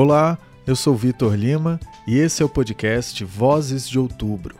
Olá, 0.00 0.38
eu 0.64 0.76
sou 0.76 0.94
Vitor 0.94 1.34
Lima 1.34 1.80
e 2.06 2.18
esse 2.18 2.40
é 2.40 2.46
o 2.46 2.48
podcast 2.48 3.24
Vozes 3.24 3.88
de 3.88 3.98
Outubro. 3.98 4.54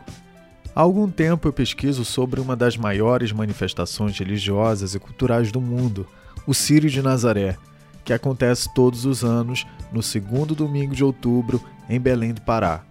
Há 0.75 0.81
algum 0.81 1.09
tempo 1.09 1.47
eu 1.47 1.53
pesquiso 1.53 2.03
sobre 2.03 2.41
uma 2.41 2.57
das 2.57 2.75
maiores 2.75 3.31
manifestações 3.31 4.19
religiosas 4.19 4.95
e 4.95 4.99
culturais 4.99 5.49
do 5.49 5.61
mundo, 5.61 6.05
o 6.45 6.53
Círio 6.53 6.89
de 6.89 7.01
Nazaré, 7.01 7.55
que 8.03 8.11
acontece 8.11 8.73
todos 8.73 9.05
os 9.05 9.23
anos 9.23 9.65
no 9.93 10.03
segundo 10.03 10.53
domingo 10.53 10.93
de 10.93 11.05
outubro 11.05 11.63
em 11.89 12.01
Belém 12.01 12.33
do 12.33 12.41
Pará. 12.41 12.83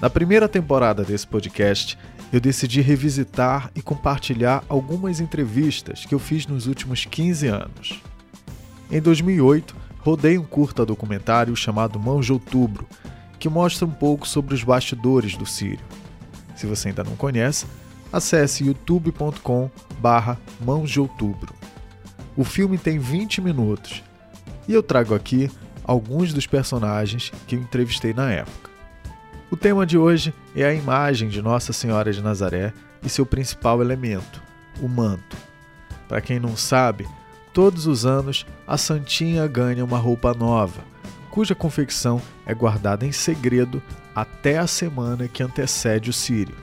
Na 0.00 0.08
primeira 0.08 0.48
temporada 0.48 1.02
desse 1.02 1.26
podcast, 1.26 1.98
eu 2.32 2.40
decidi 2.40 2.80
revisitar 2.80 3.72
e 3.74 3.82
compartilhar 3.82 4.62
algumas 4.68 5.18
entrevistas 5.18 6.06
que 6.06 6.14
eu 6.14 6.20
fiz 6.20 6.46
nos 6.46 6.68
últimos 6.68 7.04
15 7.06 7.48
anos. 7.48 8.00
Em 8.88 9.00
2008, 9.00 9.79
rodei 10.02 10.38
um 10.38 10.44
curta 10.44 10.84
documentário 10.84 11.54
chamado 11.54 11.98
Mãos 11.98 12.26
de 12.26 12.32
Outubro, 12.32 12.86
que 13.38 13.48
mostra 13.48 13.86
um 13.86 13.90
pouco 13.90 14.26
sobre 14.26 14.54
os 14.54 14.62
bastidores 14.62 15.36
do 15.36 15.46
Sírio. 15.46 15.84
Se 16.56 16.66
você 16.66 16.88
ainda 16.88 17.04
não 17.04 17.16
conhece, 17.16 17.66
acesse 18.12 18.64
youtube.com 18.64 19.70
barra 19.98 20.38
Mãos 20.60 20.90
de 20.90 21.00
Outubro. 21.00 21.54
O 22.36 22.44
filme 22.44 22.78
tem 22.78 22.98
20 22.98 23.40
minutos 23.40 24.02
e 24.68 24.72
eu 24.72 24.82
trago 24.82 25.14
aqui 25.14 25.50
alguns 25.84 26.32
dos 26.32 26.46
personagens 26.46 27.32
que 27.46 27.56
eu 27.56 27.60
entrevistei 27.60 28.12
na 28.12 28.30
época. 28.30 28.70
O 29.50 29.56
tema 29.56 29.84
de 29.84 29.98
hoje 29.98 30.32
é 30.54 30.64
a 30.64 30.72
imagem 30.72 31.28
de 31.28 31.42
Nossa 31.42 31.72
Senhora 31.72 32.12
de 32.12 32.22
Nazaré 32.22 32.72
e 33.02 33.08
seu 33.08 33.26
principal 33.26 33.80
elemento, 33.80 34.40
o 34.80 34.88
manto. 34.88 35.36
Para 36.08 36.20
quem 36.20 36.38
não 36.38 36.56
sabe, 36.56 37.08
Todos 37.52 37.88
os 37.88 38.06
anos, 38.06 38.46
a 38.64 38.78
Santinha 38.78 39.44
ganha 39.48 39.84
uma 39.84 39.98
roupa 39.98 40.32
nova, 40.32 40.82
cuja 41.30 41.52
confecção 41.52 42.22
é 42.46 42.54
guardada 42.54 43.04
em 43.04 43.10
segredo 43.10 43.82
até 44.14 44.58
a 44.58 44.68
semana 44.68 45.26
que 45.26 45.42
antecede 45.42 46.10
o 46.10 46.12
Sírio. 46.12 46.54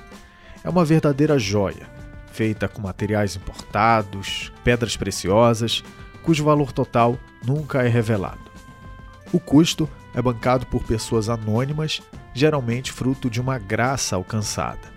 É 0.63 0.69
uma 0.69 0.85
verdadeira 0.85 1.37
joia, 1.37 1.89
feita 2.31 2.69
com 2.69 2.81
materiais 2.81 3.35
importados, 3.35 4.51
pedras 4.63 4.95
preciosas, 4.95 5.83
cujo 6.23 6.45
valor 6.45 6.71
total 6.71 7.19
nunca 7.45 7.83
é 7.83 7.89
revelado. 7.89 8.47
O 9.33 9.41
custo 9.41 9.89
é 10.13 10.21
bancado 10.21 10.65
por 10.67 10.83
pessoas 10.83 11.27
anônimas, 11.27 12.01
geralmente 12.33 12.93
fruto 12.93 13.29
de 13.29 13.41
uma 13.41 13.57
graça 13.57 14.15
alcançada. 14.15 14.95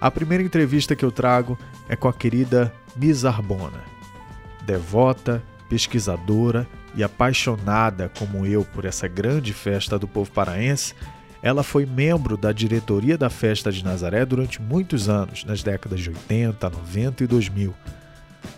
A 0.00 0.10
primeira 0.10 0.42
entrevista 0.42 0.96
que 0.96 1.04
eu 1.04 1.12
trago 1.12 1.56
é 1.88 1.94
com 1.94 2.08
a 2.08 2.12
querida 2.12 2.74
Miss 2.96 3.24
Arbona 3.24 3.99
devota, 4.64 5.42
pesquisadora 5.68 6.66
e 6.94 7.02
apaixonada 7.02 8.10
como 8.18 8.44
eu 8.44 8.64
por 8.64 8.84
essa 8.84 9.06
grande 9.06 9.52
festa 9.52 9.98
do 9.98 10.08
povo 10.08 10.30
paraense, 10.30 10.94
ela 11.42 11.62
foi 11.62 11.86
membro 11.86 12.36
da 12.36 12.52
diretoria 12.52 13.16
da 13.16 13.30
Festa 13.30 13.72
de 13.72 13.82
Nazaré 13.82 14.26
durante 14.26 14.60
muitos 14.60 15.08
anos, 15.08 15.44
nas 15.44 15.62
décadas 15.62 16.00
de 16.00 16.10
80, 16.10 16.68
90 16.68 17.24
e 17.24 17.26
2000. 17.26 17.74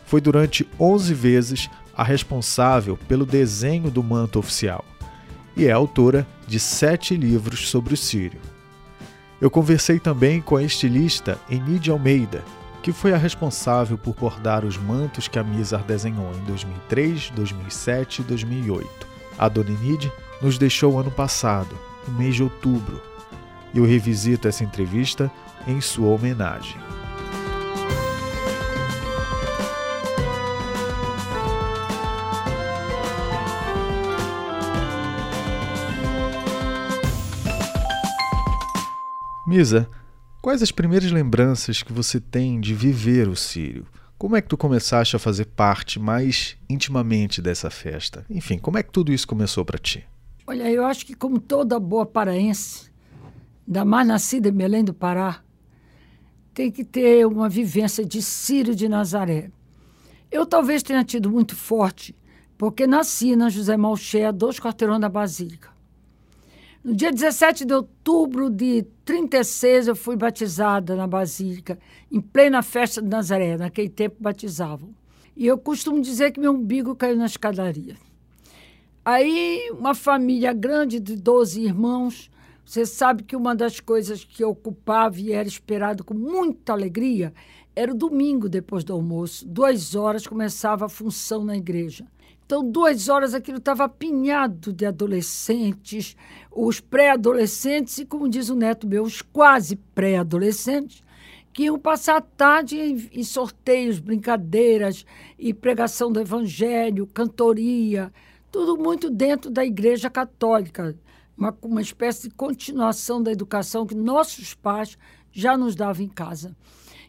Foi 0.05 0.21
durante 0.21 0.69
11 0.81 1.15
vezes 1.15 1.71
a 1.97 2.03
responsável 2.03 2.97
pelo 2.97 3.25
desenho 3.25 3.91
do 3.91 4.03
manto 4.03 4.39
oficial 4.39 4.85
e 5.57 5.67
é 5.67 5.71
autora 5.71 6.27
de 6.47 6.59
sete 6.59 7.15
livros 7.15 7.69
sobre 7.69 7.95
o 7.95 7.97
Sírio. 7.97 8.41
Eu 9.41 9.51
conversei 9.51 9.99
também 9.99 10.41
com 10.41 10.57
a 10.57 10.63
estilista 10.63 11.39
Enide 11.51 11.91
Almeida, 11.91 12.43
que 12.83 12.93
foi 12.93 13.15
a 13.15 13.17
responsável 13.17 13.97
por 13.97 14.15
bordar 14.15 14.65
os 14.65 14.77
mantos 14.77 15.29
que 15.29 15.39
a 15.39 15.45
Mizar 15.45 15.85
desenhou 15.85 16.33
em 16.35 16.45
2003, 16.45 17.31
2007 17.31 18.23
e 18.23 18.25
2008. 18.25 19.07
A 19.39 19.49
Dona 19.49 19.71
Enide 19.71 20.13
nos 20.43 20.59
deixou 20.59 20.99
ano 20.99 21.11
passado, 21.11 21.79
no 22.09 22.19
mês 22.19 22.35
de 22.35 22.43
outubro, 22.43 23.01
e 23.73 23.79
eu 23.79 23.85
revisito 23.85 24.49
essa 24.49 24.65
entrevista 24.65 25.31
em 25.67 25.81
sua 25.81 26.09
homenagem. 26.09 26.77
Misa, 39.47 39.89
Quais 40.43 40.61
as 40.61 40.73
primeiras 40.73 41.13
lembranças 41.13 41.85
que 41.85 41.93
você 41.93 42.19
tem 42.19 42.61
de 42.61 42.75
viver 42.75 43.29
o 43.29 43.37
Sírio? 43.37 43.87
Como 44.19 44.35
é 44.35 44.43
que 44.43 44.49
tu 44.49 44.57
começaste 44.57 45.15
a 45.15 45.19
fazer 45.21 45.45
parte 45.45 46.01
mais 46.01 46.57
intimamente 46.69 47.41
dessa 47.41 47.71
festa? 47.71 48.27
Enfim, 48.29 48.59
como 48.59 48.77
é 48.77 48.83
que 48.83 48.91
tudo 48.91 49.13
isso 49.13 49.25
começou 49.25 49.65
para 49.65 49.79
ti? 49.79 50.05
Olha, 50.45 50.69
eu 50.69 50.85
acho 50.85 51.07
que 51.07 51.15
como 51.15 51.39
toda 51.39 51.79
boa 51.79 52.05
paraense, 52.05 52.91
da 53.65 53.85
mais 53.85 54.05
nascida 54.05 54.49
em 54.49 54.53
Belém 54.53 54.83
do 54.83 54.93
Pará, 54.93 55.45
tem 56.53 56.73
que 56.73 56.85
ter 56.85 57.25
uma 57.25 57.49
vivência 57.49 58.05
de 58.05 58.21
Sírio 58.21 58.75
de 58.75 58.89
Nazaré. 58.89 59.49
Eu 60.29 60.45
talvez 60.45 60.83
tenha 60.83 61.05
tido 61.05 61.31
muito 61.31 61.55
forte, 61.55 62.17
porque 62.59 62.85
nasci 62.85 63.37
na 63.37 63.49
José 63.49 63.77
Malché, 63.77 64.33
dois 64.33 64.59
quarteirões 64.59 65.01
da 65.01 65.09
Basílica. 65.09 65.72
No 66.85 66.97
dia 66.97 67.13
17 67.13 67.65
de 67.65 67.73
outubro 67.75 68.51
de 68.51 68.85
36, 69.05 69.87
eu 69.87 69.95
fui 69.95 70.17
batizada 70.17 70.97
na 70.97 71.07
Basílica, 71.07 71.79
em 72.11 72.21
plena 72.21 72.61
festa 72.61 73.01
de 73.01 73.07
Nazaré. 73.07 73.57
Naquele 73.57 73.89
tempo 73.89 74.17
batizavam. 74.19 74.89
E 75.37 75.47
eu 75.47 75.57
costumo 75.57 76.01
dizer 76.01 76.33
que 76.33 76.41
meu 76.41 76.53
umbigo 76.53 76.97
caiu 76.97 77.17
na 77.17 77.27
escadaria. 77.27 77.97
Aí, 79.05 79.71
uma 79.71 79.95
família 79.95 80.53
grande 80.53 80.99
de 80.99 81.15
12 81.15 81.63
irmãos, 81.63 82.29
você 82.65 82.85
sabe 82.85 83.23
que 83.23 83.37
uma 83.37 83.55
das 83.55 83.79
coisas 83.79 84.25
que 84.25 84.43
ocupava 84.43 85.21
e 85.21 85.31
era 85.31 85.47
esperado 85.47 86.03
com 86.03 86.15
muita 86.15 86.73
alegria 86.73 87.33
era 87.77 87.93
o 87.93 87.97
domingo 87.97 88.49
depois 88.49 88.83
do 88.83 88.93
almoço. 88.93 89.47
Duas 89.47 89.95
horas 89.95 90.27
começava 90.27 90.87
a 90.87 90.89
função 90.89 91.45
na 91.45 91.57
igreja. 91.57 92.05
Então, 92.45 92.69
duas 92.69 93.09
horas 93.09 93.35
aquilo 93.35 93.59
estava 93.59 93.85
apinhado 93.85 94.73
de 94.73 94.85
adolescentes, 94.85 96.17
os 96.51 96.81
pré-adolescentes 96.81 97.99
e, 97.99 98.05
como 98.05 98.29
diz 98.29 98.49
o 98.49 98.57
neto 98.57 98.87
meu, 98.87 99.05
os 99.05 99.23
quase 99.23 99.77
pré-adolescentes, 99.77 101.03
que 101.53 101.65
iam 101.65 101.79
passar 101.79 102.17
a 102.17 102.21
tarde 102.21 102.79
em, 102.79 103.09
em, 103.13 103.25
sorteios, 103.25 103.99
brincadeiras 103.99 105.05
e 105.39 105.53
pregação 105.53 106.11
do 106.11 106.21
evangelho, 106.21 107.07
cantoria, 107.07 108.13
tudo 108.51 108.77
muito 108.77 109.11
dentro 109.11 109.51
da 109.51 109.65
Igreja 109.65 110.11
Católica, 110.11 110.97
uma, 111.37 111.57
uma 111.63 111.81
espécie 111.81 112.29
de 112.29 112.35
continuação 112.35 113.23
da 113.23 113.33
educação 113.33 113.87
que 113.87 113.95
nossos 113.95 114.55
pais 114.55 114.99
já 115.31 115.57
nos 115.57 115.75
davam 115.75 116.05
em 116.05 116.09
casa. 116.09 116.57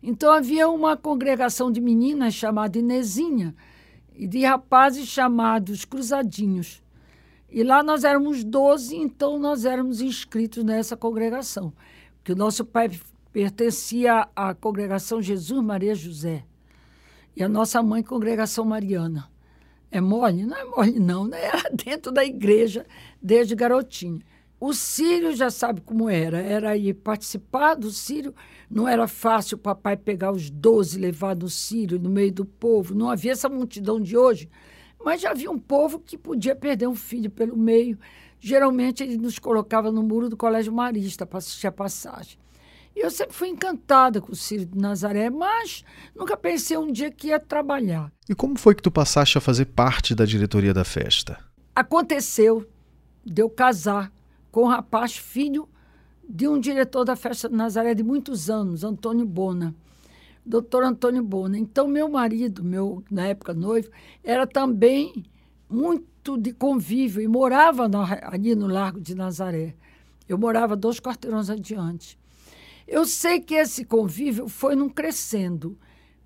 Então 0.02 0.32
havia 0.32 0.68
uma 0.68 0.98
congregação 0.98 1.72
de 1.72 1.80
meninas 1.80 2.34
chamada 2.34 2.78
Inezinha, 2.78 3.56
e 4.24 4.28
de 4.28 4.46
rapazes 4.46 5.06
chamados 5.06 5.84
Cruzadinhos. 5.84 6.82
E 7.50 7.62
lá 7.62 7.84
nós 7.84 8.06
éramos 8.06 8.42
12, 8.42 8.96
então 8.96 9.38
nós 9.38 9.66
éramos 9.66 10.00
inscritos 10.00 10.64
nessa 10.64 10.96
congregação. 10.96 11.74
Que 12.24 12.32
o 12.32 12.36
nosso 12.36 12.64
pai 12.64 12.90
pertencia 13.34 14.26
à 14.34 14.54
congregação 14.54 15.22
Jesus 15.22 15.62
Maria 15.62 15.94
José. 15.94 16.46
E 17.36 17.44
a 17.44 17.50
nossa 17.50 17.84
mãe, 17.84 18.02
congregação 18.02 18.64
Mariana. 18.64 19.30
É 19.92 20.00
mole? 20.00 20.46
Não 20.46 20.56
é 20.56 20.64
mole, 20.64 21.00
não. 21.02 21.28
Né? 21.28 21.44
Era 21.44 21.70
dentro 21.76 22.10
da 22.10 22.24
igreja 22.24 22.86
desde 23.22 23.56
garotinho. 23.56 24.22
O 24.58 24.74
Sírio 24.74 25.36
já 25.36 25.50
sabe 25.50 25.82
como 25.82 26.10
era. 26.10 26.42
Era 26.42 26.78
ir 26.78 26.94
participar 26.94 27.76
do 27.76 27.92
Sírio. 27.92 28.34
Não 28.74 28.88
era 28.88 29.08
fácil 29.08 29.56
o 29.56 29.60
papai 29.60 29.96
pegar 29.96 30.32
os 30.32 30.50
doze 30.50 30.98
levar 30.98 31.36
no 31.36 31.48
Sírio, 31.48 32.00
no 32.00 32.10
meio 32.10 32.34
do 32.34 32.44
povo. 32.44 32.96
Não 32.96 33.08
havia 33.08 33.34
essa 33.34 33.48
multidão 33.48 34.02
de 34.02 34.18
hoje. 34.18 34.50
Mas 35.06 35.22
já 35.22 35.30
havia 35.30 35.52
um 35.52 35.60
povo 35.60 36.00
que 36.00 36.18
podia 36.18 36.56
perder 36.56 36.88
um 36.88 36.96
filho 36.96 37.30
pelo 37.30 37.56
meio. 37.56 38.00
Geralmente 38.40 39.04
ele 39.04 39.16
nos 39.16 39.38
colocava 39.38 39.92
no 39.92 40.02
muro 40.02 40.28
do 40.28 40.36
Colégio 40.36 40.74
Marista 40.74 41.24
para 41.24 41.38
assistir 41.38 41.68
a 41.68 41.72
passagem. 41.72 42.40
E 42.96 43.02
eu 43.06 43.12
sempre 43.12 43.36
fui 43.36 43.50
encantada 43.50 44.20
com 44.20 44.32
o 44.32 44.36
Sírio 44.36 44.66
de 44.66 44.78
Nazaré, 44.78 45.30
mas 45.30 45.84
nunca 46.16 46.36
pensei 46.36 46.76
um 46.76 46.92
dia 46.92 47.12
que 47.12 47.28
ia 47.28 47.40
trabalhar. 47.40 48.12
E 48.28 48.34
como 48.34 48.58
foi 48.58 48.74
que 48.74 48.82
tu 48.82 48.90
passaste 48.90 49.38
a 49.38 49.42
fazer 49.42 49.66
parte 49.66 50.16
da 50.16 50.26
diretoria 50.26 50.74
da 50.74 50.84
festa? 50.84 51.38
Aconteceu 51.76 52.68
de 53.24 53.40
eu 53.40 53.50
casar 53.52 54.12
com 54.52 54.64
um 54.64 54.68
rapaz 54.68 55.16
filho 55.16 55.70
de 56.28 56.48
um 56.48 56.60
diretor 56.60 57.04
da 57.04 57.16
Festa 57.16 57.50
de 57.50 57.56
Nazaré 57.56 57.94
de 57.94 58.04
muitos 58.04 58.50
anos, 58.50 58.84
Antônio 58.84 59.26
Bona, 59.26 59.76
doutor 60.46 60.84
Antônio 60.84 61.24
Bona. 61.24 61.58
Então, 61.58 61.88
meu 61.88 62.10
marido, 62.10 62.64
meu 62.64 63.04
na 63.10 63.28
época 63.28 63.54
noivo, 63.54 63.90
era 64.24 64.48
também 64.48 65.26
muito 65.70 66.38
de 66.38 66.54
convívio 66.54 67.22
e 67.22 67.28
morava 67.28 67.88
no, 67.88 68.02
ali 68.02 68.56
no 68.56 68.68
Largo 68.68 69.00
de 69.00 69.16
Nazaré. 69.16 69.76
Eu 70.28 70.38
morava 70.38 70.76
dois 70.76 71.00
quarteirões 71.00 71.50
adiante. 71.50 72.18
Eu 72.88 73.06
sei 73.06 73.40
que 73.40 73.56
esse 73.56 73.86
convívio 73.86 74.48
foi 74.48 74.76
num 74.76 74.90
crescendo. 74.90 75.78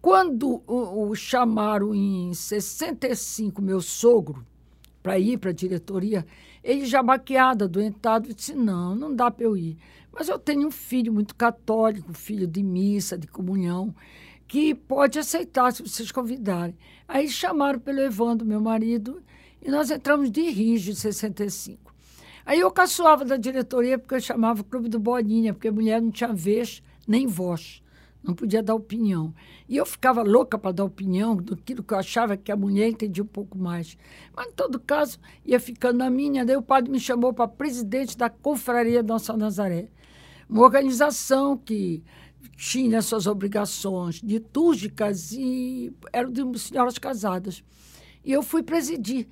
Quando 0.01 0.61
o, 0.67 1.09
o 1.09 1.15
chamaram 1.15 1.93
em 1.93 2.33
65 2.33 3.61
meu 3.61 3.81
sogro 3.81 4.45
para 5.01 5.17
ir 5.17 5.37
para 5.37 5.51
a 5.51 5.53
diretoria, 5.53 6.25
ele 6.67 6.85
já 6.85 7.01
maquiado, 7.01 7.63
adoentado, 7.63 8.33
disse: 8.33 8.53
Não, 8.53 8.93
não 8.93 9.15
dá 9.15 9.31
para 9.31 9.45
eu 9.45 9.55
ir. 9.55 9.77
Mas 10.11 10.27
eu 10.27 10.37
tenho 10.37 10.67
um 10.67 10.71
filho 10.71 11.13
muito 11.13 11.33
católico, 11.33 12.13
filho 12.13 12.45
de 12.45 12.61
missa, 12.61 13.17
de 13.17 13.25
comunhão, 13.25 13.95
que 14.47 14.75
pode 14.75 15.17
aceitar 15.17 15.71
se 15.71 15.81
vocês 15.81 16.11
convidarem. 16.11 16.75
Aí 17.07 17.29
chamaram 17.29 17.79
pelo 17.79 18.01
Evandro, 18.01 18.45
meu 18.45 18.59
marido, 18.59 19.23
e 19.61 19.71
nós 19.71 19.89
entramos 19.89 20.29
de 20.29 20.41
Rio, 20.49 20.93
65. 20.93 21.93
Aí 22.45 22.59
eu 22.59 22.69
caçoava 22.69 23.23
da 23.23 23.37
diretoria 23.37 23.97
porque 23.97 24.15
eu 24.15 24.21
chamava 24.21 24.61
o 24.61 24.65
Clube 24.65 24.89
do 24.89 24.99
Bolinha, 24.99 25.53
porque 25.53 25.71
mulher 25.71 26.01
não 26.01 26.11
tinha 26.11 26.33
vez 26.33 26.81
nem 27.07 27.27
voz, 27.27 27.81
não 28.27 28.35
podia 28.35 28.61
dar 28.61 28.75
opinião. 28.75 29.33
E 29.69 29.77
eu 29.77 29.85
ficava 29.85 30.21
louca 30.21 30.57
para 30.57 30.73
dar 30.73 30.83
opinião 30.83 31.37
daquilo 31.37 31.81
que 31.81 31.93
eu 31.93 31.97
achava 31.97 32.35
que 32.35 32.51
a 32.51 32.57
mulher 32.57 32.89
entendia 32.89 33.23
um 33.23 33.27
pouco 33.27 33.57
mais. 33.57 33.97
Mas, 34.35 34.47
em 34.47 34.51
todo 34.51 34.79
caso, 34.79 35.17
ia 35.45 35.59
ficando 35.59 35.99
na 35.99 36.09
minha. 36.09 36.45
Daí 36.45 36.57
o 36.57 36.61
padre 36.61 36.91
me 36.91 36.99
chamou 36.99 37.33
para 37.33 37.47
presidente 37.47 38.17
da 38.17 38.29
Confraria 38.29 39.01
Nossa 39.01 39.35
Nazaré, 39.37 39.87
uma 40.49 40.61
organização 40.61 41.57
que 41.57 42.03
tinha 42.57 43.01
suas 43.01 43.27
obrigações 43.27 44.17
litúrgicas 44.17 45.31
e 45.31 45.93
eram 46.11 46.31
de 46.31 46.59
senhoras 46.59 46.97
casadas. 46.97 47.63
E 48.25 48.31
eu 48.33 48.43
fui 48.43 48.61
presidir. 48.61 49.27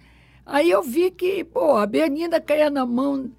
Aí 0.45 0.71
eu 0.71 0.81
vi 0.81 1.11
que, 1.11 1.43
pô, 1.43 1.75
a 1.75 1.85
Bernina 1.85 2.39
caía 2.39 2.69
na 2.69 2.85
mão 2.85 3.29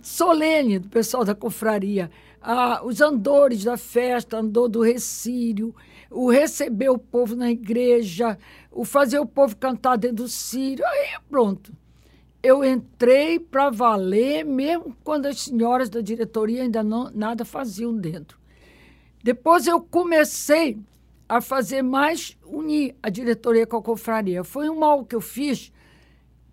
solene 0.00 0.78
do 0.78 0.88
pessoal 0.88 1.24
da 1.24 1.34
confraria. 1.34 2.08
Ah, 2.48 2.80
os 2.84 3.00
andores 3.00 3.64
da 3.64 3.76
festa, 3.76 4.36
andor 4.36 4.68
do 4.68 4.80
recírio, 4.80 5.74
o 6.08 6.30
receber 6.30 6.88
o 6.88 6.96
povo 6.96 7.34
na 7.34 7.50
igreja, 7.50 8.38
o 8.70 8.84
fazer 8.84 9.18
o 9.18 9.26
povo 9.26 9.56
cantar 9.56 9.96
dentro 9.96 10.18
do 10.18 10.28
sírio. 10.28 10.86
Aí 10.86 11.08
pronto. 11.28 11.72
Eu 12.40 12.64
entrei 12.64 13.40
para 13.40 13.68
valer, 13.68 14.44
mesmo 14.44 14.96
quando 15.02 15.26
as 15.26 15.40
senhoras 15.40 15.90
da 15.90 16.00
diretoria 16.00 16.62
ainda 16.62 16.84
não, 16.84 17.10
nada 17.12 17.44
faziam 17.44 17.92
dentro. 17.96 18.38
Depois 19.24 19.66
eu 19.66 19.80
comecei 19.80 20.78
a 21.28 21.40
fazer 21.40 21.82
mais, 21.82 22.38
unir 22.44 22.94
a 23.02 23.10
diretoria 23.10 23.66
com 23.66 23.78
a 23.78 23.82
confraria. 23.82 24.44
Foi 24.44 24.70
um 24.70 24.78
mal 24.78 25.04
que 25.04 25.16
eu 25.16 25.20
fiz, 25.20 25.72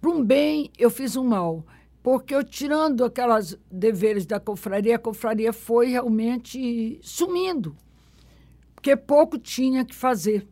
para 0.01 0.09
um 0.09 0.25
bem 0.25 0.71
eu 0.75 0.89
fiz 0.89 1.15
um 1.15 1.23
mal. 1.23 1.63
Porque 2.03 2.35
eu 2.35 2.43
tirando 2.43 3.05
aquelas 3.05 3.57
deveres 3.71 4.25
da 4.25 4.37
confraria, 4.37 4.97
a 4.97 4.99
confraria 4.99 5.53
foi 5.53 5.87
realmente 5.87 6.99
sumindo. 7.01 7.75
Porque 8.75 8.97
pouco 8.97 9.39
tinha 9.39 9.85
que 9.85 9.95
fazer. 9.95 10.45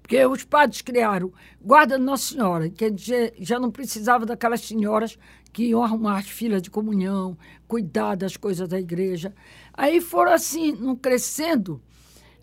Porque 0.00 0.24
os 0.24 0.42
padres 0.42 0.80
criaram 0.80 1.30
guarda 1.60 1.98
Nossa 1.98 2.32
Senhora, 2.32 2.70
que 2.70 2.92
já 3.38 3.60
não 3.60 3.70
precisava 3.70 4.24
daquelas 4.24 4.62
senhoras 4.62 5.18
que 5.52 5.64
iam 5.64 5.84
arrumar 5.84 6.18
as 6.18 6.28
filas 6.28 6.62
de 6.62 6.70
comunhão, 6.70 7.36
cuidar 7.68 8.14
das 8.16 8.34
coisas 8.36 8.66
da 8.66 8.80
igreja. 8.80 9.34
Aí 9.74 10.00
foram 10.00 10.32
assim, 10.32 10.72
não 10.72 10.96
crescendo. 10.96 11.80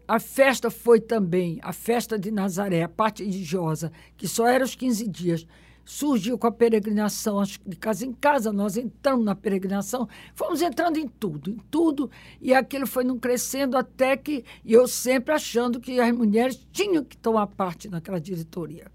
A 0.07 0.19
festa 0.19 0.69
foi 0.69 0.99
também 0.99 1.59
a 1.63 1.73
festa 1.73 2.19
de 2.19 2.29
Nazaré, 2.29 2.83
a 2.83 2.89
parte 2.89 3.23
religiosa, 3.23 3.91
que 4.15 4.27
só 4.27 4.47
era 4.47 4.63
os 4.63 4.75
15 4.75 5.07
dias. 5.07 5.47
Surgiu 5.91 6.37
com 6.37 6.45
a 6.45 6.51
peregrinação, 6.51 7.41
de 7.65 7.75
casa 7.75 8.05
em 8.05 8.13
casa, 8.13 8.53
nós 8.53 8.77
entramos 8.77 9.25
na 9.25 9.33
peregrinação, 9.33 10.07
fomos 10.35 10.61
entrando 10.61 10.97
em 10.97 11.07
tudo, 11.07 11.49
em 11.49 11.57
tudo, 11.71 12.11
e 12.39 12.53
aquilo 12.53 12.85
foi 12.85 13.03
não 13.03 13.17
crescendo 13.17 13.75
até 13.75 14.15
que, 14.15 14.45
e 14.63 14.71
eu 14.71 14.87
sempre 14.87 15.33
achando 15.33 15.79
que 15.79 15.99
as 15.99 16.13
mulheres 16.15 16.63
tinham 16.71 17.03
que 17.03 17.17
tomar 17.17 17.47
parte 17.47 17.89
naquela 17.89 18.21
diretoria 18.21 18.85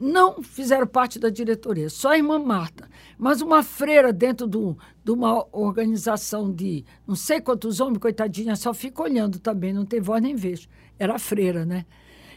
não 0.00 0.42
fizeram 0.42 0.86
parte 0.86 1.18
da 1.18 1.28
diretoria, 1.28 1.88
só 1.88 2.10
a 2.10 2.16
irmã 2.16 2.38
Marta. 2.38 2.88
Mas 3.16 3.40
uma 3.40 3.64
freira 3.64 4.12
dentro 4.12 4.46
do, 4.46 4.78
de 5.04 5.10
uma 5.10 5.44
organização 5.50 6.52
de 6.52 6.84
não 7.04 7.16
sei 7.16 7.40
quantos 7.40 7.80
homens, 7.80 7.98
coitadinha, 7.98 8.54
só 8.54 8.72
fica 8.72 9.02
olhando 9.02 9.40
também, 9.40 9.72
não 9.72 9.84
tem 9.84 10.00
voz 10.00 10.22
nem 10.22 10.36
vez. 10.36 10.68
Era 10.98 11.18
freira, 11.18 11.64
né? 11.64 11.84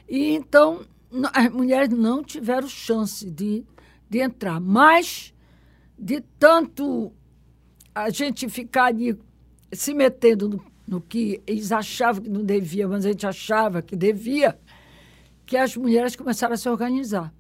E 0.10 0.33
então 0.33 0.81
as 1.33 1.51
mulheres 1.51 1.89
não 1.89 2.24
tiveram 2.24 2.68
chance 2.68 3.30
de, 3.30 3.66
de 4.11 4.19
entrar. 4.19 4.59
Mas, 4.59 5.33
de 5.97 6.19
tanto 6.37 7.13
a 7.95 8.09
gente 8.09 8.49
ficar 8.49 8.85
ali 8.85 9.17
se 9.71 9.93
metendo 9.93 10.49
no, 10.49 10.65
no 10.85 11.01
que 11.01 11.41
eles 11.47 11.71
achavam 11.71 12.21
que 12.21 12.29
não 12.29 12.43
devia, 12.43 12.89
mas 12.89 13.05
a 13.05 13.09
gente 13.09 13.25
achava 13.25 13.81
que 13.81 13.95
devia, 13.95 14.59
que 15.45 15.55
as 15.55 15.77
mulheres 15.77 16.13
começaram 16.17 16.53
a 16.53 16.57
se 16.57 16.67
organizar. 16.67 17.33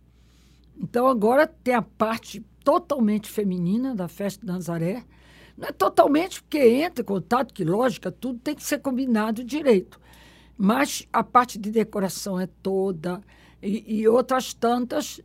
Então 0.77 1.07
agora 1.07 1.45
tem 1.45 1.73
a 1.73 1.81
parte 1.81 2.41
totalmente 2.63 3.29
feminina 3.29 3.93
da 3.93 4.07
festa 4.07 4.39
de 4.39 4.47
Nazaré. 4.49 5.03
Não 5.57 5.67
é 5.67 5.71
totalmente 5.73 6.41
porque 6.41 6.57
entra 6.57 7.01
em 7.01 7.05
contato, 7.05 7.53
que 7.53 7.65
lógica, 7.65 8.09
tudo 8.09 8.39
tem 8.39 8.55
que 8.55 8.63
ser 8.63 8.79
combinado 8.79 9.43
direito. 9.43 9.99
Mas 10.57 11.05
a 11.11 11.21
parte 11.21 11.59
de 11.59 11.69
decoração 11.69 12.39
é 12.39 12.47
toda 12.47 13.21
e, 13.61 13.99
e 13.99 14.07
outras 14.07 14.53
tantas 14.53 15.19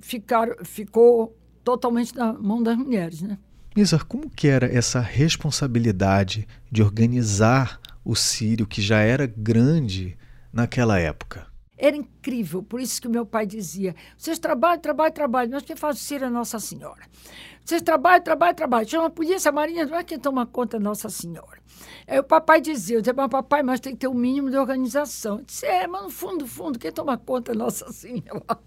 ficaram, 0.00 0.56
ficou 0.64 1.36
totalmente 1.64 2.14
na 2.14 2.32
mão 2.32 2.62
das 2.62 2.76
mulheres, 2.76 3.22
né? 3.22 3.38
Nizar, 3.76 4.04
como 4.04 4.28
que 4.28 4.48
era 4.48 4.66
essa 4.66 5.00
responsabilidade 5.00 6.48
de 6.70 6.82
organizar 6.82 7.80
o 8.04 8.16
Sírio, 8.16 8.66
que 8.66 8.80
já 8.82 9.00
era 9.00 9.26
grande 9.26 10.16
naquela 10.52 10.98
época? 10.98 11.46
Era 11.76 11.96
incrível, 11.96 12.60
por 12.60 12.80
isso 12.80 13.00
que 13.00 13.06
meu 13.06 13.24
pai 13.24 13.46
dizia: 13.46 13.94
vocês 14.16 14.38
trabalham, 14.38 14.80
trabalham, 14.80 15.12
trabalham, 15.12 15.52
mas 15.52 15.62
quem 15.62 15.76
faz 15.76 15.96
o 15.96 16.00
Ciro 16.00 16.24
é 16.24 16.28
Nossa 16.28 16.58
Senhora. 16.58 17.02
Vocês 17.64 17.80
trabalham, 17.82 18.24
trabalham, 18.24 18.54
trabalham. 18.54 18.88
Chama 18.88 19.06
a 19.06 19.10
polícia, 19.10 19.50
a 19.50 19.52
marinha, 19.52 19.86
não 19.86 19.96
é 19.96 20.02
quem 20.02 20.18
toma 20.18 20.44
conta 20.44 20.78
é 20.78 20.80
Nossa 20.80 21.08
Senhora. 21.08 21.60
Aí 22.06 22.18
o 22.18 22.24
papai 22.24 22.60
dizia: 22.60 22.96
eu 22.96 23.00
dizia, 23.00 23.14
mas 23.14 23.28
papai, 23.28 23.62
mas 23.62 23.78
tem 23.78 23.92
que 23.92 23.98
ter 24.00 24.08
um 24.08 24.14
mínimo 24.14 24.50
de 24.50 24.56
organização. 24.56 25.38
Eu 25.38 25.44
disse: 25.44 25.66
é, 25.66 25.86
mas 25.86 26.02
no 26.02 26.10
fundo, 26.10 26.46
fundo, 26.48 26.78
quem 26.78 26.90
toma 26.90 27.16
conta 27.16 27.52
é 27.52 27.54
Nossa 27.54 27.92
Senhora. 27.92 28.58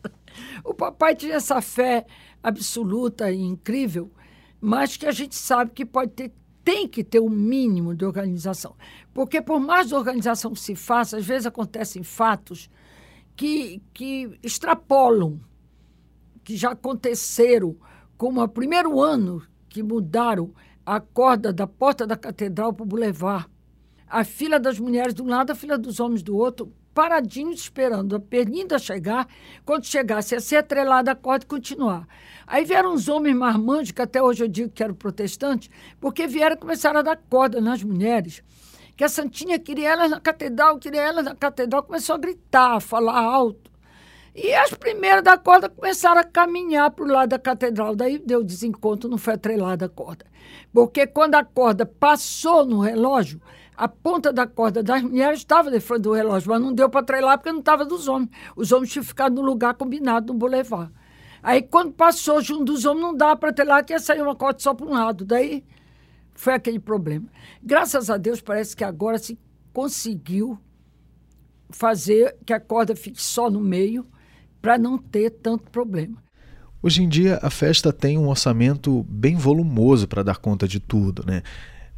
O 0.63 0.73
papai 0.73 1.15
tinha 1.15 1.35
essa 1.35 1.61
fé 1.61 2.05
absoluta 2.41 3.31
e 3.31 3.39
incrível, 3.39 4.11
mas 4.59 4.97
que 4.97 5.05
a 5.05 5.11
gente 5.11 5.35
sabe 5.35 5.71
que 5.71 5.85
pode 5.85 6.11
ter 6.11 6.31
tem 6.63 6.87
que 6.87 7.03
ter 7.03 7.19
um 7.19 7.29
mínimo 7.29 7.95
de 7.95 8.05
organização. 8.05 8.75
Porque, 9.13 9.41
por 9.41 9.59
mais 9.59 9.91
organização 9.91 10.53
que 10.53 10.59
se 10.59 10.75
faça, 10.75 11.17
às 11.17 11.25
vezes 11.25 11.45
acontecem 11.45 12.03
fatos 12.03 12.69
que, 13.35 13.81
que 13.93 14.37
extrapolam, 14.43 15.39
que 16.43 16.55
já 16.55 16.71
aconteceram, 16.71 17.75
como 18.17 18.41
o 18.41 18.47
primeiro 18.47 19.01
ano 19.01 19.41
que 19.69 19.81
mudaram 19.81 20.53
a 20.85 20.99
corda 20.99 21.51
da 21.51 21.65
porta 21.65 22.05
da 22.05 22.15
catedral 22.15 22.73
para 22.73 22.83
o 22.83 22.87
boulevard. 22.87 23.47
A 24.07 24.23
fila 24.23 24.59
das 24.59 24.79
mulheres 24.79 25.13
de 25.13 25.21
um 25.21 25.27
lado, 25.27 25.51
a 25.51 25.55
fila 25.55 25.77
dos 25.77 25.99
homens 25.99 26.21
do 26.21 26.35
outro, 26.35 26.71
paradinhos 26.93 27.61
esperando 27.61 28.15
a 28.15 28.19
perninda 28.19 28.79
chegar. 28.79 29.27
Quando 29.65 29.85
chegasse, 29.85 30.35
ia 30.35 30.41
ser 30.41 30.57
atrelada 30.57 31.11
a 31.11 31.15
corda 31.15 31.45
e 31.45 31.47
continuar. 31.47 32.07
Aí 32.45 32.65
vieram 32.65 32.93
uns 32.93 33.07
homens 33.07 33.35
marmanjos, 33.35 33.91
que 33.91 34.01
até 34.01 34.21
hoje 34.21 34.43
eu 34.43 34.47
digo 34.47 34.69
que 34.69 34.83
eram 34.83 34.93
protestantes, 34.93 35.69
porque 35.99 36.27
vieram 36.27 36.57
começar 36.57 36.95
a 36.95 37.01
dar 37.01 37.17
corda 37.29 37.61
nas 37.61 37.83
mulheres 37.83 38.43
que 39.01 39.05
a 39.05 39.09
Santinha 39.09 39.57
queria 39.57 39.93
elas 39.93 40.11
na 40.11 40.19
catedral, 40.19 40.77
queria 40.77 41.01
elas 41.01 41.25
na 41.25 41.35
catedral, 41.35 41.81
começou 41.81 42.13
a 42.13 42.19
gritar, 42.19 42.75
a 42.75 42.79
falar 42.79 43.19
alto. 43.19 43.71
E 44.35 44.53
as 44.53 44.75
primeiras 44.75 45.23
da 45.23 45.39
corda 45.39 45.67
começaram 45.67 46.21
a 46.21 46.23
caminhar 46.23 46.91
para 46.91 47.03
o 47.03 47.07
lado 47.07 47.29
da 47.29 47.39
catedral. 47.39 47.95
Daí 47.95 48.19
deu 48.19 48.43
desencontro, 48.43 49.09
não 49.09 49.17
foi 49.17 49.33
atrelada 49.33 49.87
a 49.87 49.89
corda. 49.89 50.25
Porque 50.71 51.07
quando 51.07 51.33
a 51.33 51.43
corda 51.43 51.83
passou 51.83 52.63
no 52.63 52.79
relógio, 52.79 53.41
a 53.81 53.87
ponta 53.87 54.31
da 54.31 54.45
corda 54.45 54.83
das 54.83 55.01
mulheres 55.01 55.39
estava 55.39 55.71
de 55.71 55.79
frente 55.79 56.03
do 56.03 56.13
relógio, 56.13 56.51
mas 56.51 56.61
não 56.61 56.71
deu 56.71 56.87
para 56.87 57.01
atrelar 57.01 57.39
porque 57.39 57.51
não 57.51 57.61
estava 57.61 57.83
dos 57.83 58.07
homens. 58.07 58.29
Os 58.55 58.71
homens 58.71 58.91
tinham 58.91 59.03
ficado 59.03 59.33
no 59.33 59.41
lugar 59.41 59.73
combinado 59.73 60.31
no 60.31 60.37
boulevard. 60.37 60.93
Aí, 61.41 61.63
quando 61.63 61.91
passou 61.91 62.39
junto 62.43 62.65
dos 62.65 62.85
homens, 62.85 63.01
não 63.01 63.17
dava 63.17 63.35
para 63.37 63.49
atrelar, 63.49 63.83
que 63.83 63.91
ia 63.91 63.99
sair 63.99 64.21
uma 64.21 64.35
corda 64.35 64.59
só 64.59 64.75
para 64.75 64.85
um 64.85 64.91
lado. 64.91 65.25
Daí 65.25 65.63
foi 66.35 66.53
aquele 66.53 66.77
problema. 66.77 67.25
Graças 67.63 68.11
a 68.11 68.17
Deus, 68.17 68.39
parece 68.39 68.75
que 68.75 68.83
agora 68.83 69.17
se 69.17 69.35
conseguiu 69.73 70.59
fazer 71.71 72.37
que 72.45 72.53
a 72.53 72.59
corda 72.59 72.95
fique 72.95 73.19
só 73.19 73.49
no 73.49 73.59
meio 73.59 74.05
para 74.61 74.77
não 74.77 74.95
ter 74.95 75.31
tanto 75.31 75.71
problema. 75.71 76.21
Hoje 76.83 77.01
em 77.01 77.09
dia, 77.09 77.39
a 77.41 77.49
festa 77.49 77.91
tem 77.91 78.15
um 78.15 78.27
orçamento 78.27 79.01
bem 79.09 79.35
volumoso 79.35 80.07
para 80.07 80.21
dar 80.21 80.37
conta 80.37 80.67
de 80.67 80.79
tudo, 80.79 81.25
né? 81.25 81.41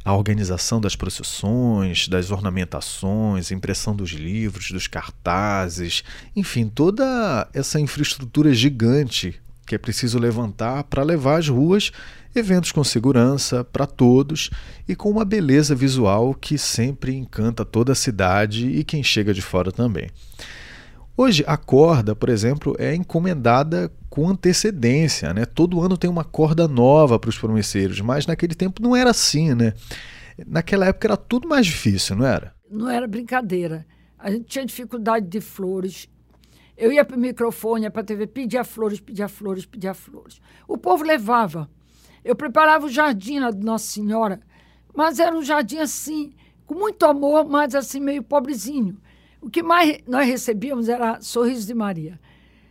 A 0.04 0.14
organização 0.14 0.80
das 0.80 0.94
procissões, 0.94 2.08
das 2.08 2.30
ornamentações, 2.30 3.50
impressão 3.50 3.96
dos 3.96 4.10
livros, 4.10 4.70
dos 4.70 4.86
cartazes, 4.86 6.04
enfim, 6.36 6.68
toda 6.68 7.48
essa 7.54 7.80
infraestrutura 7.80 8.52
gigante 8.52 9.40
que 9.66 9.74
é 9.74 9.78
preciso 9.78 10.18
levantar 10.18 10.84
para 10.84 11.02
levar 11.02 11.38
às 11.38 11.48
ruas 11.48 11.90
eventos 12.34 12.72
com 12.72 12.82
segurança 12.82 13.64
para 13.64 13.86
todos 13.86 14.50
e 14.88 14.94
com 14.94 15.08
uma 15.08 15.24
beleza 15.24 15.74
visual 15.74 16.34
que 16.34 16.58
sempre 16.58 17.14
encanta 17.14 17.64
toda 17.64 17.92
a 17.92 17.94
cidade 17.94 18.66
e 18.66 18.84
quem 18.84 19.02
chega 19.02 19.32
de 19.32 19.40
fora 19.40 19.70
também. 19.70 20.10
Hoje, 21.16 21.44
a 21.46 21.56
corda, 21.56 22.16
por 22.16 22.28
exemplo, 22.28 22.74
é 22.76 22.92
encomendada 22.92 23.92
com 24.10 24.28
antecedência, 24.28 25.32
né? 25.32 25.44
Todo 25.44 25.80
ano 25.80 25.96
tem 25.96 26.10
uma 26.10 26.24
corda 26.24 26.66
nova 26.66 27.20
para 27.20 27.30
os 27.30 27.38
promesseiros, 27.38 28.00
mas 28.00 28.26
naquele 28.26 28.54
tempo 28.54 28.82
não 28.82 28.96
era 28.96 29.10
assim, 29.10 29.54
né? 29.54 29.74
Naquela 30.44 30.86
época 30.86 31.06
era 31.06 31.16
tudo 31.16 31.48
mais 31.48 31.66
difícil, 31.66 32.16
não 32.16 32.26
era? 32.26 32.52
Não 32.68 32.90
era 32.90 33.06
brincadeira. 33.06 33.86
A 34.18 34.28
gente 34.28 34.46
tinha 34.46 34.66
dificuldade 34.66 35.28
de 35.28 35.40
flores. 35.40 36.08
Eu 36.76 36.90
ia 36.90 37.04
para 37.04 37.16
o 37.16 37.20
microfone, 37.20 37.88
para 37.90 38.02
a 38.02 38.04
TV, 38.04 38.26
pedia 38.26 38.64
flores, 38.64 38.98
pedia 38.98 39.28
flores, 39.28 39.64
pedia 39.64 39.94
flores. 39.94 40.40
O 40.66 40.76
povo 40.76 41.04
levava. 41.04 41.70
Eu 42.24 42.34
preparava 42.34 42.86
o 42.86 42.90
jardim 42.90 43.38
lá 43.38 43.52
de 43.52 43.64
Nossa 43.64 43.86
Senhora, 43.86 44.40
mas 44.92 45.20
era 45.20 45.36
um 45.36 45.42
jardim 45.44 45.78
assim, 45.78 46.32
com 46.66 46.74
muito 46.74 47.06
amor, 47.06 47.48
mas 47.48 47.72
assim 47.76 48.00
meio 48.00 48.22
pobrezinho. 48.22 48.98
O 49.44 49.50
que 49.50 49.62
mais 49.62 49.98
nós 50.08 50.26
recebíamos 50.26 50.88
era 50.88 51.20
sorriso 51.20 51.66
de 51.66 51.74
Maria. 51.74 52.18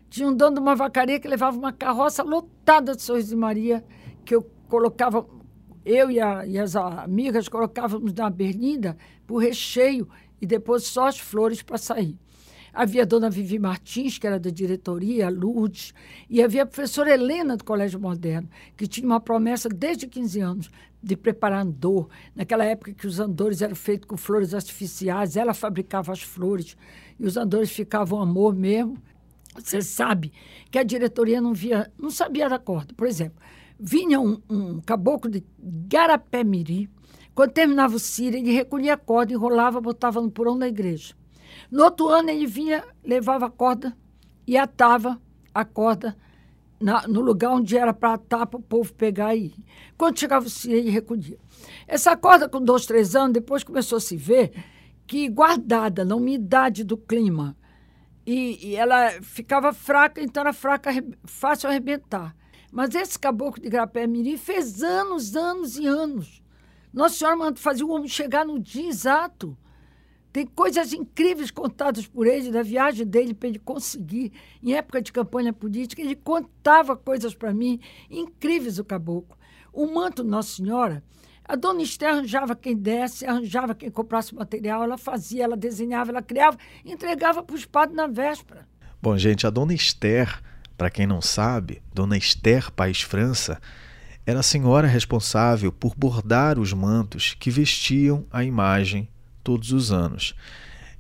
Tinha 0.10 0.28
um 0.28 0.36
dono 0.36 0.56
de 0.56 0.60
uma 0.60 0.76
vacaria 0.76 1.20
que 1.20 1.28
levava 1.28 1.56
uma 1.56 1.72
carroça 1.72 2.24
lotada 2.24 2.96
de 2.96 3.02
sorriso 3.04 3.30
de 3.30 3.36
Maria, 3.36 3.86
que 4.26 4.34
eu 4.34 4.42
colocava, 4.68 5.24
eu 5.86 6.10
e, 6.10 6.20
a, 6.20 6.44
e 6.48 6.58
as 6.58 6.76
amigas 6.76 7.48
colocávamos 7.48 8.12
na 8.16 8.28
berlinda 8.28 8.98
por 9.28 9.38
recheio 9.38 10.10
e 10.42 10.48
depois 10.48 10.86
só 10.86 11.10
as 11.10 11.20
flores 11.20 11.62
para 11.62 11.78
sair. 11.78 12.18
Havia 12.74 13.04
a 13.04 13.06
dona 13.06 13.30
Vivi 13.30 13.60
Martins, 13.60 14.18
que 14.18 14.26
era 14.26 14.40
da 14.40 14.50
diretoria, 14.50 15.30
Lourdes, 15.30 15.94
e 16.28 16.42
havia 16.42 16.64
a 16.64 16.66
professora 16.66 17.14
Helena 17.14 17.56
do 17.56 17.64
Colégio 17.64 18.00
Moderno, 18.00 18.50
que 18.76 18.88
tinha 18.88 19.06
uma 19.06 19.20
promessa 19.20 19.70
desde 19.70 20.08
15 20.08 20.40
anos 20.40 20.72
de 21.02 21.16
preparar 21.16 21.62
andor. 21.62 22.10
Naquela 22.36 22.66
época 22.66 22.92
que 22.94 23.06
os 23.06 23.20
andores 23.20 23.62
eram 23.62 23.76
feitos 23.76 24.08
com 24.08 24.18
flores 24.18 24.56
artificiais, 24.56 25.38
ela 25.38 25.54
fabricava 25.54 26.12
as 26.12 26.24
flores 26.24 26.76
e 27.20 27.28
os 27.28 27.38
andores 27.38 27.72
ficavam 27.72 28.20
amor 28.20 28.56
mesmo. 28.56 28.98
Você 29.56 29.84
sabe 29.84 30.34
que 30.72 30.80
a 30.80 30.84
diretoria 30.84 31.40
não 31.40 31.54
via, 31.54 31.92
não 31.96 32.10
sabia 32.10 32.50
da 32.50 32.58
corda. 32.58 32.92
Por 32.96 33.06
exemplo, 33.06 33.38
vinha 33.80 34.20
um, 34.20 34.42
um 34.50 34.82
caboclo 34.82 35.30
de 35.30 35.44
Garapé-Miri, 35.60 36.90
quando 37.36 37.52
terminava 37.52 37.96
o 37.96 38.00
círio, 38.00 38.40
ele 38.40 38.52
recolhia 38.52 38.94
a 38.94 38.98
corda, 38.98 39.34
enrolava, 39.34 39.82
botava 39.82 40.22
no 40.22 40.32
porão 40.32 40.58
da 40.58 40.68
igreja. 40.68 41.16
No 41.72 41.84
outro 41.84 42.08
ano, 42.10 42.30
ele 42.30 42.46
vinha, 42.46 42.84
levava 43.04 43.48
a 43.48 43.50
corda 43.50 43.96
e 44.46 44.58
atava 44.58 45.20
a 45.54 45.64
corda 45.66 46.16
na, 46.80 47.08
no 47.08 47.22
lugar 47.22 47.52
onde 47.52 47.78
era 47.78 47.94
para 47.94 48.14
atar 48.14 48.46
para 48.46 48.60
o 48.60 48.64
povo 48.64 48.94
pegar 48.94 49.36
e 49.36 49.46
ir. 49.46 49.56
Quando 49.98 50.20
chegava 50.20 50.46
o 50.46 50.50
Ciro, 50.50 50.76
ele 50.76 50.90
recolhia. 50.90 51.38
Essa 51.88 52.18
corda, 52.18 52.50
com 52.50 52.62
dois, 52.62 52.86
três 52.86 53.16
anos, 53.16 53.34
depois 53.34 53.64
começou 53.64 53.98
a 53.98 54.02
se 54.02 54.18
ver 54.18 54.52
que, 55.08 55.30
guardada 55.30 56.04
na 56.04 56.16
umidade 56.16 56.84
do 56.84 56.98
clima, 56.98 57.56
e, 58.26 58.70
e 58.70 58.76
ela 58.76 59.12
ficava 59.22 59.74
fraca, 59.74 60.22
então 60.22 60.42
era 60.42 60.54
fraca, 60.54 60.92
fácil 61.26 61.70
arrebentar. 61.70 62.36
Mas 62.72 62.96
esse 62.96 63.20
caboclo 63.20 63.62
de 63.62 63.70
Grapé 63.70 64.08
Mirim 64.08 64.38
fez 64.38 64.82
anos, 64.82 65.36
anos 65.36 65.78
e 65.78 65.86
anos. 65.86 66.42
Nossa 66.92 67.16
Senhora 67.16 67.56
fazia 67.56 67.86
o 67.86 67.92
homem 67.92 68.08
chegar 68.08 68.46
no 68.46 68.60
dia 68.60 68.88
exato. 68.88 69.58
Tem 70.34 70.48
coisas 70.48 70.92
incríveis 70.94 71.52
contadas 71.52 72.08
por 72.08 72.26
ele, 72.26 72.52
da 72.52 72.64
viagem 72.64 73.06
dele 73.06 73.36
para 73.36 73.50
ele 73.50 73.60
conseguir. 73.60 74.34
Em 74.64 74.74
época 74.74 75.00
de 75.00 75.12
campanha 75.12 75.54
política, 75.54 76.02
ele 76.02 76.16
contava 76.16 76.98
coisas 76.98 77.36
para 77.36 77.54
mim, 77.54 77.80
incríveis 78.10 78.80
o 78.80 78.84
caboclo. 78.84 79.38
O 79.72 79.86
manto 79.86 80.24
Nossa 80.24 80.56
Senhora, 80.56 81.04
a 81.46 81.56
dona 81.56 81.84
Esther 81.84 82.10
arranjava 82.10 82.56
quem 82.56 82.76
desse, 82.76 83.28
arranjava 83.28 83.76
quem 83.76 83.92
comprasse 83.92 84.34
material, 84.34 84.84
ela 84.84 84.98
fazia, 84.98 85.44
ela 85.44 85.56
desenhava, 85.56 86.10
ela 86.10 86.22
criava, 86.24 86.58
entregava 86.84 87.44
para 87.44 87.56
os 87.56 87.66
padres 87.66 87.96
na 87.96 88.08
véspera. 88.08 88.68
Bom, 89.00 89.16
gente, 89.16 89.46
a 89.46 89.52
dona 89.52 89.76
Esther, 89.76 90.42
para 90.76 90.90
quem 90.90 91.06
não 91.06 91.22
sabe, 91.22 91.80
dona 91.94 92.18
Esther 92.18 92.72
Paes 92.72 93.02
França, 93.02 93.62
era 94.26 94.40
a 94.40 94.44
senhora 94.44 94.88
responsável 94.88 95.72
por 95.72 95.94
bordar 95.96 96.58
os 96.58 96.74
mantos 96.74 97.36
que 97.40 97.52
vestiam 97.52 98.26
a 98.32 98.44
imagem 98.44 99.08
todos 99.44 99.72
os 99.72 99.92
anos. 99.92 100.34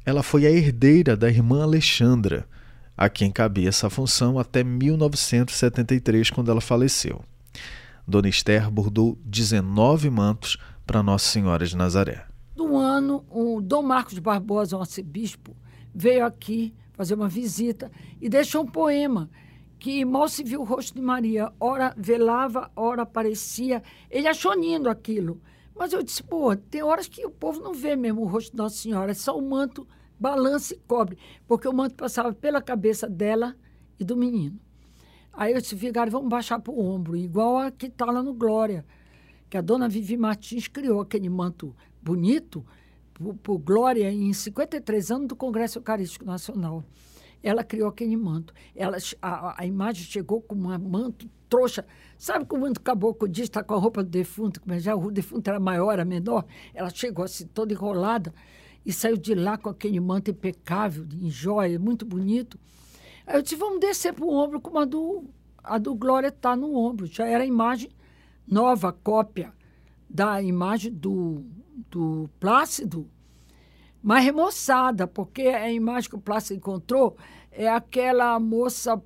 Ela 0.05 0.21
foi 0.21 0.45
a 0.45 0.51
herdeira 0.51 1.15
da 1.15 1.29
irmã 1.29 1.63
Alexandra, 1.63 2.45
a 2.95 3.09
quem 3.09 3.31
cabia 3.31 3.69
essa 3.69 3.89
função 3.89 4.37
até 4.37 4.63
1973, 4.63 6.29
quando 6.29 6.51
ela 6.51 6.61
faleceu. 6.61 7.23
Dona 8.07 8.27
Esther 8.27 8.69
bordou 8.69 9.17
19 9.23 10.09
mantos 10.09 10.57
para 10.85 11.01
Nossa 11.01 11.29
Senhora 11.29 11.65
de 11.65 11.75
Nazaré. 11.77 12.25
No 12.55 12.77
ano, 12.77 13.25
o 13.29 13.61
Dom 13.61 13.81
Marcos 13.81 14.19
Barbosa, 14.19 14.77
o 14.77 14.81
arcebispo, 14.81 15.55
veio 15.95 16.25
aqui 16.25 16.73
fazer 16.93 17.15
uma 17.15 17.29
visita 17.29 17.91
e 18.21 18.29
deixou 18.29 18.63
um 18.63 18.67
poema 18.67 19.29
que 19.79 20.05
mal 20.05 20.29
se 20.29 20.43
viu 20.43 20.61
o 20.61 20.63
rosto 20.63 20.95
de 20.95 21.01
Maria, 21.01 21.51
ora 21.59 21.93
velava, 21.97 22.71
ora 22.73 23.01
aparecia. 23.01 23.83
Ele 24.09 24.29
achou 24.29 24.53
lindo 24.53 24.89
aquilo. 24.89 25.41
Mas 25.75 25.91
eu 25.91 26.03
disse, 26.03 26.21
pô, 26.23 26.55
tem 26.55 26.83
horas 26.83 27.07
que 27.07 27.25
o 27.25 27.31
povo 27.31 27.59
não 27.59 27.73
vê 27.73 27.95
mesmo 27.95 28.21
o 28.21 28.27
rosto 28.27 28.51
de 28.51 28.57
Nossa 28.57 28.75
Senhora, 28.75 29.11
é 29.11 29.15
só 29.15 29.37
o 29.37 29.41
manto 29.41 29.87
balança 30.19 30.73
e 30.73 30.77
cobre, 30.87 31.17
porque 31.47 31.67
o 31.67 31.73
manto 31.73 31.95
passava 31.95 32.33
pela 32.33 32.61
cabeça 32.61 33.09
dela 33.09 33.55
e 33.99 34.03
do 34.03 34.15
menino. 34.15 34.59
Aí 35.33 35.51
eu 35.53 35.59
disse, 35.59 35.75
Vigário, 35.75 36.11
vamos 36.11 36.29
baixar 36.29 36.59
para 36.59 36.71
o 36.71 36.79
ombro, 36.79 37.17
igual 37.17 37.57
a 37.57 37.71
que 37.71 37.87
está 37.87 38.05
lá 38.05 38.21
no 38.21 38.33
Glória, 38.33 38.85
que 39.49 39.57
a 39.57 39.61
dona 39.61 39.89
Vivi 39.89 40.15
Martins 40.15 40.67
criou 40.67 41.01
aquele 41.01 41.27
manto 41.27 41.75
bonito 42.01 42.63
por 43.41 43.57
Glória 43.57 44.11
em 44.11 44.31
53 44.31 45.11
anos 45.11 45.27
do 45.27 45.35
Congresso 45.35 45.79
Eucarístico 45.79 46.25
Nacional. 46.25 46.83
Ela 47.41 47.63
criou 47.63 47.89
aquele 47.89 48.15
manto. 48.15 48.53
Ela, 48.75 48.97
a, 49.21 49.61
a 49.61 49.65
imagem 49.65 50.05
chegou 50.05 50.41
com 50.41 50.55
um 50.55 50.79
manto 50.79 51.29
trouxa. 51.53 51.85
Sabe 52.17 52.45
como 52.45 52.67
o 52.67 52.79
caboclo 52.79 53.27
diz, 53.27 53.43
está 53.43 53.63
com 53.63 53.75
a 53.75 53.77
roupa 53.77 54.03
do 54.03 54.09
defunto, 54.09 54.59
mas 54.65 54.81
já 54.81 54.95
o 54.95 55.11
defunto 55.11 55.47
era 55.47 55.59
maior, 55.59 55.91
era 55.91 56.05
menor? 56.05 56.45
Ela 56.73 56.89
chegou 56.89 57.23
assim, 57.23 57.45
toda 57.45 57.73
enrolada, 57.73 58.33
e 58.83 58.91
saiu 58.91 59.17
de 59.17 59.35
lá 59.35 59.55
com 59.55 59.69
aquele 59.69 59.99
manto 59.99 60.31
impecável, 60.31 61.05
em 61.13 61.29
joia, 61.29 61.77
muito 61.77 62.05
bonito. 62.05 62.57
Aí 63.27 63.35
eu 63.35 63.41
disse, 63.43 63.55
vamos 63.55 63.79
descer 63.79 64.13
para 64.13 64.25
o 64.25 64.33
ombro, 64.33 64.59
como 64.59 64.79
a 64.79 64.85
do, 64.85 65.25
a 65.63 65.77
do 65.77 65.93
Glória 65.93 66.29
está 66.29 66.55
no 66.55 66.75
ombro. 66.75 67.05
Já 67.05 67.27
era 67.27 67.43
a 67.43 67.47
imagem 67.47 67.89
nova, 68.47 68.91
cópia 68.91 69.53
da 70.09 70.41
imagem 70.41 70.91
do, 70.91 71.43
do 71.89 72.29
Plácido, 72.39 73.07
mas 74.01 74.23
remoçada, 74.23 75.07
porque 75.07 75.43
a 75.43 75.71
imagem 75.71 76.09
que 76.09 76.15
o 76.15 76.21
Plácido 76.21 76.57
encontrou 76.57 77.15
é 77.51 77.69
aquela 77.69 78.39
moça 78.39 79.01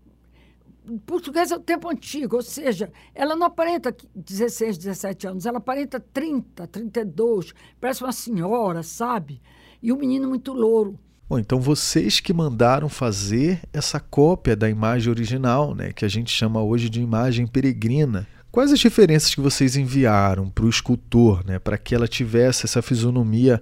portuguesa 1.06 1.56
é 1.56 1.58
o 1.58 1.62
tempo 1.62 1.90
antigo, 1.90 2.38
ou 2.38 2.42
seja, 2.42 2.92
ela 3.14 3.36
não 3.36 3.48
aparenta 3.48 3.96
16, 4.16 4.78
17 4.78 5.28
anos, 5.28 5.46
ela 5.46 5.58
aparenta 5.58 6.00
30, 6.00 6.68
32, 6.68 7.54
parece 7.80 8.04
uma 8.04 8.12
senhora, 8.12 8.84
sabe? 8.84 9.42
E 9.82 9.92
o 9.92 9.96
um 9.96 10.00
menino 10.00 10.28
muito 10.28 10.54
louro. 10.54 11.00
Bom, 11.30 11.38
então 11.38 11.60
vocês 11.60 12.22
que 12.22 12.32
mandaram 12.34 12.88
fazer 12.88 13.60
essa 13.74 14.00
cópia 14.00 14.56
da 14.56 14.70
imagem 14.70 15.10
original, 15.10 15.76
né, 15.76 15.92
que 15.92 16.06
a 16.06 16.08
gente 16.08 16.32
chama 16.32 16.64
hoje 16.64 16.90
de 16.90 17.02
imagem 17.02 17.46
peregrina. 17.46 18.26
Quais 18.50 18.72
as 18.72 18.80
diferenças 18.80 19.36
que 19.36 19.42
vocês 19.42 19.76
enviaram 19.76 20.50
para 20.50 20.64
o 20.64 20.70
escultor, 20.70 21.46
né, 21.46 21.60
para 21.60 21.78
que 21.78 21.94
ela 21.94 22.08
tivesse 22.08 22.66
essa 22.66 22.82
fisionomia 22.82 23.62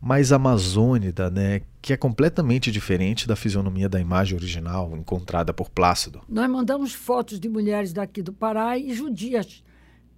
mais 0.00 0.30
amazônida, 0.32 1.30
né, 1.30 1.62
que 1.80 1.92
é 1.92 1.96
completamente 1.96 2.70
diferente 2.70 3.26
da 3.26 3.34
fisionomia 3.34 3.88
da 3.88 4.00
imagem 4.00 4.36
original 4.36 4.96
encontrada 4.96 5.52
por 5.52 5.70
Plácido. 5.70 6.20
Nós 6.28 6.48
mandamos 6.50 6.92
fotos 6.92 7.40
de 7.40 7.48
mulheres 7.48 7.92
daqui 7.92 8.22
do 8.22 8.32
Pará 8.32 8.78
e 8.78 8.92
judias 8.92 9.62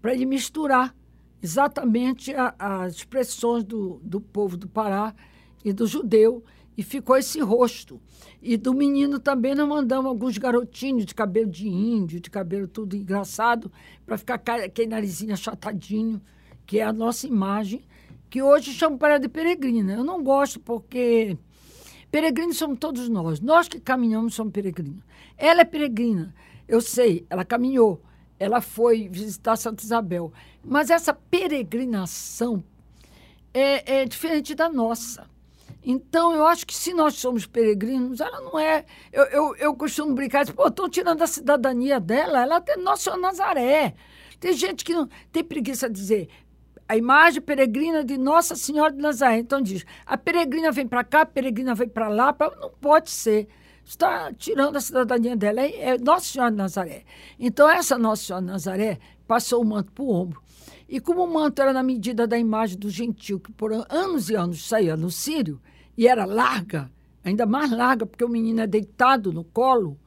para 0.00 0.14
ele 0.14 0.26
misturar 0.26 0.94
exatamente 1.42 2.34
a, 2.34 2.54
as 2.58 2.96
expressões 2.96 3.64
do, 3.64 4.00
do 4.02 4.20
povo 4.20 4.56
do 4.56 4.68
Pará 4.68 5.14
e 5.64 5.72
do 5.72 5.86
judeu 5.86 6.44
e 6.76 6.82
ficou 6.82 7.16
esse 7.16 7.40
rosto. 7.40 8.00
E 8.40 8.56
do 8.56 8.72
menino 8.72 9.18
também 9.18 9.54
nós 9.54 9.68
mandamos 9.68 10.06
alguns 10.06 10.38
garotinhos 10.38 11.04
de 11.04 11.14
cabelo 11.14 11.50
de 11.50 11.68
índio, 11.68 12.20
de 12.20 12.30
cabelo 12.30 12.68
tudo 12.68 12.96
engraçado, 12.96 13.70
para 14.06 14.16
ficar 14.16 14.40
aquele 14.46 14.88
narizinho 14.88 15.32
achatadinho, 15.32 16.20
que 16.64 16.78
é 16.78 16.84
a 16.84 16.92
nossa 16.92 17.26
imagem 17.26 17.82
que 18.30 18.42
hoje 18.42 18.72
chamam 18.72 18.98
para 18.98 19.18
de 19.18 19.28
peregrina. 19.28 19.94
Eu 19.94 20.04
não 20.04 20.22
gosto 20.22 20.60
porque 20.60 21.36
peregrinos 22.10 22.56
somos 22.56 22.78
todos 22.78 23.08
nós. 23.08 23.40
Nós 23.40 23.68
que 23.68 23.80
caminhamos 23.80 24.34
somos 24.34 24.52
peregrinos. 24.52 25.02
Ela 25.36 25.62
é 25.62 25.64
peregrina, 25.64 26.34
eu 26.66 26.80
sei, 26.80 27.24
ela 27.30 27.44
caminhou, 27.44 28.02
ela 28.38 28.60
foi 28.60 29.08
visitar 29.08 29.56
Santa 29.56 29.82
Isabel. 29.82 30.32
Mas 30.64 30.90
essa 30.90 31.14
peregrinação 31.14 32.62
é, 33.54 34.00
é 34.00 34.04
diferente 34.04 34.54
da 34.54 34.68
nossa. 34.68 35.26
Então, 35.82 36.34
eu 36.34 36.46
acho 36.46 36.66
que 36.66 36.74
se 36.74 36.92
nós 36.92 37.14
somos 37.14 37.46
peregrinos, 37.46 38.20
ela 38.20 38.40
não 38.40 38.58
é. 38.58 38.84
Eu, 39.12 39.24
eu, 39.24 39.56
eu 39.56 39.74
costumo 39.74 40.12
brincar, 40.14 40.44
pô, 40.52 40.66
estão 40.66 40.88
tirando 40.88 41.22
a 41.22 41.26
cidadania 41.26 41.98
dela, 41.98 42.42
ela 42.42 42.60
tem 42.60 42.76
Nossa 42.76 43.16
Nazaré. 43.16 43.94
Tem 44.38 44.52
gente 44.52 44.84
que 44.84 44.92
não 44.92 45.08
tem 45.32 45.42
preguiça 45.42 45.88
de 45.88 45.94
dizer 45.94 46.28
a 46.88 46.96
imagem 46.96 47.42
peregrina 47.42 48.02
de 48.02 48.16
Nossa 48.16 48.56
Senhora 48.56 48.92
de 48.92 48.98
Nazaré. 48.98 49.38
Então 49.38 49.60
diz, 49.60 49.84
a 50.06 50.16
peregrina 50.16 50.72
vem 50.72 50.88
para 50.88 51.04
cá, 51.04 51.20
a 51.20 51.26
peregrina 51.26 51.74
vem 51.74 51.88
para 51.88 52.08
lá, 52.08 52.32
pra... 52.32 52.50
não 52.56 52.70
pode 52.80 53.10
ser. 53.10 53.46
está 53.84 54.32
tirando 54.32 54.76
a 54.76 54.80
cidadania 54.80 55.36
dela. 55.36 55.60
É, 55.60 55.90
é 55.90 55.98
Nossa 55.98 56.24
Senhora 56.24 56.50
de 56.50 56.56
Nazaré. 56.56 57.04
Então, 57.38 57.68
essa 57.68 57.98
Nossa 57.98 58.24
Senhora 58.24 58.44
de 58.44 58.50
Nazaré 58.50 58.98
passou 59.26 59.62
o 59.62 59.66
manto 59.66 59.92
para 59.92 60.02
o 60.02 60.10
ombro. 60.10 60.42
E 60.88 60.98
como 60.98 61.22
o 61.22 61.30
manto 61.30 61.60
era 61.60 61.74
na 61.74 61.82
medida 61.82 62.26
da 62.26 62.38
imagem 62.38 62.78
do 62.78 62.88
gentil, 62.88 63.38
que 63.38 63.52
por 63.52 63.70
anos 63.90 64.30
e 64.30 64.34
anos 64.34 64.66
saía 64.66 64.96
no 64.96 65.10
Sírio, 65.10 65.60
e 65.94 66.08
era 66.08 66.24
larga, 66.24 66.90
ainda 67.22 67.44
mais 67.44 67.70
larga, 67.70 68.06
porque 68.06 68.24
o 68.24 68.28
menino 68.28 68.62
é 68.62 68.66
deitado 68.66 69.30
no 69.30 69.44
colo, 69.44 69.98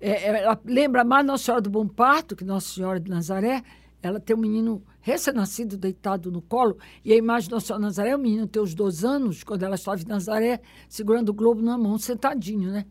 é, 0.00 0.42
ela 0.42 0.58
lembra 0.64 1.04
mais 1.04 1.24
Nossa 1.24 1.44
Senhora 1.44 1.62
do 1.62 1.70
Bom 1.70 1.86
Parto, 1.86 2.34
que 2.34 2.42
Nossa 2.42 2.74
Senhora 2.74 2.98
de 2.98 3.08
Nazaré, 3.08 3.62
ela 4.02 4.18
tem 4.18 4.34
um 4.34 4.40
menino 4.40 4.82
recém-nascido 5.00 5.76
deitado 5.76 6.30
no 6.30 6.42
colo, 6.42 6.76
e 7.04 7.12
a 7.12 7.16
imagem 7.16 7.48
de 7.48 7.54
Nossa 7.54 7.66
Senhora 7.68 7.82
Nazaré, 7.82 8.14
o 8.14 8.18
menino 8.18 8.46
tem 8.46 8.62
os 8.62 8.74
dois 8.74 9.04
anos, 9.04 9.42
quando 9.42 9.62
ela 9.62 9.74
estava 9.74 10.00
em 10.00 10.04
Nazaré, 10.04 10.60
segurando 10.88 11.30
o 11.30 11.34
globo 11.34 11.62
na 11.62 11.78
mão, 11.78 11.98
sentadinho, 11.98 12.70
né? 12.70 12.86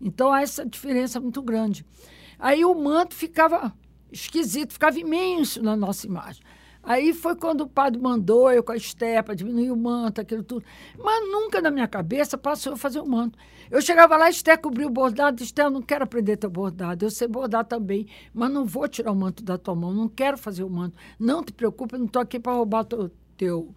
Então, 0.00 0.32
há 0.32 0.42
essa 0.42 0.64
diferença 0.64 1.18
muito 1.18 1.40
grande. 1.42 1.84
Aí 2.38 2.64
o 2.64 2.74
manto 2.74 3.14
ficava 3.14 3.74
esquisito, 4.12 4.72
ficava 4.72 4.98
imenso 4.98 5.62
na 5.62 5.74
nossa 5.74 6.06
imagem. 6.06 6.42
Aí 6.86 7.12
foi 7.12 7.34
quando 7.34 7.62
o 7.62 7.66
padre 7.66 8.00
mandou 8.00 8.50
eu 8.52 8.62
com 8.62 8.70
a 8.70 8.76
Esté 8.76 9.20
para 9.20 9.34
diminuir 9.34 9.72
o 9.72 9.76
manto, 9.76 10.20
aquilo 10.20 10.44
tudo. 10.44 10.64
Mas 10.96 11.28
nunca 11.28 11.60
na 11.60 11.68
minha 11.68 11.88
cabeça 11.88 12.38
passou 12.38 12.74
a 12.74 12.76
fazer 12.76 13.00
o 13.00 13.06
manto. 13.06 13.36
Eu 13.68 13.82
chegava 13.82 14.16
lá, 14.16 14.30
Esté 14.30 14.56
cobriu 14.56 14.86
o 14.86 14.90
bordado, 14.90 15.42
Esté, 15.42 15.64
eu 15.64 15.70
não 15.70 15.82
quero 15.82 16.04
aprender 16.04 16.36
teu 16.36 16.48
bordado, 16.48 17.04
eu 17.04 17.10
sei 17.10 17.26
bordar 17.26 17.64
também, 17.64 18.06
mas 18.32 18.52
não 18.52 18.64
vou 18.64 18.86
tirar 18.86 19.10
o 19.10 19.16
manto 19.16 19.42
da 19.42 19.58
tua 19.58 19.74
mão, 19.74 19.92
não 19.92 20.08
quero 20.08 20.38
fazer 20.38 20.62
o 20.62 20.70
manto. 20.70 20.96
Não 21.18 21.42
te 21.42 21.52
preocupe, 21.52 21.96
eu 21.96 21.98
não 21.98 22.06
estou 22.06 22.22
aqui 22.22 22.38
para 22.38 22.52
roubar 22.52 22.84
teu, 22.84 23.10
teu, 23.36 23.74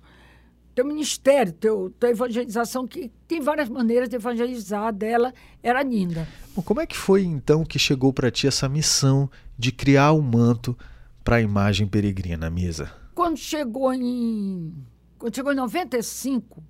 teu 0.76 0.86
ministério, 0.86 1.52
teu, 1.52 1.92
tua 2.00 2.12
evangelização, 2.12 2.88
que 2.88 3.12
tem 3.28 3.42
várias 3.42 3.70
maneiras 3.70 4.08
de 4.08 4.18
evangelizar, 4.18 4.94
dela 4.94 5.34
era 5.64 5.82
linda. 5.82 6.28
Bom, 6.56 6.62
como 6.62 6.80
é 6.80 6.86
que 6.86 6.96
foi 6.96 7.24
então 7.24 7.66
que 7.66 7.80
chegou 7.80 8.14
para 8.14 8.30
ti 8.30 8.46
essa 8.46 8.70
missão 8.70 9.28
de 9.58 9.72
criar 9.72 10.12
o 10.12 10.22
manto 10.22 10.78
para 11.24 11.38
a 11.38 11.42
imagem 11.42 11.88
peregrina, 11.88 12.52
Misa? 12.52 12.99
Quando 13.20 13.36
chegou 13.36 13.94
em. 13.94 14.74
Quando 15.18 15.36
chegou 15.36 15.52
em 15.52 15.56
95, 15.58 16.64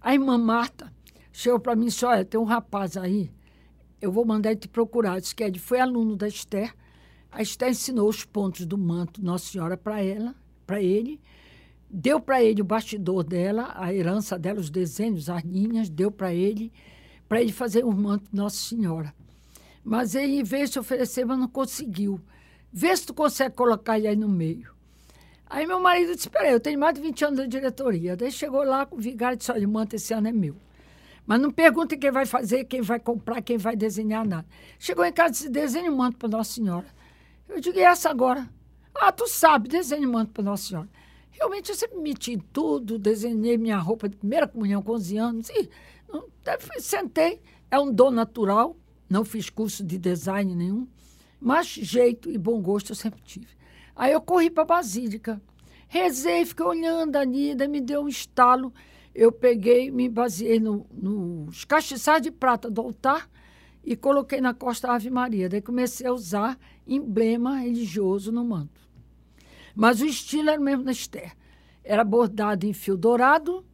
a 0.00 0.12
irmã 0.12 0.36
Marta 0.36 0.92
chegou 1.30 1.60
para 1.60 1.76
mim 1.76 1.84
e 1.84 1.88
disse: 1.90 2.04
Olha, 2.04 2.24
tem 2.24 2.40
um 2.40 2.44
rapaz 2.44 2.96
aí, 2.96 3.30
eu 4.00 4.10
vou 4.10 4.24
mandar 4.24 4.50
ele 4.50 4.58
te 4.58 4.66
procurar. 4.66 5.20
Disse 5.20 5.32
que 5.32 5.56
foi 5.60 5.78
aluno 5.78 6.16
da 6.16 6.26
Esther. 6.26 6.74
A 7.30 7.40
Esther 7.40 7.70
ensinou 7.70 8.08
os 8.08 8.24
pontos 8.24 8.66
do 8.66 8.76
manto 8.76 9.24
Nossa 9.24 9.46
Senhora 9.46 9.76
para 9.76 10.02
ela, 10.02 10.34
para 10.66 10.82
ele. 10.82 11.20
Deu 11.88 12.18
para 12.18 12.42
ele 12.42 12.60
o 12.60 12.64
bastidor 12.64 13.22
dela, 13.22 13.74
a 13.76 13.94
herança 13.94 14.36
dela, 14.36 14.58
os 14.58 14.70
desenhos, 14.70 15.30
as 15.30 15.44
linhas, 15.44 15.88
deu 15.88 16.10
para 16.10 16.34
ele, 16.34 16.72
para 17.28 17.40
ele 17.40 17.52
fazer 17.52 17.84
o 17.84 17.92
manto 17.92 18.28
Nossa 18.32 18.56
Senhora. 18.56 19.14
Mas 19.84 20.16
ele 20.16 20.42
veio 20.42 20.66
se 20.66 20.80
oferecer, 20.80 21.24
mas 21.24 21.38
não 21.38 21.46
conseguiu. 21.46 22.20
Vê 22.72 22.96
se 22.96 23.06
tu 23.06 23.14
consegue 23.14 23.54
colocar 23.54 23.96
ele 23.96 24.08
aí 24.08 24.16
no 24.16 24.28
meio. 24.28 24.73
Aí 25.54 25.68
meu 25.68 25.78
marido 25.78 26.16
disse: 26.16 26.28
Peraí, 26.28 26.50
eu 26.52 26.58
tenho 26.58 26.80
mais 26.80 26.94
de 26.94 27.00
20 27.00 27.24
anos 27.26 27.40
de 27.42 27.46
diretoria. 27.46 28.16
Daí 28.16 28.32
chegou 28.32 28.64
lá 28.64 28.84
com 28.84 28.96
o 28.96 29.00
vigário 29.00 29.36
e 29.36 29.38
disse: 29.38 29.52
Olha, 29.52 29.68
o 29.68 29.70
manto 29.70 29.94
esse 29.94 30.12
ano 30.12 30.26
é 30.26 30.32
meu. 30.32 30.56
Mas 31.24 31.40
não 31.40 31.48
pergunte 31.48 31.96
quem 31.96 32.10
vai 32.10 32.26
fazer, 32.26 32.64
quem 32.64 32.82
vai 32.82 32.98
comprar, 32.98 33.40
quem 33.40 33.56
vai 33.56 33.76
desenhar, 33.76 34.26
nada. 34.26 34.44
Chegou 34.80 35.04
em 35.04 35.12
casa 35.12 35.28
e 35.28 35.32
disse: 35.32 35.48
Desenhe 35.48 35.88
um 35.88 35.94
manto 35.94 36.18
para 36.18 36.28
Nossa 36.28 36.54
Senhora. 36.54 36.86
Eu 37.48 37.60
digo: 37.60 37.78
E 37.78 37.82
essa 37.82 38.10
agora? 38.10 38.50
Ah, 38.96 39.12
tu 39.12 39.28
sabe, 39.28 39.68
desenhe 39.68 40.04
um 40.04 40.10
manto 40.10 40.32
para 40.32 40.42
Nossa 40.42 40.66
Senhora. 40.66 40.88
Realmente 41.30 41.70
eu 41.70 41.76
sempre 41.76 41.98
meti 41.98 42.32
em 42.32 42.38
tudo, 42.40 42.98
desenhei 42.98 43.56
minha 43.56 43.78
roupa 43.78 44.08
de 44.08 44.16
primeira 44.16 44.48
comunhão 44.48 44.82
com 44.82 44.90
11 44.94 45.16
anos. 45.18 45.48
E 45.50 45.70
não, 46.12 46.26
sentei. 46.80 47.40
É 47.70 47.78
um 47.78 47.92
dom 47.92 48.10
natural, 48.10 48.76
não 49.08 49.24
fiz 49.24 49.50
curso 49.50 49.84
de 49.84 49.98
design 49.98 50.52
nenhum, 50.52 50.88
mas 51.40 51.68
jeito 51.68 52.28
e 52.28 52.36
bom 52.36 52.60
gosto 52.60 52.90
eu 52.90 52.96
sempre 52.96 53.20
tive. 53.22 53.54
Aí 53.94 54.12
eu 54.12 54.20
corri 54.20 54.50
para 54.50 54.62
a 54.62 54.66
Basílica. 54.66 55.40
Rezei, 55.88 56.44
fiquei 56.44 56.66
olhando 56.66 57.16
ali, 57.16 57.54
daí 57.54 57.68
me 57.68 57.80
deu 57.80 58.02
um 58.02 58.08
estalo. 58.08 58.72
Eu 59.14 59.30
peguei, 59.30 59.90
me 59.90 60.08
baseei 60.08 60.58
nos 60.58 60.82
no 60.90 61.48
castiçais 61.68 62.20
de 62.20 62.32
prata 62.32 62.68
do 62.68 62.80
altar 62.80 63.30
e 63.84 63.94
coloquei 63.94 64.40
na 64.40 64.52
costa 64.52 64.90
Ave 64.90 65.10
Maria. 65.10 65.48
Daí 65.48 65.62
comecei 65.62 66.06
a 66.06 66.12
usar 66.12 66.58
emblema 66.86 67.58
religioso 67.58 68.32
no 68.32 68.44
manto. 68.44 68.80
Mas 69.74 70.00
o 70.00 70.06
estilo 70.06 70.50
era 70.50 70.60
o 70.60 70.64
mesmo 70.64 70.84
da 70.84 70.92
Esther. 70.92 71.32
Era 71.84 72.02
bordado 72.02 72.66
em 72.66 72.72
fio 72.72 72.96
dourado, 72.96 73.64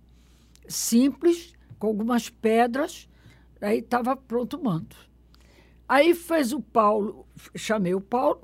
simples, 0.68 1.54
com 1.78 1.86
algumas 1.86 2.28
pedras. 2.28 3.08
Aí 3.60 3.78
estava 3.78 4.16
pronto 4.16 4.56
o 4.56 4.64
manto. 4.64 4.96
Aí 5.88 6.14
fez 6.14 6.52
o 6.52 6.60
Paulo, 6.60 7.26
chamei 7.54 7.94
o 7.94 8.00
Paulo, 8.00 8.42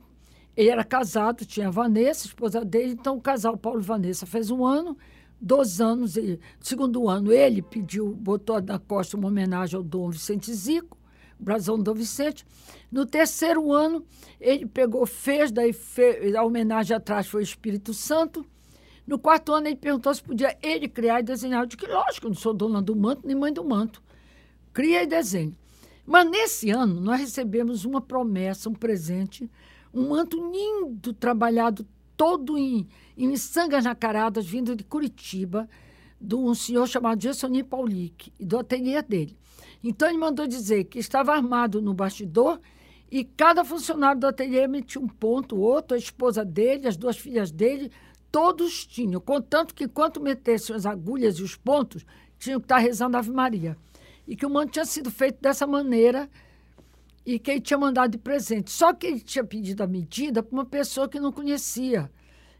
ele 0.56 0.70
era 0.70 0.82
casado, 0.82 1.44
tinha 1.44 1.70
Vanessa, 1.70 2.26
esposa 2.26 2.64
dele, 2.64 2.92
então 2.92 3.16
o 3.16 3.20
casal 3.20 3.56
Paulo 3.56 3.80
e 3.80 3.84
Vanessa 3.84 4.24
fez 4.24 4.50
um 4.50 4.64
ano, 4.64 4.96
dois 5.40 5.80
anos, 5.80 6.16
e, 6.16 6.40
segundo 6.60 7.08
ano 7.08 7.30
ele 7.30 7.60
pediu, 7.60 8.14
botou 8.14 8.60
na 8.62 8.78
costa 8.78 9.16
uma 9.16 9.28
homenagem 9.28 9.76
ao 9.76 9.82
Dom 9.82 10.10
Vicente 10.10 10.52
Zico, 10.54 10.96
brasão 11.38 11.76
do 11.76 11.82
Dom 11.82 11.94
Vicente. 11.94 12.46
No 12.90 13.04
terceiro 13.04 13.72
ano, 13.72 14.04
ele 14.40 14.66
pegou, 14.66 15.04
fez, 15.04 15.50
daí 15.50 15.72
fez, 15.72 16.34
a 16.34 16.42
homenagem 16.42 16.96
atrás 16.96 17.26
foi 17.26 17.42
o 17.42 17.44
Espírito 17.44 17.92
Santo. 17.92 18.46
No 19.06 19.18
quarto 19.18 19.52
ano, 19.52 19.68
ele 19.68 19.76
perguntou 19.76 20.12
se 20.14 20.22
podia 20.22 20.56
ele 20.62 20.88
criar 20.88 21.20
e 21.20 21.22
desenhar. 21.22 21.62
Eu 21.62 21.66
disse 21.66 21.76
que, 21.76 21.86
lógico, 21.86 22.26
eu 22.26 22.30
não 22.30 22.36
sou 22.36 22.54
dona 22.54 22.80
do 22.80 22.96
manto, 22.96 23.26
nem 23.26 23.36
mãe 23.36 23.52
do 23.52 23.64
manto. 23.64 24.02
Cria 24.72 25.02
e 25.02 25.06
desenha. 25.06 25.52
Mas 26.04 26.28
nesse 26.28 26.70
ano, 26.70 27.00
nós 27.00 27.20
recebemos 27.20 27.84
uma 27.84 28.00
promessa, 28.00 28.68
um 28.68 28.74
presente 28.74 29.50
um 29.96 30.11
manto 30.11 30.37
lindo, 30.52 31.14
trabalhado 31.14 31.87
todo 32.16 32.59
em, 32.59 32.87
em 33.16 33.26
miçangas 33.26 33.85
nacaradas, 33.85 34.46
vindo 34.46 34.76
de 34.76 34.85
Curitiba, 34.85 35.68
de 36.20 36.35
um 36.35 36.54
senhor 36.54 36.87
chamado 36.87 37.22
Gessoni 37.22 37.62
Paulic, 37.62 38.30
do 38.38 38.59
ateliê 38.59 39.00
dele. 39.02 39.37
Então, 39.82 40.09
ele 40.09 40.18
mandou 40.18 40.46
dizer 40.46 40.85
que 40.85 40.98
estava 40.98 41.32
armado 41.32 41.80
no 41.80 41.94
bastidor 41.94 42.61
e 43.11 43.24
cada 43.24 43.64
funcionário 43.64 44.20
do 44.20 44.26
ateliê 44.26 44.66
metia 44.66 45.00
um 45.00 45.09
ponto, 45.09 45.56
outro, 45.56 45.94
a 45.94 45.98
esposa 45.98 46.44
dele, 46.44 46.88
as 46.88 46.96
duas 46.96 47.16
filhas 47.16 47.50
dele, 47.50 47.90
todos 48.30 48.87
tinham, 48.87 49.20
contanto 49.20 49.74
que 49.74 49.88
quanto 49.88 50.20
metessem 50.20 50.76
as 50.76 50.85
agulhas 50.85 51.38
e 51.38 51.42
os 51.42 51.56
pontos, 51.56 52.04
tinham 52.38 52.61
que 52.61 52.64
estar 52.64 52.78
rezando 52.78 53.16
Ave 53.16 53.30
Maria. 53.30 53.78
E 54.26 54.37
que 54.37 54.44
o 54.44 54.50
manto 54.50 54.72
tinha 54.72 54.85
sido 54.85 55.11
feito 55.11 55.40
dessa 55.40 55.66
maneira 55.66 56.28
e 57.26 57.40
que 57.40 57.50
ele 57.50 57.60
tinha 57.60 57.76
mandado 57.76 58.12
de 58.12 58.18
presente. 58.18 58.70
Só 58.70 58.94
que 58.94 59.08
ele 59.08 59.20
tinha 59.20 59.44
pedido 59.44 59.82
a 59.82 59.86
medida 59.86 60.44
para 60.44 60.52
uma 60.54 60.64
pessoa 60.64 61.08
que 61.08 61.18
não 61.18 61.32
conhecia 61.32 62.08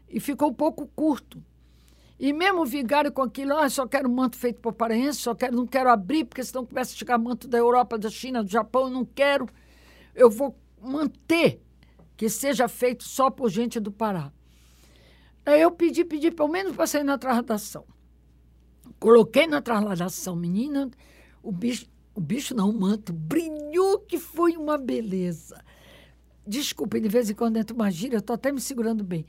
e 0.09 0.19
ficou 0.19 0.49
um 0.49 0.53
pouco 0.53 0.85
curto. 0.87 1.41
E 2.19 2.33
mesmo 2.33 2.63
o 2.63 2.65
vigário 2.65 3.11
com 3.11 3.21
aquilo, 3.21 3.55
ah, 3.55 3.69
só 3.69 3.87
quero 3.87 4.09
manto 4.09 4.35
feito 4.35 4.59
por 4.59 4.73
paraense, 4.73 5.19
só 5.19 5.33
quero, 5.33 5.55
não 5.55 5.65
quero 5.65 5.89
abrir, 5.89 6.25
porque 6.25 6.43
senão 6.43 6.65
começa 6.65 6.93
a 6.93 6.97
chegar 6.97 7.17
manto 7.17 7.47
da 7.47 7.57
Europa, 7.57 7.97
da 7.97 8.09
China, 8.09 8.43
do 8.43 8.49
Japão, 8.49 8.85
eu 8.85 8.89
não 8.89 9.05
quero. 9.05 9.47
Eu 10.13 10.29
vou 10.29 10.57
manter 10.81 11.61
que 12.17 12.27
seja 12.27 12.67
feito 12.67 13.03
só 13.03 13.29
por 13.29 13.49
gente 13.49 13.79
do 13.79 13.91
Pará. 13.91 14.33
Aí 15.45 15.61
eu 15.61 15.71
pedi, 15.71 16.03
pedi, 16.03 16.29
pelo 16.29 16.49
menos 16.49 16.75
para 16.75 16.87
sair 16.87 17.03
na 17.03 17.17
trasladação. 17.17 17.85
Coloquei 18.99 19.47
na 19.47 19.61
trasladação, 19.61 20.35
menina, 20.35 20.89
o 21.41 21.51
bicho 21.51 21.85
o 22.17 22.19
bicho 22.19 22.55
não, 22.55 22.71
o 22.71 22.73
manto 22.73 23.13
brilhou 23.13 23.99
que 23.99 24.17
foi 24.17 24.57
uma 24.57 24.75
beleza. 24.75 25.63
Desculpa, 26.47 26.99
de 26.99 27.07
vez 27.07 27.29
em 27.29 27.35
quando 27.35 27.57
entra 27.57 27.75
uma 27.75 27.91
gíria, 27.91 28.15
eu 28.15 28.21
estou 28.21 28.33
até 28.33 28.51
me 28.51 28.59
segurando 28.59 29.03
bem. 29.03 29.23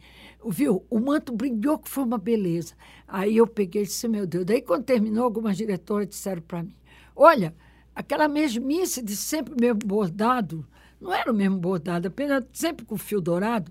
Viu? 0.49 0.87
O 0.89 0.99
manto 0.99 1.31
brilhou 1.31 1.79
que 1.79 1.91
foi 1.91 2.03
uma 2.03 2.17
beleza. 2.17 2.73
Aí 3.07 3.37
eu 3.37 3.47
peguei 3.47 3.83
e 3.83 3.85
disse, 3.85 4.09
meu 4.09 4.27
Deus. 4.27 4.47
Daí, 4.47 4.63
quando 4.63 4.85
terminou, 4.85 5.25
algumas 5.25 5.59
diretoras 5.59 6.09
disseram 6.09 6.41
para 6.41 6.63
mim: 6.63 6.75
Olha, 7.15 7.55
aquela 7.95 8.27
mesmice 8.27 9.03
de 9.03 9.15
sempre 9.15 9.55
mesmo 9.61 9.81
bordado, 9.81 10.67
não 10.99 11.13
era 11.13 11.31
o 11.31 11.35
mesmo 11.35 11.59
bordado, 11.59 12.09
apenas 12.09 12.43
sempre 12.55 12.87
com 12.87 12.97
fio 12.97 13.21
dourado. 13.21 13.71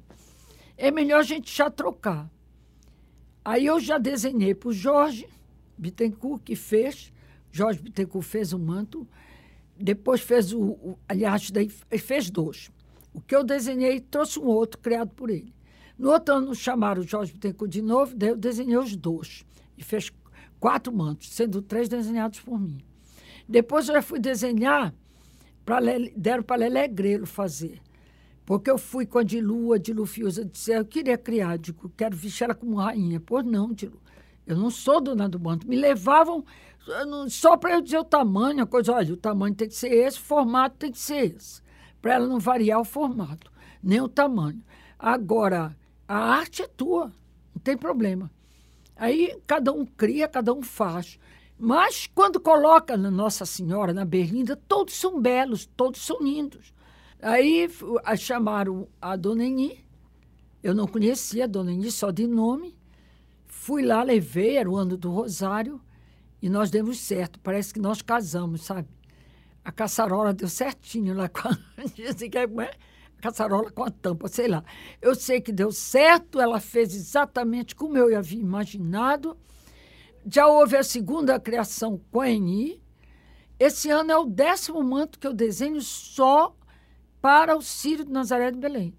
É 0.77 0.91
melhor 0.91 1.21
a 1.21 1.23
gente 1.23 1.51
já 1.51 1.71
trocar. 1.71 2.29
Aí 3.43 3.65
eu 3.65 3.79
já 3.79 3.97
desenhei 3.97 4.53
para 4.53 4.69
o 4.69 4.73
Jorge 4.73 5.27
Bittencourt, 5.75 6.43
que 6.43 6.55
fez, 6.55 7.11
Jorge 7.51 7.81
Bittencourt 7.81 8.25
fez 8.25 8.53
o 8.53 8.59
manto, 8.59 9.07
depois 9.79 10.21
fez 10.21 10.53
o, 10.53 10.61
o 10.61 10.99
aliás, 11.07 11.51
daí 11.51 11.69
fez 11.69 12.29
dois. 12.29 12.69
O 13.13 13.21
que 13.21 13.35
eu 13.35 13.43
desenhei 13.43 13.99
trouxe 13.99 14.39
um 14.39 14.45
outro 14.45 14.79
criado 14.79 15.09
por 15.09 15.29
ele. 15.29 15.53
No 15.97 16.11
outro 16.11 16.35
ano 16.35 16.53
chamaram 16.53 17.01
o 17.01 17.07
Jorge 17.07 17.33
Bittencourt 17.33 17.71
de 17.71 17.81
novo, 17.81 18.15
daí 18.15 18.29
eu 18.29 18.37
desenhei 18.37 18.77
os 18.77 18.95
dois 18.95 19.43
e 19.77 19.83
fez 19.83 20.11
quatro 20.59 20.93
mantos, 20.93 21.29
sendo 21.29 21.61
três 21.61 21.87
desenhados 21.87 22.39
por 22.39 22.59
mim. 22.59 22.79
Depois 23.47 23.87
eu 23.87 23.95
já 23.95 24.01
fui 24.01 24.19
desenhar, 24.19 24.93
Lele, 25.81 26.13
deram 26.15 26.43
para 26.43 26.61
Lelé 26.61 26.87
Grelo 26.87 27.25
fazer. 27.25 27.81
Porque 28.45 28.71
eu 28.71 28.77
fui 28.77 29.05
com 29.05 29.19
a 29.19 29.23
Dilu, 29.23 29.73
a 29.73 29.77
Dilu 29.77 30.05
Fiuza, 30.05 30.45
disse, 30.45 30.71
eu 30.71 30.85
queria 30.85 31.17
criar, 31.17 31.57
digo, 31.57 31.91
quero 31.97 32.15
vestir 32.15 32.45
ela 32.45 32.55
como 32.55 32.77
rainha. 32.77 33.19
Pois 33.19 33.45
não, 33.45 33.73
Dilu, 33.73 34.01
eu 34.45 34.55
não 34.55 34.69
sou 34.69 35.01
dona 35.01 35.27
do 35.27 35.39
manto. 35.39 35.67
Me 35.67 35.75
levavam 35.75 36.45
só 37.29 37.57
para 37.57 37.75
eu 37.75 37.81
dizer 37.81 37.99
o 37.99 38.03
tamanho, 38.03 38.63
a 38.63 38.67
coisa, 38.67 38.93
olha, 38.93 39.13
o 39.13 39.17
tamanho 39.17 39.55
tem 39.55 39.67
que 39.67 39.75
ser 39.75 39.91
esse, 39.91 40.17
o 40.17 40.21
formato 40.21 40.77
tem 40.77 40.91
que 40.91 40.99
ser 40.99 41.35
esse, 41.35 41.61
para 42.01 42.15
ela 42.15 42.27
não 42.27 42.39
variar 42.39 42.79
o 42.79 42.85
formato, 42.85 43.51
nem 43.83 44.01
o 44.01 44.07
tamanho. 44.07 44.61
Agora, 44.97 45.75
a 46.07 46.17
arte 46.17 46.61
é 46.61 46.67
tua, 46.67 47.11
não 47.53 47.61
tem 47.63 47.77
problema. 47.77 48.31
Aí 48.95 49.37
cada 49.45 49.71
um 49.71 49.85
cria, 49.85 50.27
cada 50.27 50.53
um 50.53 50.61
faz. 50.61 51.19
Mas 51.59 52.07
quando 52.13 52.39
coloca 52.39 52.95
na 52.95 53.11
Nossa 53.11 53.45
Senhora, 53.45 53.93
na 53.93 54.05
Berlinda, 54.05 54.55
todos 54.55 54.93
são 54.95 55.19
belos, 55.19 55.65
todos 55.75 56.05
são 56.05 56.19
lindos. 56.19 56.73
Aí 57.21 57.67
chamaram 58.17 58.87
a 59.01 59.15
Dona 59.15 59.43
Eni, 59.43 59.83
eu 60.63 60.73
não 60.73 60.87
conhecia 60.87 61.45
a 61.45 61.47
Dona 61.47 61.71
Eni 61.73 61.91
só 61.91 62.11
de 62.11 62.27
nome. 62.27 62.77
Fui 63.45 63.83
lá, 63.83 64.03
levei, 64.03 64.57
era 64.57 64.69
o 64.69 64.77
ano 64.77 64.95
do 64.95 65.09
Rosário, 65.09 65.81
e 66.41 66.49
nós 66.49 66.69
demos 66.69 66.99
certo. 66.99 67.39
Parece 67.39 67.73
que 67.73 67.79
nós 67.79 68.01
casamos, 68.01 68.63
sabe? 68.63 68.87
A 69.63 69.71
caçarola 69.71 70.33
deu 70.33 70.47
certinho 70.47 71.13
lá 71.13 71.27
com 71.27 71.47
a. 71.47 71.57
Dizem 71.93 72.29
que 72.29 72.37
é, 72.37 72.47
caçarola 73.21 73.71
com 73.71 73.83
a 73.83 73.91
tampa, 73.91 74.27
sei 74.27 74.47
lá. 74.47 74.63
Eu 75.01 75.15
sei 75.15 75.41
que 75.41 75.51
deu 75.51 75.71
certo, 75.71 76.39
ela 76.39 76.59
fez 76.59 76.95
exatamente 76.95 77.75
como 77.75 77.97
eu 77.97 78.17
havia 78.17 78.39
imaginado. 78.39 79.37
Já 80.29 80.47
houve 80.47 80.75
a 80.77 80.83
segunda 80.83 81.39
criação 81.39 82.01
com 82.11 82.21
a 82.21 82.29
Eni. 82.29 82.81
Esse 83.59 83.89
ano 83.89 84.11
é 84.11 84.17
o 84.17 84.25
décimo 84.25 84.83
manto 84.83 85.17
que 85.17 85.25
eu 85.25 85.33
desenho 85.33 85.81
só 85.81 86.55
para 87.21 87.57
o 87.57 87.61
Círio 87.61 88.05
de 88.05 88.11
Nazaré 88.11 88.51
de 88.51 88.57
Belém. 88.57 88.93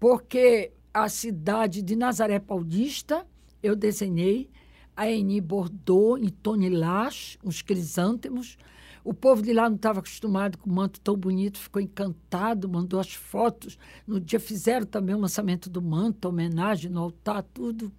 Porque 0.00 0.72
a 0.92 1.08
cidade 1.08 1.82
de 1.82 1.94
Nazaré 1.94 2.38
Paulista 2.38 3.26
eu 3.62 3.74
desenhei, 3.74 4.50
a 4.96 5.10
Eni 5.10 5.40
bordou 5.40 6.16
em 6.16 6.28
tonilás, 6.28 7.38
uns 7.44 7.62
crisântemos. 7.62 8.56
O 9.02 9.12
povo 9.12 9.42
de 9.42 9.52
lá 9.52 9.68
não 9.68 9.76
estava 9.76 9.98
acostumado 9.98 10.56
com 10.56 10.70
um 10.70 10.74
manto 10.74 11.00
tão 11.00 11.16
bonito, 11.16 11.58
ficou 11.58 11.82
encantado, 11.82 12.68
mandou 12.68 12.98
as 12.98 13.12
fotos. 13.12 13.78
No 14.06 14.18
dia 14.18 14.40
fizeram 14.40 14.86
também 14.86 15.14
o 15.14 15.20
lançamento 15.20 15.68
do 15.68 15.82
manto, 15.82 16.28
homenagem 16.28 16.90
no 16.90 17.00
altar, 17.00 17.42
tudo. 17.42 17.92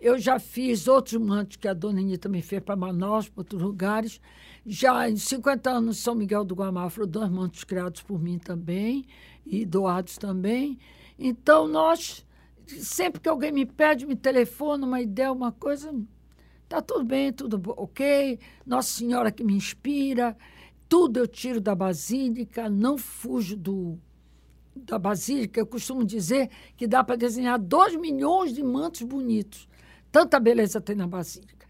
Eu 0.00 0.18
já 0.18 0.38
fiz 0.38 0.88
outros 0.88 1.20
mantos 1.20 1.56
que 1.56 1.68
a 1.68 1.74
dona 1.74 2.00
Eni 2.00 2.16
também 2.18 2.42
fez 2.42 2.62
para 2.62 2.74
Manaus, 2.74 3.28
para 3.28 3.40
outros 3.42 3.60
lugares. 3.60 4.20
Já 4.64 5.08
em 5.08 5.16
50 5.16 5.70
anos, 5.70 5.98
São 5.98 6.14
Miguel 6.14 6.44
do 6.44 6.54
Guamá 6.54 6.88
foram 6.88 7.06
dois 7.06 7.30
mantos 7.30 7.62
criados 7.62 8.02
por 8.02 8.20
mim 8.20 8.38
também 8.38 9.04
e 9.44 9.64
doados 9.64 10.16
também. 10.16 10.78
Então, 11.18 11.68
nós, 11.68 12.24
sempre 12.66 13.20
que 13.20 13.28
alguém 13.28 13.52
me 13.52 13.66
pede, 13.66 14.06
me 14.06 14.16
telefona 14.16 14.86
uma 14.86 15.00
ideia, 15.00 15.32
uma 15.32 15.52
coisa, 15.52 15.94
tá 16.68 16.80
tudo 16.80 17.04
bem, 17.04 17.32
tudo 17.32 17.60
ok. 17.76 18.38
Nossa 18.66 18.90
Senhora 18.90 19.30
que 19.30 19.44
me 19.44 19.54
inspira, 19.54 20.36
tudo 20.88 21.18
eu 21.18 21.26
tiro 21.26 21.60
da 21.60 21.74
Basílica, 21.74 22.68
não 22.68 22.98
fujo 22.98 23.56
do, 23.56 23.98
da 24.74 24.98
Basílica. 24.98 25.60
Eu 25.60 25.66
costumo 25.66 26.04
dizer 26.04 26.50
que 26.76 26.86
dá 26.86 27.02
para 27.02 27.16
desenhar 27.16 27.58
dois 27.58 27.96
milhões 27.96 28.52
de 28.52 28.62
mantos 28.62 29.02
bonitos. 29.02 29.68
Tanta 30.10 30.38
beleza 30.38 30.80
tem 30.80 30.96
na 30.96 31.06
Basílica 31.06 31.62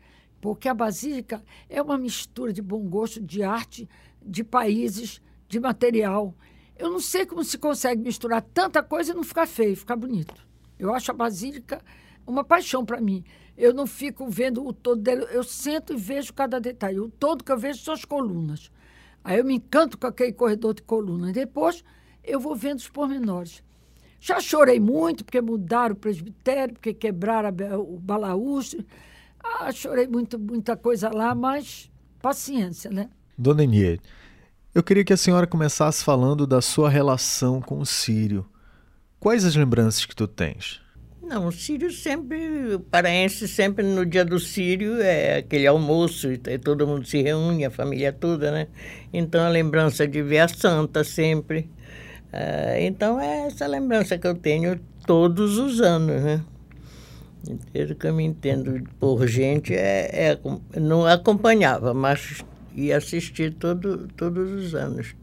porque 0.43 0.69
a 0.69 0.75
Basílica 0.75 1.41
é 1.71 1.81
uma 1.81 1.97
mistura 1.97 2.53
de 2.53 2.61
bom 2.61 2.81
gosto, 2.81 3.21
de 3.21 3.45
arte, 3.45 3.89
de 4.21 4.43
países, 4.43 5.23
de 5.49 5.61
material. 5.61 6.35
Eu 6.77 6.91
não 6.91 6.99
sei 6.99 7.25
como 7.25 7.45
se 7.45 7.57
consegue 7.57 8.03
misturar 8.03 8.43
tanta 8.43 8.83
coisa 8.83 9.13
e 9.13 9.15
não 9.15 9.23
ficar 9.23 9.47
feio, 9.47 9.77
ficar 9.77 9.95
bonito. 9.95 10.45
Eu 10.83 10.93
acho 10.93 11.13
a 11.13 11.15
Basílica 11.15 11.81
uma 12.27 12.43
paixão 12.43 12.85
para 12.85 13.01
mim. 13.01 13.25
Eu 13.57 13.73
não 13.73 13.87
fico 13.87 14.27
vendo 14.29 14.67
o 14.67 14.73
todo 14.73 15.01
dele, 15.01 15.27
eu 15.31 15.45
sento 15.45 15.93
e 15.93 15.97
vejo 15.97 16.35
cada 16.35 16.61
detalhe. 16.61 16.99
O 16.99 17.09
todo 17.09 17.45
que 17.45 17.53
eu 17.53 17.59
vejo 17.59 17.79
são 17.81 17.95
as 17.95 18.05
colunas. 18.05 18.69
Aí 19.23 19.39
eu 19.39 19.45
me 19.45 19.55
encanto 19.55 19.97
com 19.97 20.09
aquele 20.09 20.33
corredor 20.33 20.75
de 20.75 20.83
colunas. 20.83 21.33
Depois 21.33 21.85
eu 22.25 22.41
vou 22.41 22.57
vendo 22.57 22.79
os 22.79 22.89
pormenores. 22.89 23.63
Já 24.19 24.41
chorei 24.41 24.81
muito 24.81 25.25
porque 25.25 25.41
mudaram 25.41 25.95
o 25.95 25.99
presbitério, 25.99 26.75
porque 26.75 26.93
quebraram 26.93 27.51
o 27.79 27.99
balaústre. 27.99 28.85
Ah, 29.43 29.71
chorei 29.71 30.09
muito, 30.09 30.37
muita 30.39 30.77
coisa 30.77 31.11
lá, 31.15 31.33
mas 31.33 31.91
paciência, 32.21 32.91
né? 32.91 33.09
Dona 33.39 33.63
Enier, 33.63 34.01
eu 34.75 34.83
queria 34.83 35.05
que 35.05 35.13
a 35.13 35.17
senhora 35.17 35.47
começasse 35.47 36.03
falando 36.03 36.45
da 36.45 36.61
sua 36.61 36.89
relação 36.89 37.61
com 37.61 37.79
o 37.79 37.87
Sírio. 37.87 38.47
Quais 39.23 39.45
as 39.45 39.55
lembranças 39.55 40.05
que 40.05 40.17
tu 40.17 40.27
tens? 40.27 40.81
Não, 41.23 41.47
o 41.47 41.53
Sírio 41.53 41.93
sempre, 41.93 42.75
o 42.75 42.81
paraense 42.81 43.47
sempre 43.47 43.85
no 43.85 44.05
dia 44.05 44.25
do 44.25 44.41
Sírio 44.41 45.01
é 45.01 45.37
aquele 45.37 45.65
almoço, 45.65 46.33
e 46.33 46.59
todo 46.59 46.89
mundo 46.89 47.07
se 47.07 47.23
reúne, 47.23 47.65
a 47.65 47.71
família 47.71 48.13
toda, 48.13 48.51
né? 48.51 48.67
Então 49.13 49.41
a 49.47 49.49
lembrança 49.49 50.09
de 50.09 50.21
ver 50.23 50.41
a 50.41 50.49
santa 50.49 51.05
sempre. 51.05 51.71
Uh, 52.33 52.81
então 52.81 53.21
é 53.21 53.47
essa 53.47 53.65
lembrança 53.69 54.19
que 54.19 54.27
eu 54.27 54.35
tenho 54.35 54.81
todos 55.07 55.57
os 55.57 55.81
anos, 55.81 56.21
né? 56.21 56.45
Pelo 57.73 57.95
que 57.95 58.09
eu 58.09 58.15
me 58.15 58.25
entendo 58.25 58.83
por 58.99 59.25
gente, 59.29 59.73
é, 59.73 60.33
é, 60.33 60.81
não 60.81 61.07
acompanhava, 61.07 61.95
mas 61.95 62.45
ia 62.75 62.97
assistir 62.97 63.55
todo, 63.55 64.09
todos 64.17 64.51
os 64.51 64.75
anos. 64.75 65.15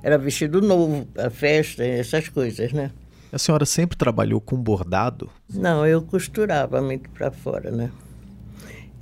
Era 0.00 0.16
vestido 0.16 0.62
novo, 0.62 1.08
a 1.18 1.28
festa, 1.28 1.84
essas 1.84 2.28
coisas, 2.28 2.72
né? 2.72 2.92
A 3.30 3.38
senhora 3.38 3.66
sempre 3.66 3.96
trabalhou 3.96 4.40
com 4.40 4.56
bordado? 4.56 5.30
Não, 5.52 5.86
eu 5.86 6.00
costurava 6.00 6.80
muito 6.80 7.10
para 7.10 7.30
fora, 7.30 7.70
né? 7.70 7.90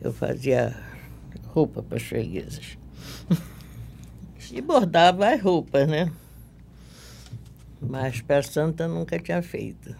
Eu 0.01 0.13
fazia 0.13 0.77
roupa 1.47 1.81
para 1.83 1.97
as 1.97 2.03
freguesas. 2.03 2.77
e 4.53 4.61
bordava 4.61 5.29
as 5.29 5.41
roupas, 5.41 5.87
né? 5.87 6.11
Mas 7.81 8.21
para 8.21 8.43
Santa 8.43 8.89
nunca 8.89 9.19
tinha 9.19 9.41
feito. 9.43 9.95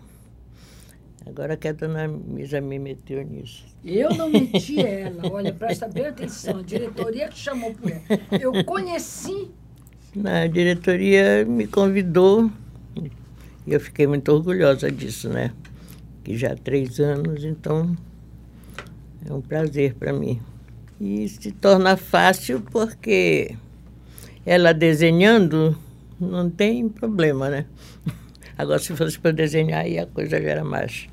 Agora 1.25 1.57
que 1.57 1.69
a 1.69 1.73
dona 1.73 2.09
Misa 2.09 2.61
me 2.61 2.79
meteu 2.79 3.25
nisso. 3.25 3.65
Eu 3.85 4.15
não 4.15 4.29
meti 4.29 4.79
ela, 4.85 5.31
olha, 5.31 5.53
presta 5.53 5.87
bem 5.89 6.07
atenção, 6.07 6.59
a 6.59 6.63
diretoria 6.63 7.29
que 7.29 7.39
chamou 7.39 7.73
por 7.75 7.91
ela. 7.91 8.03
Eu 8.41 8.65
conheci. 8.65 9.51
Na 10.15 10.47
diretoria 10.47 11.45
me 11.45 11.67
convidou 11.67 12.51
e 13.67 13.73
eu 13.73 13.81
fiquei 13.81 14.07
muito 14.07 14.31
orgulhosa 14.31 14.91
disso, 14.91 15.29
né? 15.29 15.53
Que 16.23 16.37
já 16.37 16.53
há 16.53 16.57
três 16.57 17.01
anos, 17.01 17.45
então 17.45 17.97
é 19.29 19.33
um 19.33 19.41
prazer 19.41 19.95
para 19.95 20.13
mim. 20.13 20.41
E 21.01 21.29
se 21.29 21.51
torna 21.53 21.97
fácil 21.97 22.61
porque 22.61 23.57
ela 24.45 24.73
desenhando 24.73 25.77
não 26.19 26.49
tem 26.49 26.89
problema, 26.89 27.51
né? 27.51 27.67
Agora, 28.57 28.79
se 28.79 28.95
fosse 28.97 29.19
para 29.19 29.33
desenhar, 29.33 29.85
aí 29.85 29.99
a 29.99 30.07
coisa 30.07 30.41
já 30.41 30.49
era 30.49 30.65
mais. 30.65 31.09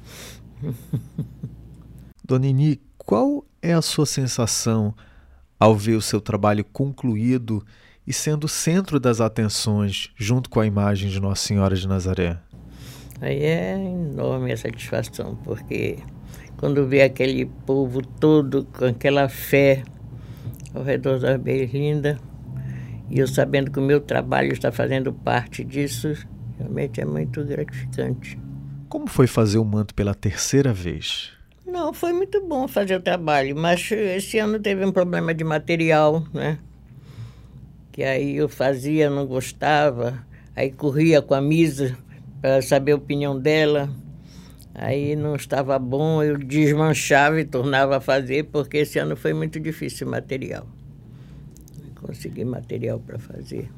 Donini, 2.23 2.79
qual 2.97 3.45
é 3.61 3.73
a 3.73 3.81
sua 3.81 4.05
sensação 4.05 4.93
ao 5.59 5.75
ver 5.75 5.95
o 5.95 6.01
seu 6.01 6.21
trabalho 6.21 6.63
concluído 6.63 7.65
e 8.05 8.13
sendo 8.13 8.45
o 8.45 8.49
centro 8.49 8.99
das 8.99 9.21
atenções 9.21 10.11
junto 10.15 10.49
com 10.49 10.59
a 10.59 10.65
imagem 10.65 11.09
de 11.09 11.19
Nossa 11.19 11.47
Senhora 11.47 11.75
de 11.75 11.87
Nazaré? 11.87 12.37
Aí 13.21 13.43
é 13.43 13.75
enorme 13.75 14.51
a 14.51 14.57
satisfação, 14.57 15.35
porque 15.43 15.99
quando 16.57 16.85
vê 16.87 17.01
aquele 17.01 17.45
povo 17.65 18.01
todo 18.01 18.65
com 18.65 18.85
aquela 18.85 19.29
fé 19.29 19.83
ao 20.73 20.83
redor 20.83 21.19
da 21.19 21.37
Berlinda, 21.37 22.19
e 23.09 23.19
eu 23.19 23.27
sabendo 23.27 23.71
que 23.71 23.79
o 23.79 23.83
meu 23.83 24.01
trabalho 24.01 24.51
está 24.51 24.71
fazendo 24.71 25.13
parte 25.13 25.63
disso, 25.63 26.15
Realmente 26.57 27.01
é 27.01 27.05
muito 27.05 27.43
gratificante. 27.43 28.39
Como 28.87 29.07
foi 29.07 29.27
fazer 29.27 29.57
o 29.57 29.65
manto 29.65 29.93
pela 29.93 30.13
terceira 30.13 30.71
vez? 30.71 31.31
Não, 31.65 31.93
foi 31.93 32.13
muito 32.13 32.45
bom 32.45 32.67
fazer 32.67 32.95
o 32.95 33.01
trabalho, 33.01 33.55
mas 33.55 33.91
esse 33.91 34.37
ano 34.37 34.59
teve 34.59 34.85
um 34.85 34.91
problema 34.91 35.33
de 35.33 35.43
material, 35.43 36.23
né? 36.33 36.59
Que 37.93 38.03
aí 38.03 38.35
eu 38.35 38.49
fazia, 38.49 39.09
não 39.09 39.25
gostava, 39.25 40.25
aí 40.53 40.69
corria 40.69 41.21
com 41.21 41.33
a 41.33 41.41
Misa 41.41 41.97
para 42.41 42.61
saber 42.61 42.91
a 42.91 42.97
opinião 42.97 43.39
dela. 43.39 43.89
Aí 44.75 45.15
não 45.15 45.35
estava 45.35 45.79
bom, 45.79 46.21
eu 46.21 46.37
desmanchava 46.37 47.39
e 47.39 47.45
tornava 47.45 47.97
a 47.97 48.01
fazer, 48.01 48.45
porque 48.45 48.79
esse 48.79 48.99
ano 48.99 49.15
foi 49.15 49.33
muito 49.33 49.57
difícil 49.59 50.09
material. 50.09 50.67
Consegui 51.95 52.43
material 52.43 52.99
para 52.99 53.17
fazer 53.17 53.69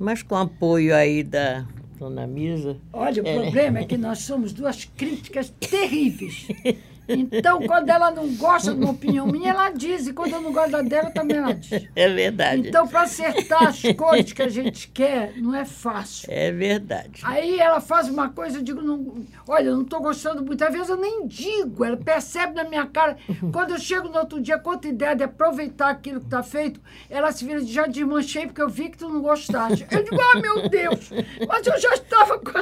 mas 0.00 0.22
com 0.22 0.34
apoio 0.34 0.96
aí 0.96 1.22
da 1.22 1.66
dona 1.98 2.26
Misa. 2.26 2.78
Olha, 2.90 3.22
o 3.22 3.28
é. 3.28 3.34
problema 3.34 3.80
é 3.80 3.84
que 3.84 3.98
nós 3.98 4.20
somos 4.20 4.54
duas 4.54 4.86
críticas 4.86 5.50
terríveis. 5.60 6.48
Então, 7.12 7.60
quando 7.66 7.90
ela 7.90 8.10
não 8.10 8.34
gosta 8.34 8.74
de 8.74 8.80
uma 8.80 8.92
opinião 8.92 9.26
minha, 9.26 9.50
ela 9.50 9.70
diz. 9.70 10.06
E 10.06 10.12
quando 10.12 10.32
eu 10.32 10.40
não 10.40 10.52
gosto 10.52 10.70
da 10.72 10.82
dela, 10.82 11.10
também 11.10 11.36
ela 11.36 11.52
diz. 11.52 11.88
É 11.94 12.08
verdade. 12.08 12.68
Então, 12.68 12.86
para 12.86 13.02
acertar 13.02 13.68
as 13.68 13.82
cores 13.96 14.32
que 14.32 14.42
a 14.42 14.48
gente 14.48 14.88
quer, 14.88 15.34
não 15.36 15.54
é 15.54 15.64
fácil. 15.64 16.28
É 16.30 16.50
verdade. 16.50 17.20
Aí 17.24 17.58
ela 17.58 17.80
faz 17.80 18.08
uma 18.08 18.28
coisa, 18.28 18.58
eu 18.58 18.62
digo, 18.62 18.80
não, 18.80 19.24
olha, 19.48 19.68
eu 19.68 19.74
não 19.74 19.82
estou 19.82 20.00
gostando 20.00 20.44
muito. 20.44 20.62
Às 20.62 20.72
vezes 20.72 20.88
eu 20.88 20.96
nem 20.96 21.26
digo, 21.26 21.84
ela 21.84 21.96
percebe 21.96 22.54
na 22.54 22.64
minha 22.64 22.86
cara. 22.86 23.16
Quando 23.52 23.70
eu 23.70 23.78
chego 23.78 24.08
no 24.08 24.18
outro 24.18 24.40
dia 24.40 24.58
com 24.58 24.70
outra 24.70 24.90
ideia 24.90 25.14
de 25.14 25.24
aproveitar 25.24 25.90
aquilo 25.90 26.20
que 26.20 26.26
está 26.26 26.42
feito, 26.42 26.80
ela 27.08 27.32
se 27.32 27.44
vira, 27.44 27.60
já 27.60 27.86
desmanchei 27.86 28.46
porque 28.46 28.62
eu 28.62 28.68
vi 28.68 28.88
que 28.88 28.98
tu 28.98 29.08
não 29.08 29.20
gostaste. 29.20 29.86
Eu 29.90 30.02
digo, 30.04 30.16
ah, 30.20 30.40
meu 30.40 30.68
Deus, 30.68 31.10
mas 31.46 31.66
eu 31.66 31.78
já 31.78 31.94
estava 31.94 32.38
com... 32.38 32.58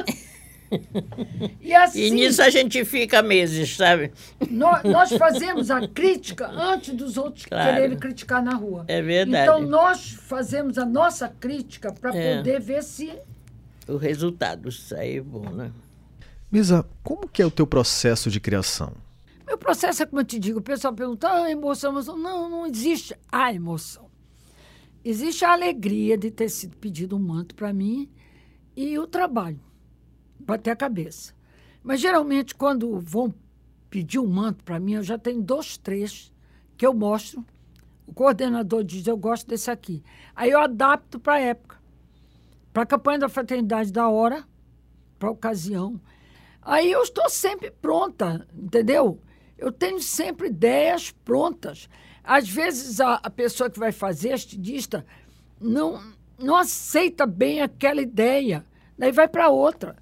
E, 1.61 1.73
assim, 1.73 2.01
e 2.01 2.11
nisso 2.11 2.41
a 2.41 2.49
gente 2.49 2.83
fica 2.85 3.21
meses, 3.21 3.75
sabe? 3.75 4.11
Nós, 4.49 4.83
nós 4.83 5.11
fazemos 5.13 5.71
a 5.71 5.87
crítica 5.87 6.47
antes 6.47 6.93
dos 6.93 7.17
outros 7.17 7.45
claro. 7.45 7.73
quererem 7.73 7.97
criticar 7.97 8.43
na 8.43 8.55
rua. 8.55 8.85
É 8.87 9.01
verdade. 9.01 9.43
Então 9.43 9.61
nós 9.61 10.11
fazemos 10.11 10.77
a 10.77 10.85
nossa 10.85 11.27
crítica 11.27 11.91
para 11.91 12.15
é. 12.15 12.37
poder 12.37 12.59
ver 12.59 12.83
se 12.83 13.11
o 13.87 13.97
resultado 13.97 14.71
sai 14.71 15.19
bom, 15.19 15.49
né? 15.49 15.71
Misa, 16.51 16.85
como 17.03 17.27
que 17.27 17.41
é 17.41 17.45
o 17.45 17.51
teu 17.51 17.67
processo 17.67 18.29
de 18.29 18.39
criação? 18.39 18.93
Meu 19.45 19.57
processo 19.57 20.03
é 20.03 20.05
como 20.05 20.21
eu 20.21 20.25
te 20.25 20.39
digo, 20.39 20.59
o 20.59 20.63
pessoal 20.63 20.93
pergunta, 20.93 21.27
ah, 21.27 21.49
emoção, 21.49 21.91
emoção. 21.91 22.17
Não, 22.17 22.49
não 22.49 22.65
existe 22.65 23.15
a 23.31 23.53
emoção. 23.53 24.09
Existe 25.03 25.45
a 25.45 25.53
alegria 25.53 26.17
de 26.17 26.29
ter 26.29 26.49
sido 26.49 26.75
pedido 26.77 27.15
um 27.15 27.19
manto 27.19 27.55
para 27.55 27.71
mim 27.71 28.09
e 28.75 28.97
o 28.99 29.07
trabalho 29.07 29.59
bater 30.49 30.71
a 30.71 30.75
cabeça. 30.75 31.33
Mas 31.83 32.01
geralmente, 32.01 32.55
quando 32.55 32.99
vão 32.99 33.33
pedir 33.89 34.19
um 34.19 34.27
manto 34.27 34.63
para 34.63 34.79
mim, 34.79 34.93
eu 34.93 35.03
já 35.03 35.17
tenho 35.17 35.41
dois, 35.41 35.77
três 35.77 36.33
que 36.75 36.85
eu 36.85 36.93
mostro. 36.93 37.45
O 38.07 38.13
coordenador 38.13 38.83
diz: 38.83 39.05
Eu 39.05 39.17
gosto 39.17 39.47
desse 39.47 39.69
aqui. 39.69 40.03
Aí 40.35 40.49
eu 40.49 40.59
adapto 40.59 41.19
para 41.19 41.33
a 41.33 41.39
época. 41.39 41.77
Para 42.73 42.83
a 42.83 42.85
campanha 42.85 43.19
da 43.19 43.29
fraternidade 43.29 43.91
da 43.91 44.09
hora, 44.09 44.43
para 45.17 45.29
a 45.29 45.31
ocasião. 45.31 45.99
Aí 46.61 46.91
eu 46.91 47.01
estou 47.03 47.29
sempre 47.29 47.71
pronta, 47.71 48.47
entendeu? 48.53 49.19
Eu 49.57 49.71
tenho 49.71 49.99
sempre 50.01 50.47
ideias 50.47 51.11
prontas. 51.11 51.89
Às 52.23 52.47
vezes 52.47 52.99
a, 52.99 53.15
a 53.15 53.29
pessoa 53.29 53.69
que 53.69 53.79
vai 53.79 53.91
fazer, 53.91 54.31
a 54.31 54.35
estudista, 54.35 55.05
não, 55.59 56.01
não 56.37 56.55
aceita 56.55 57.25
bem 57.25 57.61
aquela 57.61 58.01
ideia. 58.01 58.63
Daí 58.97 59.11
vai 59.11 59.27
para 59.27 59.49
outra. 59.49 59.95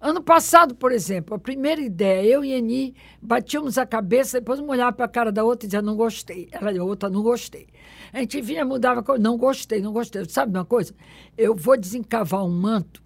Ano 0.00 0.22
passado, 0.22 0.76
por 0.76 0.92
exemplo, 0.92 1.34
a 1.34 1.38
primeira 1.40 1.80
ideia, 1.80 2.24
eu 2.24 2.44
e 2.44 2.52
Eni 2.52 2.94
batíamos 3.20 3.76
a 3.78 3.84
cabeça, 3.84 4.38
depois 4.38 4.60
uma 4.60 4.70
olhava 4.70 4.92
para 4.92 5.06
a 5.06 5.08
cara 5.08 5.32
da 5.32 5.42
outra 5.42 5.66
e 5.66 5.68
dizia, 5.68 5.82
não 5.82 5.96
gostei. 5.96 6.48
Ela 6.52 6.70
a 6.70 6.84
outra, 6.84 7.10
não 7.10 7.20
gostei. 7.20 7.66
A 8.12 8.20
gente 8.20 8.40
vinha, 8.40 8.64
mudava, 8.64 9.04
não 9.18 9.36
gostei, 9.36 9.80
não 9.80 9.92
gostei. 9.92 10.24
Sabe 10.28 10.56
uma 10.56 10.64
coisa? 10.64 10.94
Eu 11.36 11.54
vou 11.54 11.76
desencavar 11.76 12.44
um 12.44 12.50
manto 12.50 13.02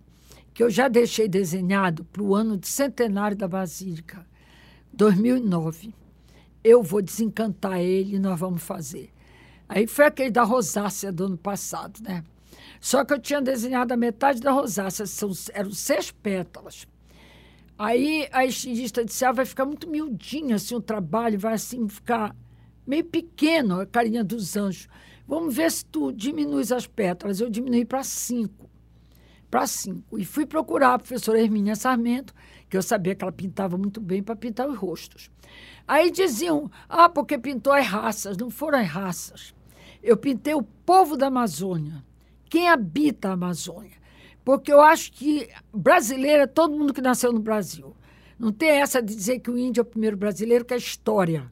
que 0.52 0.62
eu 0.62 0.68
já 0.68 0.86
deixei 0.86 1.26
desenhado 1.26 2.04
para 2.04 2.22
o 2.22 2.34
ano 2.34 2.58
de 2.58 2.68
centenário 2.68 3.36
da 3.36 3.48
Basílica, 3.48 4.26
2009. 4.92 5.94
Eu 6.62 6.82
vou 6.82 7.00
desencantar 7.00 7.80
ele 7.80 8.16
e 8.16 8.18
nós 8.18 8.38
vamos 8.38 8.62
fazer. 8.62 9.10
Aí 9.66 9.86
foi 9.86 10.04
aquele 10.04 10.30
da 10.30 10.42
rosácea 10.42 11.10
do 11.10 11.24
ano 11.24 11.38
passado, 11.38 12.00
né? 12.02 12.22
Só 12.82 13.04
que 13.04 13.14
eu 13.14 13.18
tinha 13.20 13.40
desenhado 13.40 13.94
a 13.94 13.96
metade 13.96 14.40
da 14.40 14.50
rosácea, 14.50 15.06
são, 15.06 15.30
eram 15.52 15.70
seis 15.70 16.10
pétalas. 16.10 16.84
Aí 17.78 18.28
a 18.32 18.44
estilista 18.44 19.04
disse: 19.04 19.24
ah, 19.24 19.30
vai 19.30 19.46
ficar 19.46 19.64
muito 19.64 19.88
miudinho 19.88 20.56
assim 20.56 20.74
o 20.74 20.80
trabalho, 20.80 21.38
vai 21.38 21.54
assim 21.54 21.88
ficar 21.88 22.34
meio 22.84 23.04
pequeno 23.04 23.80
a 23.80 23.86
carinha 23.86 24.24
dos 24.24 24.56
anjos. 24.56 24.88
Vamos 25.28 25.54
ver 25.54 25.70
se 25.70 25.84
tu 25.84 26.10
diminuis 26.10 26.72
as 26.72 26.84
pétalas. 26.84 27.40
Eu 27.40 27.48
diminui 27.48 27.84
para 27.84 28.02
cinco. 28.02 28.68
Para 29.48 29.64
cinco. 29.68 30.18
E 30.18 30.24
fui 30.24 30.44
procurar 30.44 30.94
a 30.94 30.98
professora 30.98 31.40
Hermínia 31.40 31.76
Sarmento, 31.76 32.34
que 32.68 32.76
eu 32.76 32.82
sabia 32.82 33.14
que 33.14 33.22
ela 33.22 33.30
pintava 33.30 33.78
muito 33.78 34.00
bem 34.00 34.24
para 34.24 34.34
pintar 34.34 34.68
os 34.68 34.76
rostos. 34.76 35.30
Aí 35.86 36.10
diziam: 36.10 36.68
ah, 36.88 37.08
porque 37.08 37.38
pintou 37.38 37.72
as 37.72 37.86
raças. 37.86 38.36
Não 38.36 38.50
foram 38.50 38.80
as 38.80 38.88
raças. 38.88 39.54
Eu 40.02 40.16
pintei 40.16 40.52
o 40.52 40.64
povo 40.64 41.16
da 41.16 41.28
Amazônia 41.28 42.02
quem 42.52 42.68
habita 42.68 43.30
a 43.30 43.32
Amazônia. 43.32 43.96
Porque 44.44 44.70
eu 44.70 44.82
acho 44.82 45.10
que 45.10 45.48
brasileiro 45.72 46.42
é 46.42 46.46
todo 46.46 46.76
mundo 46.76 46.92
que 46.92 47.00
nasceu 47.00 47.32
no 47.32 47.40
Brasil. 47.40 47.96
Não 48.38 48.52
tem 48.52 48.68
essa 48.68 49.02
de 49.02 49.14
dizer 49.14 49.40
que 49.40 49.50
o 49.50 49.56
índio 49.56 49.80
é 49.80 49.82
o 49.82 49.86
primeiro 49.86 50.18
brasileiro, 50.18 50.62
que 50.62 50.74
é 50.74 50.76
história. 50.76 51.50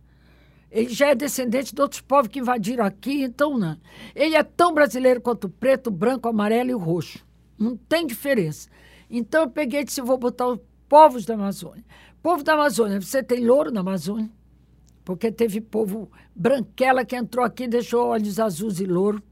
Ele 0.70 0.90
já 0.90 1.08
é 1.08 1.14
descendente 1.14 1.74
de 1.74 1.80
outros 1.80 2.02
povos 2.02 2.28
que 2.28 2.40
invadiram 2.40 2.84
aqui, 2.84 3.22
então 3.22 3.56
não. 3.56 3.78
Ele 4.14 4.34
é 4.34 4.42
tão 4.42 4.74
brasileiro 4.74 5.22
quanto 5.22 5.44
o 5.44 5.48
preto, 5.48 5.86
o 5.86 5.90
branco, 5.90 6.28
o 6.28 6.30
amarelo 6.30 6.68
e 6.68 6.74
o 6.74 6.78
roxo. 6.78 7.26
Não 7.58 7.78
tem 7.78 8.06
diferença. 8.06 8.68
Então 9.08 9.44
eu 9.44 9.48
peguei 9.48 9.80
e 9.80 9.84
disse: 9.84 10.02
vou 10.02 10.18
botar 10.18 10.48
os 10.48 10.60
povos 10.86 11.24
da 11.24 11.32
Amazônia. 11.32 11.82
Povo 12.22 12.44
da 12.44 12.52
Amazônia, 12.52 13.00
você 13.00 13.22
tem 13.22 13.42
louro 13.42 13.70
na 13.70 13.80
Amazônia? 13.80 14.30
Porque 15.02 15.32
teve 15.32 15.62
povo 15.62 16.10
branquela 16.36 17.06
que 17.06 17.16
entrou 17.16 17.42
aqui 17.42 17.62
e 17.62 17.68
deixou 17.68 18.08
olhos 18.08 18.38
azuis 18.38 18.80
e 18.80 18.84
louro. 18.84 19.22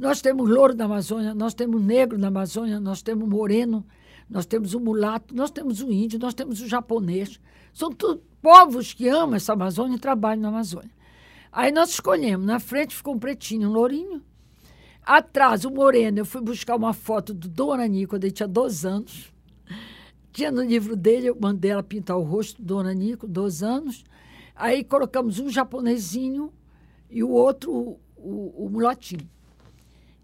Nós 0.00 0.22
temos 0.22 0.48
louro 0.48 0.74
na 0.74 0.86
Amazônia, 0.86 1.34
nós 1.34 1.52
temos 1.52 1.78
negro 1.82 2.16
na 2.16 2.28
Amazônia, 2.28 2.80
nós 2.80 3.02
temos 3.02 3.28
moreno, 3.28 3.84
nós 4.30 4.46
temos 4.46 4.72
o 4.72 4.80
mulato, 4.80 5.34
nós 5.34 5.50
temos 5.50 5.82
o 5.82 5.92
índio, 5.92 6.18
nós 6.18 6.32
temos 6.32 6.62
o 6.62 6.66
japonês. 6.66 7.38
São 7.70 7.92
tudo 7.92 8.22
povos 8.40 8.94
que 8.94 9.06
amam 9.08 9.34
essa 9.34 9.52
Amazônia 9.52 9.96
e 9.96 10.00
trabalham 10.00 10.40
na 10.40 10.48
Amazônia. 10.48 10.90
Aí 11.52 11.70
nós 11.70 11.90
escolhemos. 11.90 12.46
Na 12.46 12.58
frente 12.58 12.96
ficou 12.96 13.14
um 13.14 13.18
pretinho, 13.18 13.68
um 13.68 13.72
lourinho. 13.72 14.22
Atrás, 15.04 15.66
o 15.66 15.70
moreno, 15.70 16.20
eu 16.20 16.24
fui 16.24 16.40
buscar 16.40 16.76
uma 16.76 16.94
foto 16.94 17.34
do 17.34 17.46
Dom 17.46 17.76
quando 18.08 18.24
ele 18.24 18.32
tinha 18.32 18.48
12 18.48 18.88
anos. 18.88 19.30
Tinha 20.32 20.50
no 20.50 20.62
livro 20.62 20.96
dele, 20.96 21.26
eu 21.26 21.36
mandei 21.38 21.72
ela 21.72 21.82
pintar 21.82 22.16
o 22.16 22.22
rosto 22.22 22.62
do 22.62 22.68
Dom 22.68 22.80
Arani 22.80 23.18
com 23.18 23.26
12 23.26 23.62
anos. 23.62 24.04
Aí 24.56 24.82
colocamos 24.82 25.38
um 25.38 25.50
japonesinho 25.50 26.50
e 27.10 27.22
o 27.22 27.28
outro, 27.28 27.70
o, 27.70 28.00
o, 28.16 28.64
o 28.64 28.70
mulatinho. 28.70 29.28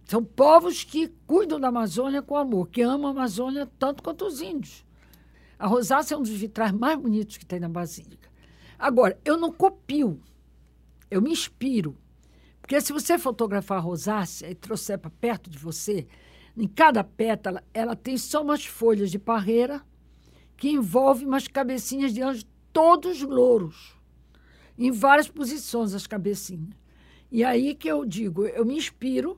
São 0.06 0.22
povos 0.24 0.84
que 0.84 1.08
cuidam 1.26 1.58
da 1.58 1.66
Amazônia 1.66 2.22
com 2.22 2.36
amor, 2.36 2.68
que 2.68 2.80
amam 2.80 3.08
a 3.08 3.10
Amazônia 3.10 3.68
tanto 3.76 4.04
quanto 4.04 4.24
os 4.24 4.40
índios. 4.40 4.86
A 5.58 5.66
rosácea 5.66 6.14
é 6.14 6.18
um 6.18 6.22
dos 6.22 6.30
vitrais 6.30 6.70
mais 6.70 6.96
bonitos 6.96 7.36
que 7.36 7.44
tem 7.44 7.58
na 7.58 7.68
Basílica. 7.68 8.30
Agora, 8.78 9.18
eu 9.24 9.36
não 9.36 9.50
copio, 9.50 10.22
eu 11.10 11.20
me 11.20 11.32
inspiro. 11.32 11.96
Porque 12.60 12.80
se 12.80 12.92
você 12.92 13.18
fotografar 13.18 13.78
a 13.78 13.80
rosácea 13.80 14.48
e 14.48 14.54
trouxer 14.54 14.96
para 14.96 15.10
perto 15.10 15.50
de 15.50 15.58
você, 15.58 16.06
em 16.56 16.68
cada 16.68 17.02
pétala 17.02 17.64
ela 17.74 17.96
tem 17.96 18.16
só 18.16 18.42
umas 18.42 18.64
folhas 18.64 19.10
de 19.10 19.18
parreira 19.18 19.82
que 20.56 20.70
envolvem 20.70 21.26
umas 21.26 21.48
cabecinhas 21.48 22.14
de 22.14 22.22
anjo, 22.22 22.44
todos 22.72 23.22
louros, 23.22 23.96
em 24.78 24.92
várias 24.92 25.26
posições 25.26 25.94
as 25.94 26.06
cabecinhas. 26.06 26.76
E 27.30 27.42
aí 27.42 27.74
que 27.74 27.88
eu 27.88 28.06
digo, 28.06 28.46
eu 28.46 28.64
me 28.64 28.76
inspiro 28.76 29.36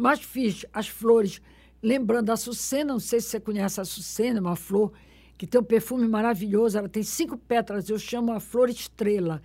mas 0.00 0.20
fiz 0.20 0.64
as 0.72 0.88
flores, 0.88 1.42
lembrando 1.82 2.30
a 2.30 2.32
Açucena, 2.32 2.94
não 2.94 2.98
sei 2.98 3.20
se 3.20 3.28
você 3.28 3.38
conhece 3.38 3.78
a 3.78 3.82
Açucena, 3.82 4.38
é 4.38 4.40
uma 4.40 4.56
flor 4.56 4.92
que 5.36 5.46
tem 5.46 5.60
um 5.60 5.64
perfume 5.64 6.08
maravilhoso, 6.08 6.78
ela 6.78 6.88
tem 6.88 7.02
cinco 7.02 7.36
pétalas, 7.36 7.88
eu 7.90 7.98
chamo 7.98 8.32
a 8.32 8.40
flor 8.40 8.70
estrela. 8.70 9.42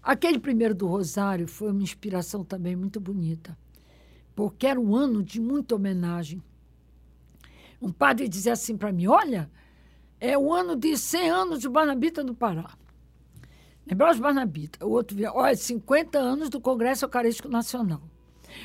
Aquele 0.00 0.38
primeiro 0.38 0.72
do 0.72 0.86
Rosário 0.86 1.48
foi 1.48 1.72
uma 1.72 1.82
inspiração 1.82 2.44
também 2.44 2.76
muito 2.76 3.00
bonita, 3.00 3.58
porque 4.36 4.68
era 4.68 4.80
um 4.80 4.94
ano 4.94 5.20
de 5.20 5.40
muita 5.40 5.74
homenagem. 5.74 6.40
Um 7.82 7.90
padre 7.90 8.28
dizia 8.28 8.52
assim 8.52 8.76
para 8.76 8.92
mim: 8.92 9.08
Olha, 9.08 9.50
é 10.20 10.38
o 10.38 10.52
ano 10.52 10.76
de 10.76 10.96
100 10.96 11.30
anos 11.30 11.60
de 11.60 11.68
Barnabita 11.68 12.22
do 12.22 12.34
Pará. 12.34 12.70
Lembrar 13.84 14.12
os 14.12 14.20
Barnabita. 14.20 14.86
O 14.86 14.90
outro 14.90 15.16
via, 15.16 15.32
olha, 15.32 15.56
50 15.56 16.18
anos 16.18 16.50
do 16.50 16.60
Congresso 16.60 17.04
Eucarístico 17.04 17.48
Nacional. 17.48 18.02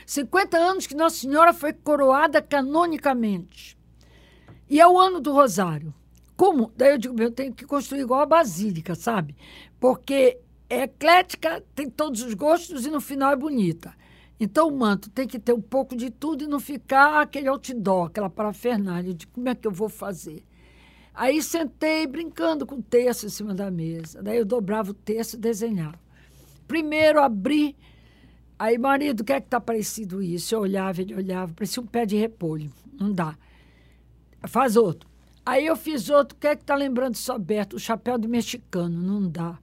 50 0.05 0.57
anos 0.57 0.87
que 0.87 0.95
Nossa 0.95 1.17
Senhora 1.17 1.53
foi 1.53 1.73
coroada 1.73 2.41
canonicamente. 2.41 3.77
E 4.69 4.79
é 4.79 4.87
o 4.87 4.99
ano 4.99 5.19
do 5.19 5.31
Rosário. 5.33 5.93
Como? 6.35 6.71
Daí 6.75 6.91
eu 6.91 6.97
digo, 6.97 7.21
eu 7.21 7.31
tenho 7.31 7.53
que 7.53 7.65
construir 7.65 8.01
igual 8.01 8.21
a 8.21 8.25
Basílica, 8.25 8.95
sabe? 8.95 9.35
Porque 9.79 10.39
é 10.69 10.83
eclética, 10.83 11.63
tem 11.75 11.89
todos 11.89 12.21
os 12.21 12.33
gostos 12.33 12.85
e 12.85 12.89
no 12.89 12.99
final 12.99 13.31
é 13.31 13.35
bonita. 13.35 13.93
Então 14.39 14.67
o 14.67 14.75
manto 14.75 15.09
tem 15.09 15.27
que 15.27 15.39
ter 15.39 15.53
um 15.53 15.61
pouco 15.61 15.95
de 15.95 16.09
tudo 16.09 16.43
e 16.43 16.47
não 16.47 16.59
ficar 16.59 17.21
aquele 17.21 17.47
outdoor, 17.47 18.07
aquela 18.07 18.29
parafernália 18.29 19.13
de 19.13 19.27
como 19.27 19.47
é 19.47 19.55
que 19.55 19.67
eu 19.67 19.71
vou 19.71 19.89
fazer. 19.89 20.43
Aí 21.13 21.43
sentei 21.43 22.07
brincando 22.07 22.65
com 22.65 22.75
o 22.75 22.81
texto 22.81 23.25
em 23.25 23.29
cima 23.29 23.53
da 23.53 23.69
mesa. 23.69 24.23
Daí 24.23 24.37
eu 24.37 24.45
dobrava 24.45 24.91
o 24.91 24.95
texto 24.95 25.35
e 25.35 25.37
desenhava. 25.37 25.99
Primeiro 26.67 27.21
abri 27.21 27.75
Aí, 28.63 28.77
marido, 28.77 29.19
o 29.19 29.23
que 29.25 29.33
é 29.33 29.41
que 29.41 29.47
tá 29.49 29.59
parecido 29.59 30.21
isso? 30.21 30.55
Eu 30.55 30.61
olhava, 30.61 31.01
ele 31.01 31.13
olhava, 31.13 31.53
parecia 31.53 31.83
um 31.83 31.85
pé 31.85 32.05
de 32.05 32.15
repolho. 32.15 32.71
Não 32.97 33.11
dá. 33.11 33.37
Faz 34.47 34.77
outro. 34.77 35.09
Aí 35.45 35.65
eu 35.65 35.75
fiz 35.75 36.09
outro, 36.09 36.37
o 36.37 36.39
que 36.39 36.47
é 36.47 36.55
que 36.55 36.63
tá 36.63 36.73
lembrando 36.73 37.17
Soberto? 37.17 37.73
O 37.73 37.79
chapéu 37.79 38.17
do 38.17 38.29
mexicano, 38.29 38.97
não 39.01 39.29
dá. 39.29 39.59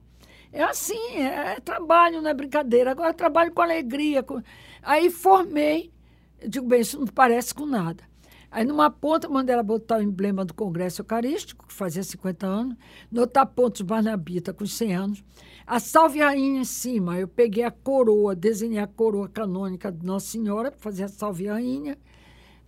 É 0.53 0.61
assim, 0.61 1.15
é, 1.15 1.53
é 1.53 1.59
trabalho, 1.59 2.21
não 2.21 2.29
é 2.29 2.33
brincadeira. 2.35 2.91
Agora 2.91 3.11
trabalho 3.11 3.51
com 3.51 3.63
alegria. 3.63 4.21
Com... 4.21 4.39
Aí 4.83 5.09
formei, 5.09 5.91
eu 6.39 6.47
digo, 6.47 6.67
bem, 6.67 6.81
isso 6.81 6.99
não 6.99 7.07
parece 7.07 7.55
com 7.55 7.65
nada. 7.65 8.03
Aí, 8.51 8.65
numa 8.65 8.91
ponta, 8.91 9.29
mandei 9.29 9.53
ela 9.53 9.63
botar 9.63 9.99
o 9.99 10.01
emblema 10.01 10.43
do 10.43 10.53
Congresso 10.53 11.01
Eucarístico, 11.01 11.65
que 11.65 11.73
fazia 11.73 12.03
50 12.03 12.45
anos. 12.45 12.75
Na 13.09 13.21
outra 13.21 13.45
ponta, 13.45 13.75
os 13.75 13.81
Barnabita, 13.81 14.53
com 14.53 14.65
100 14.65 14.93
anos. 14.93 15.23
A 15.65 15.79
Salve 15.79 16.19
Rainha 16.19 16.59
em 16.59 16.65
cima, 16.65 17.17
eu 17.17 17.29
peguei 17.29 17.63
a 17.63 17.71
coroa, 17.71 18.35
desenhei 18.35 18.79
a 18.79 18.87
coroa 18.87 19.29
canônica 19.29 19.89
de 19.89 20.05
Nossa 20.05 20.27
Senhora, 20.27 20.69
para 20.69 20.81
fazer 20.81 21.05
a 21.05 21.07
Salve 21.07 21.47
Rainha. 21.47 21.97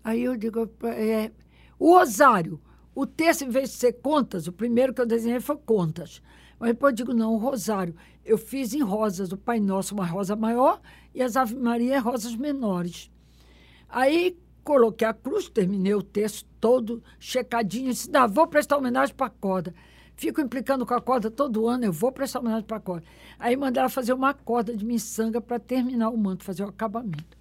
Aí 0.02 0.24
eu 0.24 0.38
digo, 0.38 0.70
é, 0.86 1.32
o 1.78 1.98
Rosário, 1.98 2.62
o 2.96 3.06
texto, 3.06 3.44
em 3.44 3.50
vez 3.50 3.72
de 3.72 3.76
ser 3.76 3.94
contas, 3.94 4.48
o 4.48 4.54
primeiro 4.54 4.94
que 4.94 5.02
eu 5.02 5.06
desenhei 5.06 5.42
foi 5.42 5.58
contas. 5.58 6.22
Mas 6.58 6.70
depois 6.70 6.94
eu 6.94 6.96
digo, 6.96 7.14
não, 7.14 7.34
o 7.34 7.38
Rosário, 7.38 7.94
eu 8.24 8.38
fiz 8.38 8.74
em 8.74 8.82
rosas, 8.82 9.34
o 9.34 9.38
Pai 9.38 9.60
Nosso, 9.60 9.94
uma 9.94 10.06
rosa 10.06 10.34
maior, 10.34 10.80
e 11.14 11.22
as 11.22 11.36
Ave 11.36 11.56
Maria, 11.56 12.00
rosas 12.00 12.34
menores. 12.38 13.12
Aí 13.90 14.38
coloquei 14.64 15.08
a 15.08 15.14
cruz, 15.14 15.50
terminei 15.50 15.94
o 15.94 16.02
texto 16.02 16.48
todo 16.60 17.04
checadinho, 17.20 17.92
disse, 17.92 18.10
não, 18.10 18.28
vou 18.28 18.48
prestar 18.48 18.78
homenagem 18.78 19.14
para 19.14 19.28
a 19.28 19.30
corda. 19.30 19.74
Fico 20.16 20.40
implicando 20.42 20.86
com 20.86 20.94
a 20.94 21.02
corda 21.02 21.30
todo 21.30 21.68
ano, 21.68 21.86
eu 21.86 21.92
vou 21.92 22.12
prestar 22.12 22.40
homenagem 22.40 22.66
para 22.66 22.78
a 22.78 22.80
corda. 22.80 23.06
Aí 23.40 23.56
mandaram 23.56 23.90
fazer 23.90 24.14
uma 24.14 24.34
corda 24.34 24.76
de 24.76 24.86
miçanga 24.86 25.42
para 25.42 25.60
terminar 25.60 26.10
o 26.10 26.18
manto, 26.18 26.44
fazer 26.44 26.64
o 26.64 26.70
acabamento. 26.70 27.38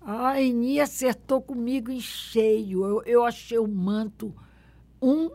A 0.00 0.40
Eni 0.40 0.80
acertou 0.80 1.40
comigo 1.40 1.90
em 1.90 2.00
cheio. 2.00 2.84
Eu, 2.84 3.02
eu 3.04 3.24
achei 3.24 3.58
o 3.58 3.66
manto 3.66 4.34
um, 5.00 5.30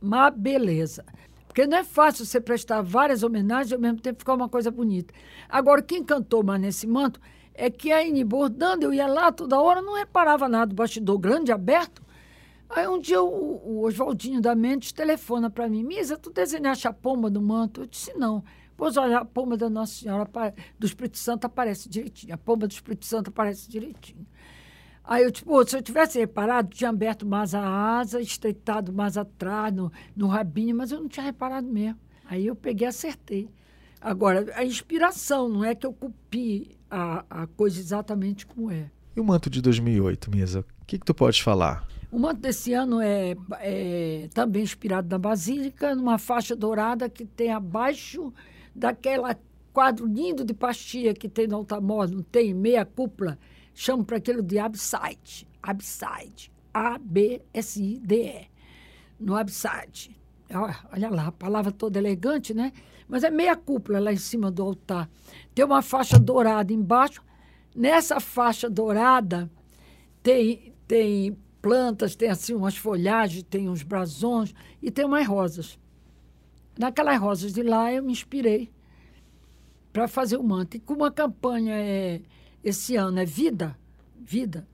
uma 0.00 0.30
beleza. 0.30 1.04
Porque 1.46 1.66
não 1.66 1.78
é 1.78 1.84
fácil 1.84 2.24
você 2.24 2.40
prestar 2.40 2.82
várias 2.82 3.22
homenagens 3.22 3.72
e 3.72 3.74
ao 3.74 3.80
mesmo 3.80 4.00
tempo 4.00 4.18
ficar 4.18 4.34
uma 4.34 4.48
coisa 4.48 4.70
bonita. 4.70 5.12
Agora, 5.48 5.80
o 5.80 5.84
que 5.84 5.96
encantou 5.96 6.42
mais 6.42 6.60
nesse 6.60 6.86
manto 6.86 7.20
é 7.54 7.70
que 7.70 7.92
a 7.92 8.06
Eni 8.06 8.24
bordando, 8.24 8.84
eu 8.84 8.94
ia 8.94 9.06
lá 9.06 9.30
toda 9.30 9.60
hora, 9.60 9.82
não 9.82 9.94
reparava 9.94 10.48
nada, 10.48 10.66
do 10.66 10.74
bastidor 10.74 11.18
grande, 11.18 11.52
aberto. 11.52 12.02
Aí 12.68 12.88
um 12.88 12.98
dia 12.98 13.22
o, 13.22 13.28
o 13.28 13.86
Oswaldinho 13.86 14.40
da 14.40 14.54
Mendes 14.54 14.92
telefona 14.92 15.50
para 15.50 15.68
mim, 15.68 15.84
Misa, 15.84 16.16
tu 16.16 16.30
desenhaste 16.30 16.88
a 16.88 16.92
pomba 16.92 17.28
do 17.28 17.42
manto? 17.42 17.82
Eu 17.82 17.86
disse, 17.86 18.14
não. 18.14 18.42
Pois 18.76 18.96
olha, 18.96 19.18
a 19.18 19.24
pomba 19.24 19.56
da 19.56 19.68
Nossa 19.68 19.92
Senhora 19.94 20.28
do 20.78 20.86
Espírito 20.86 21.18
Santo 21.18 21.44
aparece 21.44 21.88
direitinho, 21.88 22.34
a 22.34 22.38
pomba 22.38 22.66
do 22.66 22.72
Espírito 22.72 23.04
Santo 23.04 23.28
aparece 23.28 23.68
direitinho. 23.68 24.26
Aí 25.04 25.24
eu, 25.24 25.32
tipo, 25.32 25.64
se 25.66 25.76
eu 25.76 25.82
tivesse 25.82 26.18
reparado, 26.18 26.70
tinha 26.70 26.88
aberto 26.88 27.26
mais 27.26 27.54
a 27.54 27.98
asa, 27.98 28.20
estreitado 28.20 28.92
mais 28.92 29.18
atrás, 29.18 29.74
no, 29.74 29.92
no 30.16 30.26
rabinho, 30.28 30.76
mas 30.76 30.92
eu 30.92 31.00
não 31.00 31.08
tinha 31.08 31.24
reparado 31.24 31.66
mesmo. 31.66 31.98
Aí 32.24 32.46
eu 32.46 32.54
peguei 32.54 32.86
e 32.86 32.88
acertei. 32.88 33.50
Agora, 34.02 34.52
a 34.56 34.64
inspiração, 34.64 35.48
não 35.48 35.64
é 35.64 35.74
que 35.74 35.86
eu 35.86 35.92
copie 35.92 36.76
a, 36.90 37.24
a 37.30 37.46
coisa 37.46 37.78
exatamente 37.78 38.44
como 38.44 38.70
é. 38.70 38.90
E 39.14 39.20
o 39.20 39.24
manto 39.24 39.48
de 39.48 39.62
2008, 39.62 40.30
Misa? 40.30 40.60
O 40.80 40.86
que, 40.86 40.98
que 40.98 41.04
tu 41.04 41.14
pode 41.14 41.40
falar? 41.42 41.86
O 42.10 42.18
manto 42.18 42.40
desse 42.40 42.72
ano 42.72 43.00
é, 43.00 43.36
é, 43.60 44.28
também 44.34 44.62
inspirado 44.62 45.08
na 45.08 45.18
Basílica, 45.18 45.94
numa 45.94 46.18
faixa 46.18 46.56
dourada 46.56 47.08
que 47.08 47.24
tem 47.24 47.52
abaixo 47.52 48.32
daquela 48.74 49.38
quadro 49.72 50.06
lindo 50.06 50.44
de 50.44 50.52
pastia 50.52 51.14
que 51.14 51.28
tem 51.28 51.46
no 51.46 51.56
altar-mor, 51.56 52.10
não 52.10 52.22
tem 52.22 52.52
meia 52.52 52.84
cúpula, 52.84 53.38
chamo 53.72 54.04
para 54.04 54.18
aquilo 54.18 54.42
de 54.42 54.58
abside. 54.58 55.48
Abside. 55.62 56.52
A-B-S-I-D-E. 56.74 58.46
No 59.18 59.36
abside. 59.36 60.16
Olha 60.54 61.10
lá, 61.10 61.26
a 61.28 61.32
palavra 61.32 61.72
toda 61.72 61.98
elegante, 61.98 62.52
né? 62.52 62.72
Mas 63.08 63.24
é 63.24 63.30
meia 63.30 63.56
cúpula 63.56 63.98
lá 63.98 64.12
em 64.12 64.16
cima 64.16 64.50
do 64.50 64.62
altar. 64.62 65.08
Tem 65.54 65.64
uma 65.64 65.82
faixa 65.82 66.18
dourada 66.18 66.72
embaixo. 66.72 67.22
Nessa 67.74 68.20
faixa 68.20 68.68
dourada 68.68 69.50
tem, 70.22 70.74
tem 70.86 71.36
plantas, 71.60 72.14
tem 72.14 72.28
assim 72.28 72.54
umas 72.54 72.76
folhagens, 72.76 73.44
tem 73.44 73.68
uns 73.68 73.82
brasões 73.82 74.54
e 74.82 74.90
tem 74.90 75.04
umas 75.04 75.26
rosas. 75.26 75.78
Naquelas 76.78 77.18
rosas 77.20 77.52
de 77.52 77.62
lá 77.62 77.92
eu 77.92 78.02
me 78.02 78.12
inspirei 78.12 78.70
para 79.92 80.08
fazer 80.08 80.36
o 80.36 80.42
manto. 80.42 80.76
E 80.76 80.80
como 80.80 81.04
a 81.04 81.12
campanha 81.12 81.74
é 81.74 82.20
esse 82.64 82.96
ano 82.96 83.18
é 83.18 83.24
vida, 83.24 83.76
vida, 84.20 84.66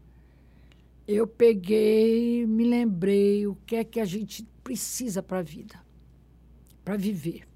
eu 1.09 1.27
peguei, 1.27 2.45
me 2.47 2.65
lembrei 2.65 3.47
o 3.47 3.57
que 3.67 3.77
é 3.77 3.83
que 3.83 3.99
a 3.99 4.05
gente 4.05 4.47
precisa 4.63 5.23
para 5.23 5.39
a 5.39 5.43
vida, 5.43 5.83
para 6.85 6.99
viver. 6.99 7.49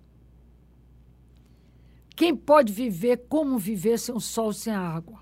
Quem 2.16 2.34
pode 2.34 2.72
viver, 2.72 3.26
como 3.28 3.58
viver 3.58 3.98
sem 3.98 4.14
o 4.14 4.20
sol, 4.20 4.54
sem 4.54 4.72
a 4.72 4.80
água? 4.80 5.20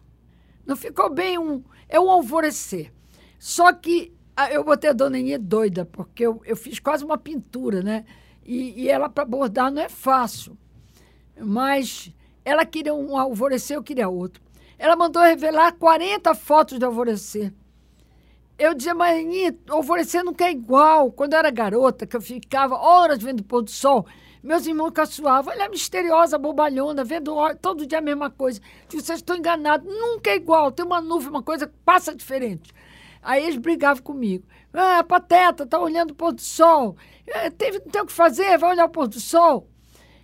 Não 0.64 0.76
ficou 0.76 1.10
bem 1.10 1.38
um. 1.38 1.64
É 1.88 1.98
um 1.98 2.08
alvorecer. 2.08 2.92
Só 3.36 3.72
que 3.72 4.12
ah, 4.36 4.48
eu 4.52 4.62
botei 4.62 4.90
a 4.90 4.92
dona 4.92 5.18
Inê 5.18 5.36
doida, 5.36 5.84
porque 5.84 6.24
eu, 6.24 6.40
eu 6.44 6.56
fiz 6.56 6.78
quase 6.78 7.04
uma 7.04 7.18
pintura, 7.18 7.82
né? 7.82 8.04
E, 8.44 8.82
e 8.82 8.88
ela, 8.88 9.08
para 9.08 9.24
bordar, 9.24 9.72
não 9.72 9.82
é 9.82 9.88
fácil. 9.88 10.56
Mas 11.36 12.14
ela 12.44 12.64
queria 12.64 12.94
um 12.94 13.16
alvorecer, 13.16 13.76
eu 13.76 13.82
queria 13.82 14.08
outro. 14.08 14.40
Ela 14.78 14.94
mandou 14.94 15.20
revelar 15.20 15.72
40 15.72 16.32
fotos 16.36 16.78
de 16.78 16.84
alvorecer. 16.84 17.52
Eu 18.60 18.74
dizia, 18.74 18.94
mas 18.94 19.18
Aninha, 19.18 19.56
alvorecer 19.70 20.22
nunca 20.22 20.44
é 20.44 20.50
igual. 20.50 21.10
Quando 21.10 21.32
eu 21.32 21.38
era 21.38 21.50
garota, 21.50 22.06
que 22.06 22.14
eu 22.14 22.20
ficava 22.20 22.76
horas 22.76 23.22
vendo 23.22 23.40
o 23.40 23.42
pôr 23.42 23.62
do 23.62 23.70
sol, 23.70 24.06
meus 24.42 24.66
irmãos 24.66 24.90
caçoavam, 24.90 25.54
olha 25.54 25.64
a 25.64 25.68
misteriosa 25.70 26.36
bobalhona, 26.36 27.02
vendo 27.02 27.34
todo 27.62 27.86
dia 27.86 28.00
a 28.00 28.02
mesma 28.02 28.28
coisa. 28.28 28.60
Vocês 28.86 29.20
estão 29.20 29.34
enganados, 29.34 29.90
nunca 29.90 30.28
é 30.28 30.36
igual. 30.36 30.70
Tem 30.70 30.84
uma 30.84 31.00
nuvem, 31.00 31.30
uma 31.30 31.42
coisa 31.42 31.66
que 31.66 31.72
passa 31.86 32.14
diferente. 32.14 32.70
Aí 33.22 33.44
eles 33.44 33.56
brigavam 33.56 34.02
comigo. 34.02 34.44
Ah, 34.74 35.02
pateta, 35.04 35.64
tá 35.64 35.78
olhando 35.78 36.10
o 36.10 36.14
pôr 36.14 36.34
do 36.34 36.42
sol. 36.42 36.98
É, 37.26 37.48
teve, 37.48 37.78
não 37.78 37.90
tem 37.90 38.02
o 38.02 38.06
que 38.06 38.12
fazer, 38.12 38.58
vai 38.58 38.72
olhar 38.72 38.84
o 38.84 38.90
pôr 38.90 39.08
do 39.08 39.18
sol. 39.18 39.70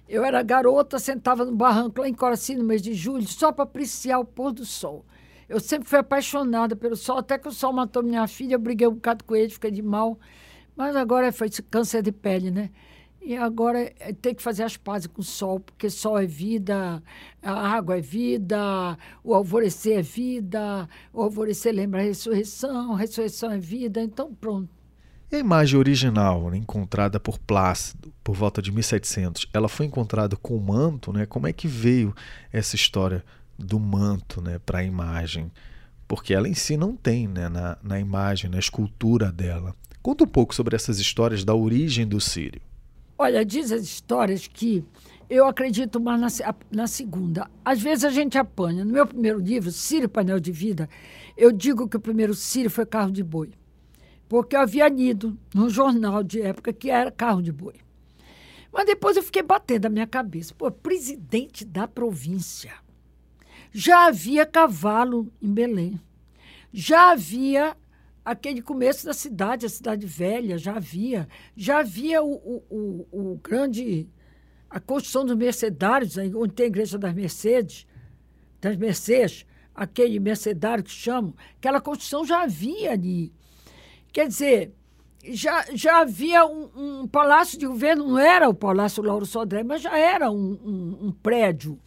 Eu 0.07 0.22
era 0.22 0.42
garota, 0.42 0.99
sentava 0.99 1.42
no 1.42 1.57
barranco 1.57 2.03
lá 2.03 2.07
em 2.07 2.12
Coraci 2.12 2.55
no 2.55 2.64
mês 2.64 2.83
de 2.83 2.92
julho, 2.92 3.27
só 3.27 3.51
para 3.51 3.64
apreciar 3.64 4.18
o 4.18 4.27
pôr 4.27 4.53
do 4.53 4.66
sol. 4.66 5.07
Eu 5.48 5.61
sempre 5.61 5.88
fui 5.88 5.98
apaixonada 5.98 6.74
pelo 6.74 6.96
sol, 6.96 7.18
até 7.18 7.38
que 7.38 7.48
o 7.48 7.52
sol 7.52 7.72
matou 7.72 8.02
minha 8.02 8.26
filha, 8.26 8.54
eu 8.54 8.59
briguei 8.59 8.87
um 8.88 8.94
bocado 8.94 9.24
com 9.24 9.37
ele, 9.37 9.48
fiquei 9.48 9.70
de 9.70 9.82
mal. 9.82 10.18
Mas 10.76 10.96
agora 10.96 11.32
foi 11.32 11.48
câncer 11.70 12.02
de 12.02 12.12
pele, 12.12 12.50
né? 12.50 12.70
E 13.26 13.37
agora 13.37 13.92
é, 13.98 14.12
tem 14.12 14.35
que 14.35 14.42
fazer 14.42 14.62
as 14.62 14.76
pazes 14.76 15.09
com 15.09 15.20
o 15.20 15.24
sol, 15.24 15.59
porque 15.59 15.90
sol 15.90 16.16
é 16.16 16.26
vida, 16.26 17.02
a 17.42 17.70
água 17.70 17.98
é 17.98 18.00
vida, 18.00 18.96
o 19.24 19.35
alvorecer 19.35 19.98
é 19.98 20.02
vida, 20.02 20.88
o 21.12 21.22
alvorecer 21.22 21.74
lembra 21.74 22.00
a 22.00 22.04
ressurreição, 22.04 22.92
a 22.92 22.98
ressurreição 22.98 23.50
é 23.50 23.59
vida, 23.59 24.00
então 24.00 24.32
pronto. 24.32 24.70
E 25.28 25.35
a 25.35 25.38
imagem 25.40 25.76
original, 25.76 26.50
né, 26.50 26.56
encontrada 26.56 27.18
por 27.18 27.37
Plácido 27.37 28.14
por 28.22 28.37
volta 28.37 28.62
de 28.62 28.70
1700, 28.70 29.48
ela 29.52 29.68
foi 29.68 29.87
encontrada 29.87 30.37
com 30.37 30.56
o 30.56 30.61
manto, 30.61 31.12
né? 31.12 31.26
Como 31.26 31.48
é 31.48 31.52
que 31.52 31.66
veio 31.66 32.14
essa 32.52 32.76
história 32.76 33.24
do 33.59 33.79
manto, 33.79 34.40
né, 34.40 34.59
para 34.59 34.81
a 34.81 34.85
imagem? 34.85 35.51
Porque 36.07 36.35
ela 36.35 36.49
em 36.49 36.55
si 36.55 36.77
não 36.77 36.97
tem, 36.97 37.27
né, 37.27 37.49
na, 37.49 37.79
na 37.83 37.99
imagem, 37.99 38.51
na 38.51 38.59
escultura 38.59 39.33
dela. 39.33 39.75
Conta 40.03 40.25
um 40.25 40.29
pouco 40.29 40.55
sobre 40.55 40.77
essas 40.77 40.99
histórias 40.99 41.45
da 41.45 41.55
origem 41.55 42.07
do 42.07 42.21
Sírio. 42.21 42.61
Olha, 43.19 43.45
diz 43.45 43.73
as 43.73 43.83
histórias 43.83 44.47
que 44.47 44.85
eu 45.29 45.47
acredito 45.47 45.99
mais 45.99 46.21
na, 46.21 46.55
na, 46.71 46.87
segunda. 46.87 47.51
Às 47.64 47.81
vezes 47.81 48.05
a 48.05 48.11
gente 48.11 48.38
apanha. 48.38 48.85
No 48.85 48.92
meu 48.92 49.07
primeiro 49.07 49.40
livro, 49.40 49.73
Sírio 49.73 50.09
Painel 50.09 50.38
de 50.38 50.53
Vida, 50.53 50.88
eu 51.37 51.51
digo 51.51 51.88
que 51.88 51.97
o 51.97 52.01
primeiro 52.01 52.35
Sírio 52.35 52.71
foi 52.71 52.87
carro 52.87 53.11
de 53.11 53.25
boi. 53.25 53.51
Porque 54.29 54.55
eu 54.55 54.61
havia 54.61 54.88
lido 54.88 55.37
num 55.55 55.69
jornal 55.69 56.23
de 56.23 56.40
época 56.40 56.73
que 56.73 56.90
era 56.90 57.11
carro 57.11 57.42
de 57.42 57.51
boi. 57.51 57.75
Mas 58.73 58.87
depois 58.87 59.16
eu 59.16 59.23
fiquei 59.23 59.42
batendo 59.42 59.87
a 59.87 59.90
minha 59.90 60.07
cabeça. 60.07 60.55
Pô, 60.55 60.71
presidente 60.71 61.64
da 61.64 61.88
província. 61.88 62.75
Já 63.72 64.07
havia 64.07 64.46
cavalo 64.46 65.33
em 65.40 65.52
Belém. 65.52 66.00
Já 66.72 67.12
havia 67.12 67.76
aquele 68.24 68.61
começo 68.61 69.07
da 69.07 69.14
cidade, 69.14 69.66
a 69.66 69.68
cidade 69.68 70.05
velha, 70.07 70.59
já 70.59 70.76
havia. 70.76 71.29
Já 71.57 71.79
havia 71.79 72.22
o, 72.22 72.33
o, 72.35 72.64
o, 72.70 73.33
o 73.33 73.40
grande. 73.42 74.09
a 74.68 74.81
construção 74.81 75.24
dos 75.24 75.37
mercedários, 75.37 76.16
onde 76.16 76.55
tem 76.55 76.64
a 76.64 76.68
igreja 76.68 76.98
das 76.98 77.14
Mercedes, 77.14 77.87
das 78.60 78.77
Mercedes, 78.77 79.46
aquele 79.75 80.19
mercedário 80.19 80.83
que 80.83 80.90
chamam, 80.90 81.35
aquela 81.56 81.81
construção 81.81 82.25
já 82.25 82.42
havia 82.42 82.92
ali. 82.92 83.33
Quer 84.12 84.29
dizer, 84.29 84.73
já, 85.23 85.64
já 85.75 86.00
havia 86.00 86.46
um, 86.46 87.02
um, 87.02 87.06
palácio 87.06 87.58
de 87.58 87.67
governo, 87.67 88.08
não 88.08 88.19
era 88.19 88.48
o 88.48 88.54
Palácio 88.54 89.02
Lauro 89.02 89.27
Sodré, 89.27 89.62
mas 89.62 89.83
já 89.83 89.96
era 89.96 90.31
um, 90.31 90.58
um, 90.64 91.06
um 91.06 91.12
prédio. 91.12 91.79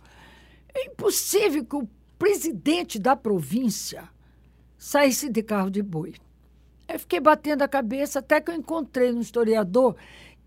É 0.73 0.85
impossível 0.85 1.65
que 1.65 1.75
o 1.75 1.89
presidente 2.17 2.99
da 2.99 3.15
província 3.15 4.09
saísse 4.77 5.29
de 5.29 5.41
carro 5.41 5.69
de 5.69 5.81
boi. 5.81 6.15
Eu 6.87 6.99
fiquei 6.99 7.19
batendo 7.19 7.61
a 7.61 7.67
cabeça 7.67 8.19
até 8.19 8.41
que 8.41 8.49
eu 8.49 8.55
encontrei 8.55 9.11
no 9.11 9.21
historiador 9.21 9.95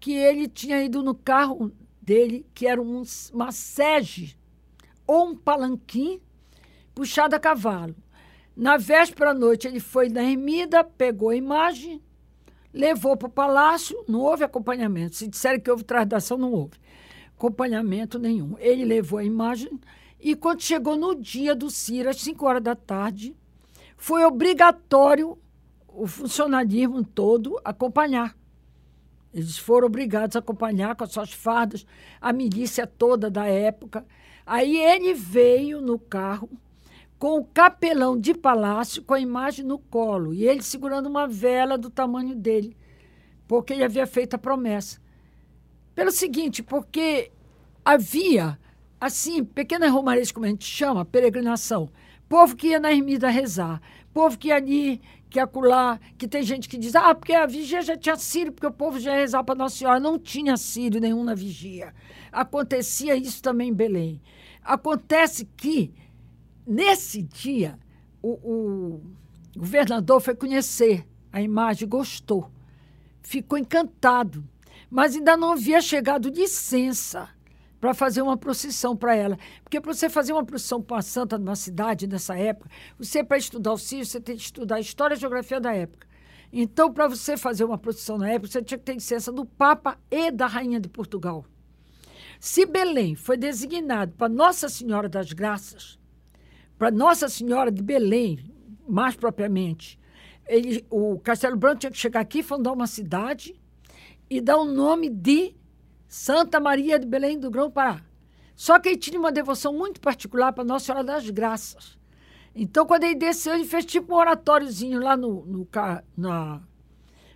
que 0.00 0.12
ele 0.12 0.48
tinha 0.48 0.82
ido 0.82 1.02
no 1.02 1.14
carro 1.14 1.72
dele, 2.00 2.44
que 2.52 2.66
era 2.66 2.82
um, 2.82 3.02
uma 3.32 3.52
sege 3.52 4.36
ou 5.06 5.28
um 5.28 5.36
palanquim 5.36 6.20
puxado 6.94 7.36
a 7.36 7.38
cavalo. 7.38 7.94
Na 8.56 8.76
véspera 8.76 9.30
à 9.30 9.34
noite, 9.34 9.66
ele 9.68 9.80
foi 9.80 10.08
na 10.08 10.22
ermida, 10.22 10.82
pegou 10.82 11.30
a 11.30 11.36
imagem, 11.36 12.02
levou 12.72 13.16
para 13.16 13.28
o 13.28 13.30
palácio, 13.30 14.04
não 14.08 14.20
houve 14.20 14.44
acompanhamento. 14.44 15.16
Se 15.16 15.28
disserem 15.28 15.60
que 15.60 15.70
houve 15.70 15.84
tradução, 15.84 16.36
não 16.36 16.52
houve 16.52 16.76
acompanhamento 17.36 18.18
nenhum. 18.18 18.56
Ele 18.58 18.84
levou 18.84 19.18
a 19.18 19.24
imagem 19.24 19.80
e, 20.22 20.36
quando 20.36 20.62
chegou 20.62 20.96
no 20.96 21.16
dia 21.16 21.52
do 21.52 21.68
CIR, 21.68 22.06
às 22.06 22.20
5 22.20 22.46
horas 22.46 22.62
da 22.62 22.76
tarde, 22.76 23.36
foi 23.96 24.24
obrigatório 24.24 25.36
o 25.88 26.06
funcionalismo 26.06 27.04
todo 27.04 27.60
acompanhar. 27.64 28.36
Eles 29.34 29.58
foram 29.58 29.88
obrigados 29.88 30.36
a 30.36 30.38
acompanhar 30.38 30.94
com 30.94 31.02
as 31.02 31.10
suas 31.10 31.32
fardas, 31.32 31.84
a 32.20 32.32
milícia 32.32 32.86
toda 32.86 33.28
da 33.28 33.46
época. 33.46 34.06
Aí 34.46 34.76
ele 34.76 35.12
veio 35.12 35.80
no 35.80 35.98
carro 35.98 36.48
com 37.18 37.38
o 37.38 37.44
capelão 37.44 38.18
de 38.18 38.34
palácio 38.34 39.02
com 39.02 39.14
a 39.14 39.20
imagem 39.20 39.64
no 39.64 39.78
colo 39.78 40.34
e 40.34 40.44
ele 40.44 40.62
segurando 40.62 41.06
uma 41.06 41.26
vela 41.26 41.78
do 41.78 41.88
tamanho 41.88 42.34
dele, 42.34 42.76
porque 43.48 43.72
ele 43.72 43.84
havia 43.84 44.06
feito 44.06 44.34
a 44.34 44.38
promessa. 44.38 45.00
Pelo 45.94 46.10
seguinte, 46.10 46.62
porque 46.62 47.30
havia, 47.84 48.58
assim, 49.02 49.42
pequenas 49.42 49.90
romarias, 49.90 50.30
como 50.30 50.46
a 50.46 50.48
gente 50.48 50.64
chama, 50.64 51.04
peregrinação. 51.04 51.90
Povo 52.28 52.54
que 52.54 52.68
ia 52.68 52.78
na 52.78 52.92
ermida 52.92 53.28
rezar, 53.28 53.82
povo 54.14 54.38
que 54.38 54.48
ia 54.48 54.54
ali, 54.54 55.00
que 55.28 55.40
acolá, 55.40 55.98
que 56.16 56.28
tem 56.28 56.44
gente 56.44 56.68
que 56.68 56.78
diz, 56.78 56.94
ah, 56.94 57.12
porque 57.12 57.32
a 57.32 57.44
vigia 57.44 57.82
já 57.82 57.96
tinha 57.96 58.14
sírio, 58.14 58.52
porque 58.52 58.66
o 58.66 58.72
povo 58.72 59.00
já 59.00 59.10
ia 59.10 59.18
rezar 59.18 59.42
para 59.42 59.56
Nossa 59.56 59.76
Senhora. 59.76 59.98
Não 59.98 60.18
tinha 60.18 60.56
sírio 60.56 61.00
nenhum 61.00 61.24
na 61.24 61.34
vigia. 61.34 61.92
Acontecia 62.30 63.16
isso 63.16 63.42
também 63.42 63.70
em 63.70 63.74
Belém. 63.74 64.22
Acontece 64.62 65.48
que, 65.56 65.92
nesse 66.64 67.22
dia, 67.22 67.76
o, 68.22 68.30
o 68.30 69.02
governador 69.58 70.20
foi 70.20 70.36
conhecer 70.36 71.04
a 71.32 71.42
imagem, 71.42 71.88
gostou, 71.88 72.48
ficou 73.20 73.58
encantado 73.58 74.44
mas 74.92 75.16
ainda 75.16 75.38
não 75.38 75.52
havia 75.52 75.80
chegado 75.80 76.28
licença 76.28 77.30
para 77.82 77.92
fazer 77.94 78.22
uma 78.22 78.36
procissão 78.36 78.96
para 78.96 79.16
ela. 79.16 79.36
Porque 79.64 79.80
para 79.80 79.92
você 79.92 80.08
fazer 80.08 80.32
uma 80.32 80.44
procissão 80.44 80.80
para 80.80 80.94
uma 80.94 81.02
santa 81.02 81.36
numa 81.36 81.56
cidade, 81.56 82.06
nessa 82.06 82.38
época, 82.38 82.70
você, 82.96 83.24
para 83.24 83.36
estudar 83.36 83.72
o 83.72 83.76
Círio, 83.76 84.06
você 84.06 84.20
tem 84.20 84.36
que 84.36 84.42
estudar 84.42 84.76
a 84.76 84.80
história 84.80 85.14
e 85.14 85.16
a 85.16 85.18
geografia 85.18 85.60
da 85.60 85.74
época. 85.74 86.06
Então, 86.52 86.92
para 86.92 87.08
você 87.08 87.36
fazer 87.36 87.64
uma 87.64 87.76
procissão 87.76 88.16
na 88.16 88.30
época, 88.30 88.52
você 88.52 88.62
tinha 88.62 88.78
que 88.78 88.84
ter 88.84 88.94
licença 88.94 89.32
do 89.32 89.44
Papa 89.44 89.98
e 90.08 90.30
da 90.30 90.46
Rainha 90.46 90.78
de 90.78 90.88
Portugal. 90.88 91.44
Se 92.38 92.64
Belém 92.64 93.16
foi 93.16 93.36
designado 93.36 94.12
para 94.12 94.28
Nossa 94.28 94.68
Senhora 94.68 95.08
das 95.08 95.32
Graças, 95.32 95.98
para 96.78 96.88
Nossa 96.88 97.28
Senhora 97.28 97.72
de 97.72 97.82
Belém, 97.82 98.48
mais 98.88 99.16
propriamente, 99.16 99.98
ele, 100.46 100.86
o 100.88 101.18
Castelo 101.18 101.56
Branco 101.56 101.80
tinha 101.80 101.90
que 101.90 101.98
chegar 101.98 102.20
aqui 102.20 102.44
fundar 102.44 102.70
uma 102.70 102.86
cidade 102.86 103.60
e 104.30 104.40
dá 104.40 104.56
o 104.56 104.64
nome 104.64 105.10
de 105.10 105.56
Santa 106.12 106.60
Maria 106.60 106.98
de 106.98 107.06
Belém 107.06 107.38
do 107.38 107.50
Grão-Pará. 107.50 108.02
Só 108.54 108.78
que 108.78 108.90
ele 108.90 108.98
tinha 108.98 109.18
uma 109.18 109.32
devoção 109.32 109.72
muito 109.72 109.98
particular 109.98 110.52
para 110.52 110.62
Nossa 110.62 110.84
Senhora 110.84 111.02
das 111.02 111.30
Graças. 111.30 111.98
Então, 112.54 112.84
quando 112.84 113.04
ele 113.04 113.14
desceu, 113.14 113.54
ele 113.54 113.64
fez 113.64 113.86
tipo 113.86 114.12
um 114.12 114.18
oratóriozinho 114.18 115.00
lá 115.00 115.16
no, 115.16 115.46
no 115.46 115.66
na, 116.14 116.60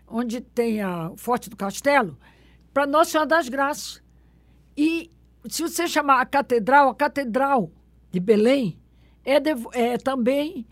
onde 0.07 0.43
tem 0.43 0.83
a, 0.83 1.11
o 1.11 1.16
Forte 1.16 1.49
do 1.49 1.57
Castelo, 1.57 2.18
para 2.74 2.87
Nossa 2.87 3.12
Senhora 3.12 3.27
das 3.27 3.49
Graças. 3.49 4.03
E 4.77 5.11
se 5.49 5.62
você 5.62 5.89
chamar 5.89 6.20
a 6.20 6.27
catedral, 6.27 6.91
a 6.91 6.95
Catedral 6.95 7.72
de 8.12 8.20
Belém 8.20 8.79
é, 9.24 9.37
é 9.72 9.97
também 9.97 10.66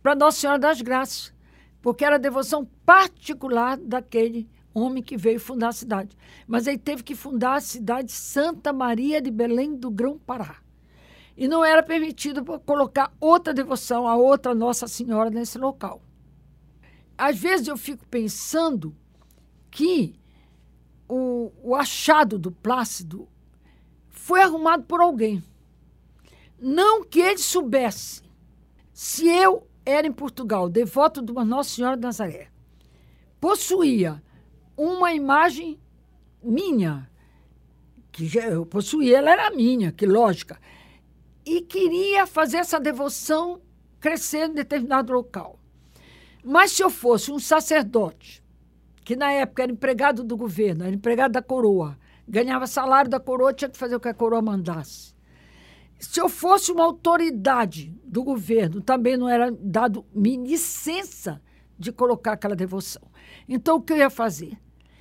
para 0.00 0.14
Nossa 0.14 0.38
Senhora 0.38 0.60
das 0.60 0.80
Graças, 0.80 1.34
porque 1.82 2.04
era 2.04 2.14
a 2.14 2.20
devoção 2.20 2.64
particular 2.84 3.76
daquele 3.78 4.48
homem 4.78 5.02
que 5.02 5.16
veio 5.16 5.40
fundar 5.40 5.68
a 5.68 5.72
cidade. 5.72 6.16
Mas 6.46 6.66
ele 6.66 6.78
teve 6.78 7.02
que 7.02 7.14
fundar 7.14 7.56
a 7.56 7.60
cidade 7.60 8.12
Santa 8.12 8.72
Maria 8.72 9.20
de 9.20 9.30
Belém 9.30 9.74
do 9.74 9.90
Grão-Pará. 9.90 10.56
E 11.36 11.48
não 11.48 11.64
era 11.64 11.82
permitido 11.82 12.44
colocar 12.60 13.12
outra 13.20 13.52
devoção 13.52 14.06
a 14.06 14.16
outra 14.16 14.54
Nossa 14.54 14.86
Senhora 14.86 15.30
nesse 15.30 15.58
local. 15.58 16.02
Às 17.16 17.38
vezes 17.38 17.68
eu 17.68 17.76
fico 17.76 18.06
pensando 18.06 18.94
que 19.70 20.14
o, 21.08 21.52
o 21.62 21.74
achado 21.74 22.38
do 22.38 22.50
Plácido 22.50 23.28
foi 24.08 24.42
arrumado 24.42 24.84
por 24.84 25.00
alguém. 25.00 25.42
Não 26.58 27.04
que 27.04 27.20
ele 27.20 27.38
soubesse. 27.38 28.22
Se 28.92 29.28
eu 29.28 29.66
era 29.84 30.06
em 30.06 30.12
Portugal, 30.12 30.68
devoto 30.68 31.22
de 31.22 31.30
uma 31.30 31.44
Nossa 31.44 31.70
Senhora 31.70 31.96
de 31.96 32.02
Nazaré, 32.02 32.48
possuía 33.40 34.22
uma 34.76 35.12
imagem 35.12 35.80
minha, 36.42 37.10
que 38.12 38.36
eu 38.38 38.66
possuía, 38.66 39.18
ela 39.18 39.30
era 39.30 39.50
minha, 39.50 39.90
que 39.92 40.06
lógica, 40.06 40.60
e 41.44 41.60
queria 41.60 42.26
fazer 42.26 42.58
essa 42.58 42.78
devoção 42.78 43.60
crescer 44.00 44.48
em 44.48 44.54
determinado 44.54 45.12
local. 45.12 45.58
Mas 46.44 46.72
se 46.72 46.82
eu 46.82 46.90
fosse 46.90 47.32
um 47.32 47.38
sacerdote, 47.38 48.42
que 49.04 49.16
na 49.16 49.32
época 49.32 49.62
era 49.62 49.72
empregado 49.72 50.24
do 50.24 50.36
governo, 50.36 50.84
era 50.84 50.94
empregado 50.94 51.32
da 51.32 51.42
coroa, 51.42 51.98
ganhava 52.28 52.66
salário 52.66 53.10
da 53.10 53.20
coroa, 53.20 53.52
tinha 53.52 53.68
que 53.68 53.78
fazer 53.78 53.96
o 53.96 54.00
que 54.00 54.08
a 54.08 54.14
coroa 54.14 54.42
mandasse. 54.42 55.14
Se 55.98 56.20
eu 56.20 56.28
fosse 56.28 56.70
uma 56.70 56.84
autoridade 56.84 57.94
do 58.04 58.22
governo, 58.22 58.80
também 58.80 59.16
não 59.16 59.28
era 59.28 59.50
dado 59.50 60.04
licença 60.14 61.40
de 61.78 61.90
colocar 61.90 62.32
aquela 62.32 62.54
devoção. 62.54 63.02
Então, 63.48 63.76
o 63.76 63.80
que 63.80 63.92
eu 63.92 63.98
ia 63.98 64.10
fazer? 64.10 64.58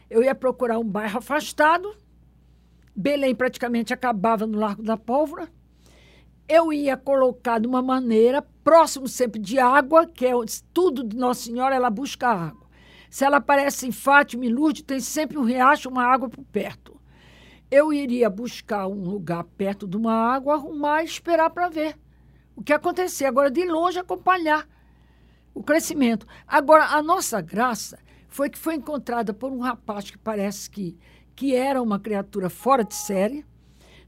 Eu 0.09 0.23
ia 0.23 0.35
procurar 0.35 0.79
um 0.79 0.83
bairro 0.83 1.19
afastado. 1.19 1.95
Belém 2.95 3.35
praticamente 3.35 3.93
acabava 3.93 4.45
no 4.45 4.57
Largo 4.57 4.83
da 4.83 4.97
Pólvora. 4.97 5.49
Eu 6.47 6.71
ia 6.71 6.95
colocar 6.95 7.59
de 7.59 7.67
uma 7.67 7.81
maneira 7.81 8.41
próximo 8.63 9.07
sempre 9.07 9.39
de 9.39 9.59
água, 9.59 10.05
que 10.05 10.25
é 10.25 10.31
tudo 10.71 11.03
de 11.03 11.17
Nossa 11.17 11.43
Senhora, 11.43 11.75
ela 11.75 11.89
busca 11.89 12.29
água. 12.29 12.65
Se 13.09 13.23
ela 13.23 13.37
aparece 13.37 13.87
em 13.87 13.91
Fátima 13.91 14.45
e 14.45 14.49
Lourdes, 14.49 14.83
tem 14.83 14.99
sempre 14.99 15.37
um 15.37 15.43
riacho, 15.43 15.89
uma 15.89 16.03
água 16.03 16.29
por 16.29 16.43
perto. 16.45 16.99
Eu 17.71 17.91
iria 17.91 18.29
buscar 18.29 18.87
um 18.87 19.01
lugar 19.03 19.43
perto 19.43 19.87
de 19.87 19.97
uma 19.97 20.13
água, 20.13 20.53
arrumar 20.53 21.01
e 21.01 21.05
esperar 21.05 21.49
para 21.49 21.67
ver 21.67 21.97
o 22.55 22.61
que 22.61 22.73
acontecer. 22.73 23.25
Agora, 23.25 23.49
de 23.49 23.65
longe, 23.65 23.97
acompanhar 23.97 24.67
o 25.53 25.63
crescimento. 25.63 26.27
Agora, 26.47 26.85
a 26.85 27.01
nossa 27.01 27.41
graça 27.41 27.97
foi 28.35 28.49
que 28.49 28.57
foi 28.57 28.75
encontrada 28.75 29.33
por 29.33 29.49
um 29.49 29.59
rapaz 29.59 30.11
que 30.11 30.17
parece 30.17 30.69
que, 30.69 30.97
que 31.33 31.55
era 31.55 31.81
uma 31.81 31.97
criatura 31.97 32.49
fora 32.49 32.83
de 32.83 32.93
série. 32.93 33.45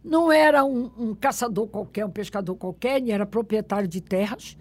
Não 0.03 0.29
era 0.29 0.65
um, 0.65 0.91
um 0.97 1.15
caçador 1.15 1.65
qualquer, 1.69 2.05
um 2.05 2.09
pescador 2.09 2.53
qualquer, 2.57 2.97
ele 2.97 3.09
era 3.09 3.25
proprietário 3.25 3.87
de 3.87 4.01
terras, 4.01 4.57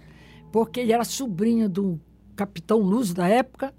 porque 0.53 0.79
ele 0.79 0.93
era 0.93 1.03
sobrinho 1.03 1.69
do 1.69 2.01
capitão 2.37 2.79
Luz 2.79 3.13
da 3.13 3.27
época. 3.27 3.75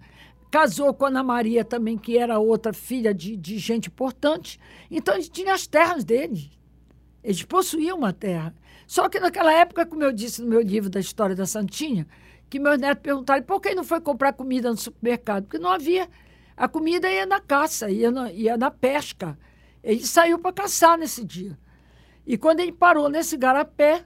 Casou 0.52 0.94
com 0.94 1.06
Ana 1.06 1.24
Maria 1.24 1.64
também, 1.64 1.98
que 1.98 2.18
era 2.18 2.38
outra 2.38 2.74
filha 2.74 3.14
de, 3.14 3.38
de 3.38 3.58
gente 3.58 3.88
importante. 3.88 4.60
Então, 4.92 5.16
ele 5.16 5.30
tinha 5.30 5.54
as 5.54 5.68
terras 5.68 6.04
dele. 6.04 6.52
Eles 7.24 7.44
possuíam 7.44 7.98
uma 7.98 8.12
terra. 8.12 8.54
Só 8.86 9.08
que 9.08 9.22
naquela 9.22 9.54
época, 9.54 9.86
como 9.86 10.04
eu 10.04 10.12
disse 10.12 10.42
no 10.42 10.50
meu 10.50 10.60
livro 10.60 10.90
da 10.90 11.00
história 11.00 11.34
da 11.34 11.46
Santinha, 11.46 12.06
que 12.50 12.60
meus 12.60 12.78
netos 12.78 13.02
perguntaram 13.02 13.44
por 13.44 13.60
que 13.60 13.76
não 13.76 13.84
foi 13.84 14.00
comprar 14.00 14.34
comida 14.34 14.70
no 14.70 14.78
supermercado? 14.78 15.44
Porque 15.44 15.60
não 15.60 15.70
havia. 15.70 16.10
A 16.56 16.68
comida 16.68 17.12
ia 17.12 17.26
na 17.26 17.40
caça, 17.40 17.90
ia 17.90 18.10
na, 18.10 18.32
ia 18.32 18.58
na 18.58 18.72
pesca. 18.72 19.38
Ele 19.84 20.06
saiu 20.06 20.40
para 20.40 20.54
caçar 20.54 20.98
nesse 20.98 21.24
dia. 21.24 21.58
E 22.26 22.38
quando 22.38 22.60
ele 22.60 22.72
parou 22.72 23.10
nesse 23.10 23.38
garapé, 23.38 24.06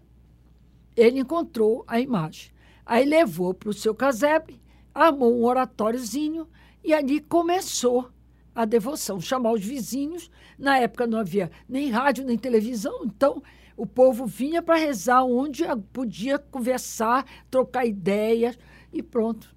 ele 0.95 1.19
encontrou 1.19 1.83
a 1.87 1.99
imagem. 1.99 2.51
Aí 2.85 3.05
levou 3.05 3.53
para 3.53 3.69
o 3.69 3.73
seu 3.73 3.95
casebre, 3.95 4.61
armou 4.93 5.33
um 5.33 5.45
oratóriozinho 5.45 6.47
e 6.83 6.93
ali 6.93 7.19
começou 7.19 8.11
a 8.53 8.65
devoção, 8.65 9.19
chamar 9.19 9.53
os 9.53 9.63
vizinhos. 9.63 10.29
Na 10.57 10.77
época 10.77 11.07
não 11.07 11.19
havia 11.19 11.49
nem 11.69 11.89
rádio, 11.89 12.25
nem 12.25 12.37
televisão, 12.37 13.03
então 13.05 13.41
o 13.75 13.85
povo 13.85 14.25
vinha 14.25 14.61
para 14.61 14.75
rezar 14.75 15.23
onde 15.23 15.63
podia 15.91 16.37
conversar, 16.37 17.25
trocar 17.49 17.85
ideias 17.85 18.57
e 18.91 19.01
pronto. 19.01 19.53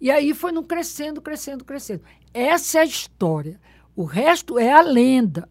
E 0.00 0.10
aí 0.10 0.32
foi 0.32 0.50
no 0.50 0.62
crescendo, 0.62 1.20
crescendo, 1.20 1.64
crescendo. 1.64 2.02
Essa 2.32 2.78
é 2.78 2.80
a 2.82 2.84
história. 2.86 3.60
O 3.94 4.04
resto 4.04 4.58
é 4.58 4.72
a 4.72 4.80
lenda. 4.80 5.48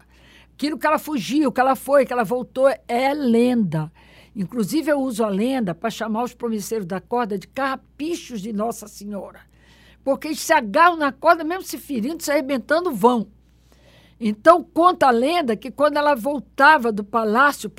Aquilo 0.54 0.78
que 0.78 0.86
ela 0.86 0.98
fugiu, 0.98 1.52
que 1.52 1.60
ela 1.60 1.76
foi, 1.76 2.04
que 2.04 2.12
ela 2.12 2.24
voltou, 2.24 2.68
é 2.88 3.14
lenda. 3.14 3.92
Inclusive, 4.34 4.90
eu 4.90 5.00
uso 5.00 5.24
a 5.24 5.28
lenda 5.28 5.74
para 5.74 5.90
chamar 5.90 6.24
os 6.24 6.34
promisseiros 6.34 6.86
da 6.86 7.00
corda 7.00 7.38
de 7.38 7.46
carrapichos 7.46 8.40
de 8.40 8.52
Nossa 8.52 8.86
Senhora. 8.88 9.40
Porque 10.02 10.28
eles 10.28 10.40
se 10.40 10.52
agarram 10.52 10.96
na 10.96 11.12
corda, 11.12 11.44
mesmo 11.44 11.62
se 11.62 11.78
ferindo, 11.78 12.22
se 12.22 12.30
arrebentando, 12.30 12.92
vão. 12.92 13.28
Então, 14.20 14.62
conta 14.62 15.06
a 15.06 15.10
lenda 15.10 15.56
que 15.56 15.70
quando 15.70 15.96
ela 15.96 16.14
voltava 16.14 16.92
do 16.92 17.02
palácio 17.02 17.72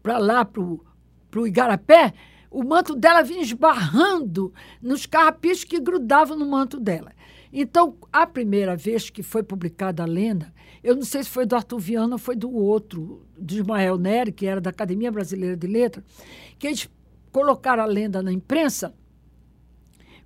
para 0.00 0.16
lá, 0.16 0.44
para 0.44 0.62
o 0.62 1.46
Igarapé, 1.46 2.14
o 2.48 2.62
manto 2.62 2.94
dela 2.94 3.22
vinha 3.22 3.42
esbarrando 3.42 4.54
nos 4.80 5.06
carrapichos 5.06 5.64
que 5.64 5.80
grudavam 5.80 6.38
no 6.38 6.46
manto 6.46 6.78
dela. 6.78 7.12
Então, 7.52 7.96
a 8.12 8.26
primeira 8.26 8.76
vez 8.76 9.10
que 9.10 9.22
foi 9.22 9.42
publicada 9.42 10.04
a 10.04 10.06
lenda, 10.06 10.54
eu 10.84 10.94
não 10.94 11.02
sei 11.02 11.24
se 11.24 11.30
foi 11.30 11.44
do 11.44 11.56
Arthur 11.56 11.80
Viana 11.80 12.14
ou 12.14 12.18
foi 12.18 12.36
do 12.36 12.50
outro, 12.50 13.26
do 13.36 13.54
Ismael 13.54 13.98
Neri, 13.98 14.30
que 14.30 14.46
era 14.46 14.60
da 14.60 14.70
Academia 14.70 15.10
Brasileira 15.10 15.56
de 15.56 15.66
Letras, 15.66 16.04
que 16.58 16.68
eles 16.68 16.88
colocaram 17.32 17.82
a 17.82 17.86
lenda 17.86 18.22
na 18.22 18.32
imprensa. 18.32 18.94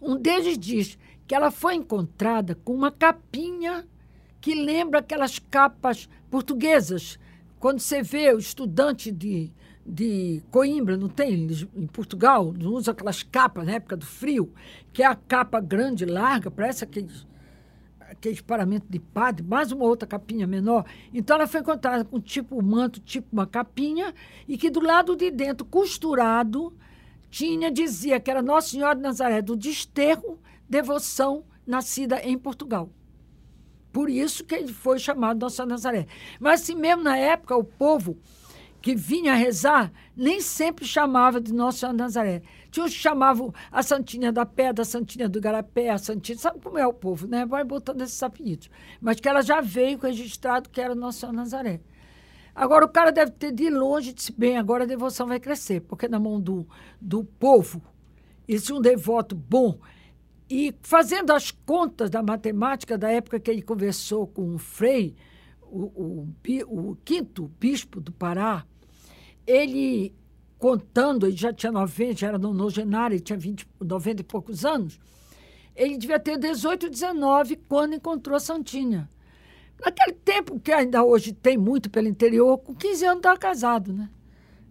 Um 0.03 0.17
deles 0.17 0.59
diz 0.59 0.99
que 1.27 1.35
ela 1.35 1.51
foi 1.51 1.77
encontrada 1.77 2.55
com 2.57 2.75
uma 2.75 2.91
capinha 2.91 3.87
que 4.41 4.55
lembra 4.55 5.01
aquelas 5.01 5.39
capas 5.39 6.09
portuguesas. 6.31 7.19
Quando 7.59 7.81
você 7.81 8.03
vê 8.03 8.33
o 8.33 8.39
estudante 8.39 9.13
de, 9.13 9.53
de 9.85 10.43
Coimbra, 10.51 10.97
não 10.97 11.09
tem? 11.09 11.47
Em 11.77 11.87
Portugal, 11.87 12.53
não 12.53 12.73
usa 12.73 12.93
aquelas 12.93 13.23
capas 13.23 13.67
na 13.67 13.73
época 13.73 13.97
do 13.97 14.07
frio, 14.07 14.53
que 14.93 15.03
é 15.03 15.07
a 15.07 15.15
capa 15.15 15.61
grande, 15.61 16.07
larga, 16.07 16.51
parece 16.51 16.85
aqueles, 16.85 17.27
aqueles 18.01 18.41
paramentos 18.41 18.89
de 18.89 18.99
padre, 18.99 19.45
mais 19.45 19.73
uma 19.73 19.85
outra 19.85 20.09
capinha 20.09 20.47
menor. 20.47 20.87
Então 21.13 21.37
ela 21.37 21.47
foi 21.47 21.61
encontrada 21.61 22.05
com 22.05 22.19
tipo 22.19 22.59
um 22.59 22.63
manto, 22.63 22.99
tipo 22.99 23.29
uma 23.33 23.47
capinha, 23.47 24.15
e 24.49 24.57
que 24.57 24.71
do 24.71 24.81
lado 24.81 25.15
de 25.15 25.31
dentro, 25.31 25.67
costurado, 25.67 26.73
tinha, 27.31 27.71
dizia 27.71 28.19
que 28.19 28.31
era 28.31 28.43
Nossa 28.43 28.71
Senhora 28.71 28.97
de 28.97 29.03
Nazaré 29.03 29.43
do 29.43 29.55
Desterro, 29.55 30.41
devoção, 30.69 31.45
nascida 31.67 32.21
em 32.23 32.39
Portugal. 32.39 32.91
Por 33.93 34.09
isso 34.09 34.45
que 34.45 34.55
ele 34.55 34.73
foi 34.73 34.99
chamado 34.99 35.41
Nossa 35.41 35.67
Nazaré. 35.67 36.07
Mas 36.39 36.63
assim 36.63 36.75
mesmo 36.75 37.03
na 37.03 37.17
época, 37.17 37.57
o 37.57 37.65
povo 37.65 38.17
que 38.81 38.95
vinha 38.95 39.35
rezar 39.35 39.93
nem 40.17 40.41
sempre 40.41 40.85
chamava 40.85 41.41
de 41.41 41.53
Nossa 41.53 41.93
Nazaré. 41.93 42.43
Tinha 42.71 42.87
uns 42.87 42.95
que 42.95 43.01
chamavam 43.01 43.53
a 43.71 43.83
Santinha 43.83 44.33
da 44.33 44.47
Pedra, 44.47 44.83
a 44.83 44.85
Santinha 44.85 45.29
do 45.29 45.41
Garapé, 45.41 45.91
a 45.91 45.99
Santinha. 45.99 46.39
Sabe 46.39 46.61
como 46.61 46.79
é 46.79 46.87
o 46.87 46.93
povo, 46.93 47.27
né? 47.27 47.45
Vai 47.45 47.65
botando 47.65 48.01
esses 48.03 48.23
apelidos. 48.23 48.71
Mas 49.01 49.21
que 49.21 49.29
ela 49.29 49.43
já 49.43 49.61
veio 49.61 49.99
registrado 49.99 50.71
que 50.71 50.81
era 50.81 50.95
Nossa 50.95 51.33
Nazaré. 51.33 51.81
Agora, 52.55 52.85
o 52.85 52.89
cara 52.89 53.11
deve 53.11 53.33
ter 53.33 53.53
de 53.53 53.69
longe 53.71 54.13
disse: 54.13 54.33
bem, 54.33 54.57
agora 54.57 54.85
a 54.85 54.87
devoção 54.87 55.27
vai 55.27 55.41
crescer, 55.41 55.81
porque 55.81 56.09
na 56.09 56.19
mão 56.19 56.41
do, 56.41 56.67
do 57.01 57.25
povo, 57.25 57.83
e 58.47 58.59
se 58.59 58.73
um 58.73 58.81
devoto 58.81 59.35
bom 59.35 59.79
e 60.51 60.75
fazendo 60.83 61.31
as 61.33 61.53
contas 61.53 62.11
da 62.11 62.21
matemática 62.25 62.99
da 62.99 63.09
época 63.09 63.39
que 63.39 63.49
ele 63.49 63.63
conversou 63.63 64.27
com 64.27 64.57
o 64.57 64.59
Frei, 64.59 65.15
o, 65.63 66.27
o, 66.67 66.91
o 66.91 66.97
quinto 67.05 67.47
bispo 67.61 68.01
do 68.01 68.11
Pará, 68.11 68.67
ele 69.47 70.13
contando, 70.59 71.27
ele 71.27 71.37
já 71.37 71.53
tinha 71.53 71.71
90, 71.71 72.15
já 72.15 72.29
era 72.29 72.39
novenário, 72.39 73.15
ele 73.15 73.23
tinha 73.23 73.39
20, 73.39 73.67
90 73.81 74.21
e 74.21 74.25
poucos 74.25 74.65
anos, 74.65 74.99
ele 75.77 75.97
devia 75.97 76.19
ter 76.19 76.37
18, 76.37 76.91
19 76.91 77.57
quando 77.69 77.95
encontrou 77.95 78.37
a 78.37 78.41
Santinha. 78.41 79.09
Naquele 79.81 80.13
tempo 80.13 80.59
que 80.59 80.73
ainda 80.73 81.05
hoje 81.05 81.33
tem 81.33 81.57
muito 81.57 81.89
pelo 81.89 82.09
interior, 82.09 82.59
com 82.59 82.75
15 82.75 83.05
anos 83.05 83.19
estava 83.19 83.39
casado, 83.39 83.93
né? 83.93 84.11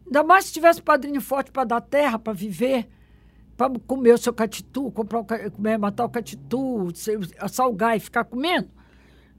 Ainda 0.05 0.23
mais 0.23 0.45
se 0.45 0.53
tivesse 0.53 0.81
padrinho 0.81 1.21
forte 1.21 1.51
para 1.51 1.63
dar 1.63 1.81
terra, 1.81 2.19
para 2.19 2.33
viver 2.33 2.87
para 3.59 3.77
comer 3.77 4.13
o 4.13 4.17
seu 4.17 4.31
catitu, 4.31 4.89
comprar 4.89 5.19
o, 5.19 5.51
comer, 5.51 5.77
matar 5.77 6.05
o 6.05 6.09
catitu, 6.09 6.87
salgar 7.49 7.97
e 7.97 7.99
ficar 7.99 8.23
comendo. 8.23 8.69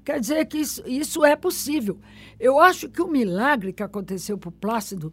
Quer 0.05 0.21
dizer 0.21 0.45
que 0.45 0.59
isso, 0.59 0.87
isso 0.87 1.25
é 1.25 1.35
possível. 1.35 1.99
Eu 2.39 2.61
acho 2.61 2.91
que 2.91 3.01
o 3.01 3.09
milagre 3.09 3.73
que 3.73 3.83
aconteceu 3.83 4.37
para 4.37 4.51
o 4.51 4.53
Plácido 4.53 5.11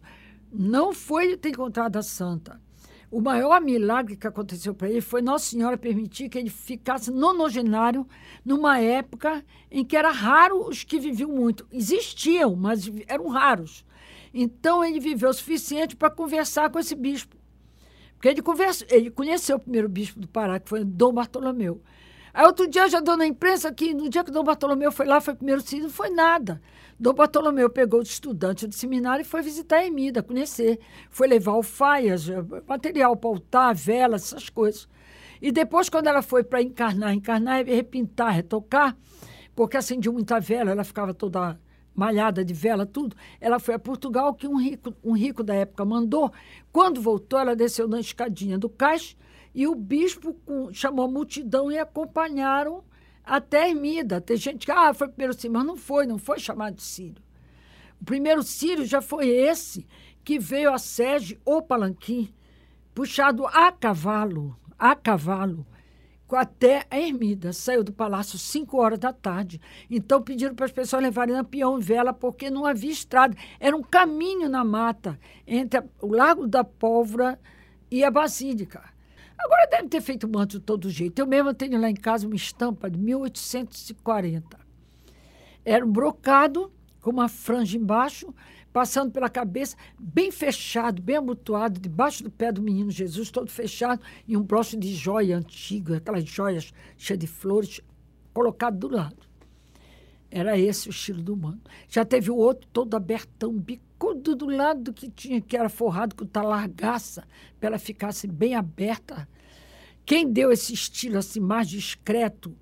não 0.52 0.92
foi 0.92 1.38
ter 1.38 1.48
encontrado 1.48 1.96
a 1.96 2.02
santa. 2.02 2.60
O 3.10 3.18
maior 3.18 3.62
milagre 3.62 4.14
que 4.14 4.26
aconteceu 4.26 4.74
para 4.74 4.90
ele 4.90 5.00
foi 5.00 5.22
Nossa 5.22 5.46
Senhora 5.46 5.78
permitir 5.78 6.28
que 6.28 6.36
ele 6.36 6.50
ficasse 6.50 7.10
nonogenário 7.10 8.06
numa 8.44 8.78
época 8.78 9.42
em 9.70 9.86
que 9.86 9.96
era 9.96 10.10
raro 10.10 10.68
os 10.68 10.84
que 10.84 11.00
viviam 11.00 11.30
muito. 11.30 11.66
Existiam, 11.72 12.54
mas 12.54 12.92
eram 13.06 13.28
raros. 13.28 13.86
Então 14.34 14.84
ele 14.84 15.00
viveu 15.00 15.30
o 15.30 15.32
suficiente 15.32 15.96
para 15.96 16.10
conversar 16.10 16.68
com 16.68 16.78
esse 16.78 16.94
bispo. 16.94 17.37
Porque 18.18 18.28
ele, 18.28 18.42
conversa, 18.42 18.84
ele 18.90 19.12
conheceu 19.12 19.58
o 19.58 19.60
primeiro 19.60 19.88
bispo 19.88 20.18
do 20.18 20.26
Pará, 20.26 20.58
que 20.58 20.68
foi 20.68 20.82
Dom 20.82 21.12
Bartolomeu. 21.12 21.80
Aí 22.34 22.44
outro 22.44 22.68
dia 22.68 22.88
já 22.88 22.98
deu 22.98 23.16
na 23.16 23.24
imprensa 23.24 23.72
que 23.72 23.94
no 23.94 24.08
dia 24.08 24.24
que 24.24 24.32
Dom 24.32 24.42
Bartolomeu 24.42 24.90
foi 24.90 25.06
lá, 25.06 25.20
foi 25.20 25.36
primeiro 25.36 25.60
sírio, 25.60 25.84
não 25.84 25.90
foi 25.90 26.10
nada. 26.10 26.60
Dom 26.98 27.14
Bartolomeu 27.14 27.70
pegou 27.70 28.00
os 28.00 28.08
estudantes 28.08 28.68
do 28.68 28.74
seminário 28.74 29.22
e 29.22 29.24
foi 29.24 29.40
visitar 29.40 29.76
a 29.76 29.86
Emida, 29.86 30.20
conhecer. 30.20 30.80
Foi 31.08 31.28
levar 31.28 31.52
alfaias, 31.52 32.26
material 32.66 33.16
para 33.16 33.30
altar, 33.30 33.72
velas, 33.72 34.24
essas 34.24 34.48
coisas. 34.48 34.88
E 35.40 35.52
depois, 35.52 35.88
quando 35.88 36.08
ela 36.08 36.20
foi 36.20 36.42
para 36.42 36.60
encarnar, 36.60 37.14
encarnar, 37.14 37.64
repintar, 37.64 38.34
retocar, 38.34 38.96
porque 39.54 39.76
acendia 39.76 40.10
muita 40.10 40.40
vela, 40.40 40.72
ela 40.72 40.82
ficava 40.82 41.14
toda 41.14 41.56
malhada 41.98 42.44
de 42.44 42.54
vela, 42.54 42.86
tudo. 42.86 43.16
Ela 43.40 43.58
foi 43.58 43.74
a 43.74 43.78
Portugal, 43.78 44.32
que 44.32 44.46
um 44.46 44.56
rico, 44.56 44.94
um 45.02 45.16
rico 45.16 45.42
da 45.42 45.52
época 45.52 45.84
mandou. 45.84 46.32
Quando 46.70 47.02
voltou, 47.02 47.40
ela 47.40 47.56
desceu 47.56 47.88
na 47.88 47.98
escadinha 47.98 48.56
do 48.56 48.68
cais 48.68 49.16
e 49.52 49.66
o 49.66 49.74
bispo 49.74 50.36
chamou 50.72 51.06
a 51.06 51.10
multidão 51.10 51.72
e 51.72 51.76
acompanharam 51.76 52.84
até 53.24 53.68
Ermida. 53.68 54.20
Tem 54.20 54.36
gente 54.36 54.64
que, 54.64 54.70
ah, 54.70 54.94
foi 54.94 55.08
primeiro 55.08 55.34
Sírio, 55.34 55.52
mas 55.52 55.66
não 55.66 55.76
foi, 55.76 56.06
não 56.06 56.18
foi 56.18 56.38
chamado 56.38 56.76
de 56.76 56.82
Sírio. 56.82 57.20
O 58.00 58.04
primeiro 58.04 58.44
Sírio 58.44 58.86
já 58.86 59.02
foi 59.02 59.26
esse 59.28 59.84
que 60.22 60.38
veio 60.38 60.72
a 60.72 60.78
sede 60.78 61.40
ou 61.44 61.60
palanquim, 61.60 62.32
puxado 62.94 63.44
a 63.46 63.72
cavalo, 63.72 64.56
a 64.78 64.94
cavalo, 64.94 65.66
até 66.36 66.84
a 66.90 66.98
ermida. 66.98 67.52
Saiu 67.52 67.82
do 67.82 67.92
palácio 67.92 68.38
5 68.38 68.76
horas 68.76 68.98
da 68.98 69.12
tarde. 69.12 69.60
Então 69.90 70.22
pediram 70.22 70.54
para 70.54 70.66
as 70.66 70.72
pessoas 70.72 71.02
levarem 71.02 71.34
lampião 71.34 71.78
e 71.78 71.82
vela, 71.82 72.12
porque 72.12 72.50
não 72.50 72.66
havia 72.66 72.90
estrada. 72.90 73.36
Era 73.58 73.76
um 73.76 73.82
caminho 73.82 74.48
na 74.48 74.64
mata 74.64 75.18
entre 75.46 75.82
o 76.00 76.08
Lago 76.08 76.46
da 76.46 76.62
Pólvora 76.62 77.38
e 77.90 78.04
a 78.04 78.10
Basílica. 78.10 78.82
Agora 79.38 79.68
deve 79.70 79.88
ter 79.88 80.00
feito 80.00 80.28
manto 80.28 80.58
de 80.58 80.64
todo 80.64 80.90
jeito. 80.90 81.18
Eu 81.20 81.26
mesmo 81.26 81.54
tenho 81.54 81.80
lá 81.80 81.88
em 81.88 81.94
casa 81.94 82.26
uma 82.26 82.34
estampa 82.34 82.90
de 82.90 82.98
1840. 82.98 84.58
Era 85.64 85.86
um 85.86 85.90
brocado 85.90 86.72
com 87.00 87.10
uma 87.10 87.28
franja 87.28 87.76
embaixo, 87.76 88.34
passando 88.72 89.10
pela 89.10 89.28
cabeça, 89.28 89.76
bem 89.98 90.30
fechado, 90.30 91.02
bem 91.02 91.16
amontoado, 91.16 91.80
debaixo 91.80 92.22
do 92.22 92.30
pé 92.30 92.52
do 92.52 92.62
menino 92.62 92.90
Jesus, 92.90 93.30
todo 93.30 93.50
fechado, 93.50 94.00
e 94.26 94.36
um 94.36 94.42
broche 94.42 94.76
de 94.76 94.94
joia 94.94 95.36
antiga, 95.36 95.96
aquelas 95.96 96.24
joias 96.24 96.72
cheias 96.96 97.18
de 97.18 97.26
flores, 97.26 97.80
colocado 98.32 98.78
do 98.78 98.94
lado. 98.94 99.28
Era 100.30 100.58
esse 100.58 100.88
o 100.88 100.90
estilo 100.90 101.22
do 101.22 101.36
manto. 101.36 101.70
Já 101.88 102.04
teve 102.04 102.30
o 102.30 102.36
outro 102.36 102.68
todo 102.72 102.94
abertão, 102.94 103.52
bicudo 103.52 104.36
do 104.36 104.46
lado 104.46 104.92
que 104.92 105.08
tinha, 105.10 105.40
que 105.40 105.56
era 105.56 105.70
forrado 105.70 106.14
com 106.14 106.26
talargaça, 106.26 107.26
para 107.58 107.70
ela 107.70 107.78
ficasse 107.78 108.26
bem 108.26 108.54
aberta. 108.54 109.26
Quem 110.04 110.30
deu 110.30 110.52
esse 110.52 110.74
estilo 110.74 111.18
assim 111.18 111.40
mais 111.40 111.68
discreto 111.68 112.54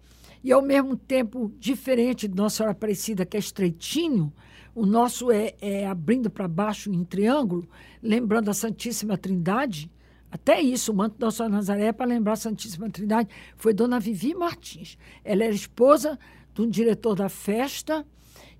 e 0.42 0.52
ao 0.52 0.62
mesmo 0.62 0.96
tempo 0.96 1.52
diferente 1.58 2.28
de 2.28 2.36
Nossa 2.36 2.58
Senhora 2.58 2.72
Aparecida, 2.72 3.26
que 3.26 3.36
é 3.36 3.40
estreitinho, 3.40 4.32
o 4.76 4.84
nosso 4.84 5.32
é, 5.32 5.54
é 5.58 5.86
abrindo 5.86 6.28
para 6.28 6.46
baixo 6.46 6.92
em 6.92 7.02
triângulo, 7.02 7.66
lembrando 8.02 8.50
a 8.50 8.54
Santíssima 8.54 9.16
Trindade. 9.16 9.90
Até 10.30 10.60
isso, 10.60 10.92
o 10.92 10.94
manto 10.94 11.16
da 11.18 11.28
Nossa 11.28 11.48
Nazaré, 11.48 11.92
para 11.92 12.04
lembrar 12.04 12.34
a 12.34 12.36
Santíssima 12.36 12.90
Trindade, 12.90 13.30
foi 13.56 13.72
Dona 13.72 13.98
Vivi 13.98 14.34
Martins. 14.34 14.98
Ela 15.24 15.44
era 15.44 15.54
esposa 15.54 16.18
de 16.52 16.60
um 16.60 16.68
diretor 16.68 17.14
da 17.14 17.30
festa, 17.30 18.06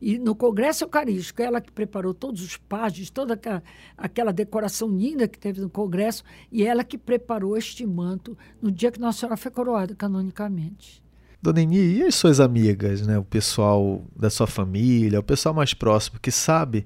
e 0.01 0.19
no 0.19 0.35
Congresso 0.35 0.85
Eucarístico, 0.85 1.43
ela 1.43 1.61
que 1.61 1.71
preparou 1.71 2.15
todos 2.15 2.43
os 2.43 2.57
páginas, 2.57 3.11
toda 3.11 3.35
aquela, 3.35 3.63
aquela, 3.95 4.33
decoração 4.33 4.89
linda 4.89 5.29
que 5.29 5.39
teve 5.39 5.61
no 5.61 5.69
Congresso, 5.69 6.25
e 6.51 6.65
ela 6.65 6.83
que 6.83 6.97
preparou 6.97 7.59
este 7.59 7.85
manto 7.85 8.39
no 8.61 8.73
dia 8.73 8.91
que 8.91 8.99
Nossa 8.99 9.21
Senhora 9.21 9.37
foi 9.37 9.51
coroada 9.51 9.95
canonicamente. 9.95 11.06
Dona 11.47 11.63
Eni, 11.63 11.99
e 11.99 12.03
as 12.03 12.17
suas 12.17 12.41
amigas, 12.41 13.07
né? 13.07 13.17
o 13.17 13.23
pessoal 13.23 14.05
da 14.17 14.29
sua 14.29 14.49
família, 14.49 15.21
o 15.21 15.23
pessoal 15.23 15.55
mais 15.55 15.73
próximo 15.73 16.19
que 16.19 16.33
sabe 16.33 16.85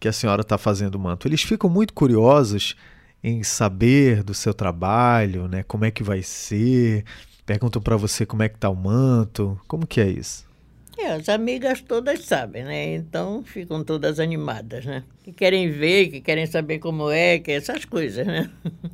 que 0.00 0.08
a 0.08 0.12
senhora 0.12 0.40
está 0.40 0.56
fazendo 0.56 0.98
manto, 0.98 1.28
eles 1.28 1.42
ficam 1.42 1.68
muito 1.68 1.92
curiosos 1.92 2.74
em 3.22 3.42
saber 3.42 4.22
do 4.22 4.32
seu 4.32 4.54
trabalho, 4.54 5.46
né? 5.46 5.62
como 5.62 5.84
é 5.84 5.90
que 5.90 6.02
vai 6.02 6.22
ser, 6.22 7.04
perguntam 7.44 7.82
para 7.82 7.96
você 7.98 8.24
como 8.24 8.42
é 8.42 8.48
que 8.48 8.54
está 8.54 8.70
o 8.70 8.74
manto, 8.74 9.60
como 9.68 9.86
que 9.86 10.00
é 10.00 10.08
isso? 10.08 10.48
É, 10.96 11.12
as 11.12 11.28
amigas 11.28 11.82
todas 11.82 12.24
sabem, 12.24 12.64
né? 12.64 12.94
Então 12.96 13.44
ficam 13.44 13.84
todas 13.84 14.18
animadas, 14.18 14.84
né? 14.84 15.04
Que 15.22 15.32
querem 15.32 15.70
ver, 15.70 16.08
que 16.08 16.20
querem 16.20 16.44
saber 16.44 16.80
como 16.80 17.08
é, 17.08 17.38
que 17.38 17.52
essas 17.52 17.84
coisas, 17.84 18.26
né? 18.26 18.50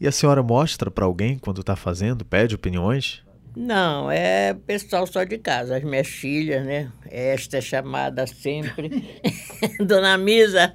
E 0.00 0.08
a 0.08 0.12
senhora 0.12 0.42
mostra 0.42 0.90
para 0.90 1.04
alguém 1.04 1.36
quando 1.36 1.60
está 1.60 1.76
fazendo, 1.76 2.24
pede 2.24 2.54
opiniões? 2.54 3.22
Não, 3.56 4.10
é 4.10 4.54
pessoal 4.54 5.06
só 5.06 5.24
de 5.24 5.38
casa, 5.38 5.76
as 5.76 5.82
minhas 5.82 6.06
filhas, 6.06 6.64
né? 6.64 6.92
Esta 7.10 7.58
é 7.58 7.60
chamada 7.60 8.26
sempre. 8.26 9.20
Dona 9.84 10.16
Misa. 10.16 10.72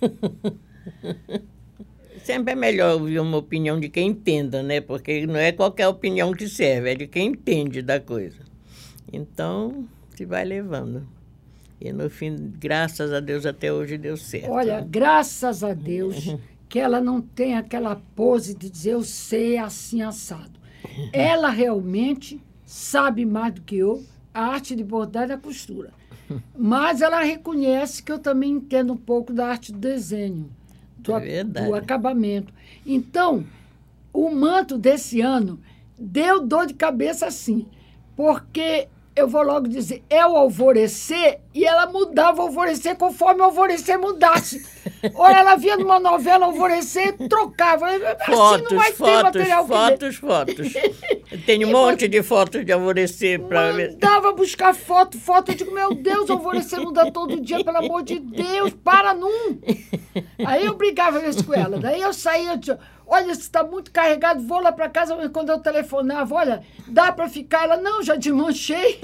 sempre 2.24 2.52
é 2.52 2.56
melhor 2.56 2.94
ouvir 2.94 3.20
uma 3.20 3.36
opinião 3.36 3.78
de 3.78 3.88
quem 3.88 4.08
entenda, 4.08 4.62
né? 4.62 4.80
Porque 4.80 5.26
não 5.26 5.36
é 5.36 5.52
qualquer 5.52 5.88
opinião 5.88 6.32
que 6.32 6.48
serve, 6.48 6.90
é 6.90 6.94
de 6.94 7.06
quem 7.06 7.28
entende 7.28 7.82
da 7.82 8.00
coisa. 8.00 8.38
Então, 9.12 9.86
se 10.14 10.24
vai 10.24 10.44
levando. 10.44 11.06
E 11.80 11.92
no 11.92 12.10
fim, 12.10 12.52
graças 12.58 13.12
a 13.12 13.20
Deus, 13.20 13.46
até 13.46 13.72
hoje 13.72 13.96
deu 13.96 14.16
certo. 14.16 14.50
Olha, 14.50 14.80
graças 14.80 15.64
a 15.64 15.72
Deus 15.72 16.36
que 16.68 16.78
ela 16.78 17.00
não 17.00 17.20
tem 17.20 17.56
aquela 17.56 17.96
pose 18.14 18.54
de 18.54 18.68
dizer 18.68 18.92
eu 18.92 19.02
sei 19.02 19.56
assim 19.56 20.02
assado. 20.02 20.59
Ela 21.12 21.50
realmente 21.50 22.40
sabe 22.64 23.24
mais 23.24 23.54
do 23.54 23.62
que 23.62 23.76
eu 23.76 24.04
a 24.32 24.44
arte 24.46 24.76
de 24.76 24.84
bordar 24.84 25.24
e 25.24 25.28
da 25.28 25.36
costura. 25.36 25.92
Mas 26.56 27.02
ela 27.02 27.20
reconhece 27.22 28.02
que 28.02 28.12
eu 28.12 28.18
também 28.18 28.52
entendo 28.52 28.92
um 28.92 28.96
pouco 28.96 29.32
da 29.32 29.48
arte 29.48 29.72
do 29.72 29.78
desenho, 29.78 30.48
do, 30.96 31.16
é 31.16 31.42
do 31.42 31.74
acabamento. 31.74 32.52
Então, 32.86 33.44
o 34.12 34.30
manto 34.30 34.78
desse 34.78 35.20
ano 35.20 35.58
deu 35.98 36.46
dor 36.46 36.66
de 36.66 36.74
cabeça 36.74 37.26
assim, 37.26 37.66
porque 38.14 38.86
eu 39.20 39.28
vou 39.28 39.42
logo 39.42 39.68
dizer, 39.68 40.02
é 40.08 40.24
o 40.26 40.36
alvorecer, 40.36 41.40
e 41.54 41.64
ela 41.64 41.86
mudava 41.86 42.40
o 42.40 42.46
alvorecer 42.46 42.96
conforme 42.96 43.40
o 43.40 43.44
alvorecer 43.44 43.98
mudasse. 43.98 44.64
Ou 45.14 45.26
ela 45.26 45.56
via 45.56 45.76
numa 45.76 46.00
novela 46.00 46.46
alvorecer, 46.46 47.16
trocava. 47.28 47.86
Assim 47.86 48.34
fotos, 48.34 48.70
não 48.70 48.78
vai 48.78 48.92
fotos, 48.92 49.12
ter 49.12 49.22
material 49.22 49.66
fotos, 49.66 50.16
fotos. 50.16 50.72
Tem 51.46 51.64
um 51.64 51.70
monte 51.70 52.08
de 52.08 52.22
fotos 52.22 52.64
de 52.64 52.72
alvorecer 52.72 53.40
para 53.40 53.72
ver. 53.72 53.92
Mandava 53.92 54.32
buscar 54.32 54.74
foto, 54.74 55.18
foto. 55.18 55.50
Eu 55.52 55.54
digo, 55.56 55.72
meu 55.72 55.94
Deus, 55.94 56.28
o 56.28 56.32
alvorecer 56.32 56.80
muda 56.80 57.10
todo 57.10 57.40
dia, 57.40 57.64
pelo 57.64 57.78
amor 57.78 58.02
de 58.02 58.18
Deus, 58.18 58.72
para 58.82 59.14
num. 59.14 59.58
Aí 60.44 60.64
eu 60.64 60.74
brigava 60.74 61.24
isso 61.26 61.44
com 61.44 61.54
ela. 61.54 61.78
Daí 61.78 62.00
eu 62.00 62.12
saía, 62.12 62.52
eu 62.52 62.78
olha, 63.10 63.34
se 63.34 63.42
está 63.42 63.64
muito 63.64 63.90
carregado, 63.90 64.40
vou 64.46 64.60
lá 64.60 64.70
para 64.70 64.88
casa. 64.88 65.16
Quando 65.30 65.50
eu 65.50 65.58
telefonava, 65.58 66.34
olha, 66.34 66.62
dá 66.86 67.12
para 67.12 67.28
ficar? 67.28 67.64
Ela, 67.64 67.76
não, 67.76 68.02
já 68.02 68.14
desmanchei. 68.14 69.00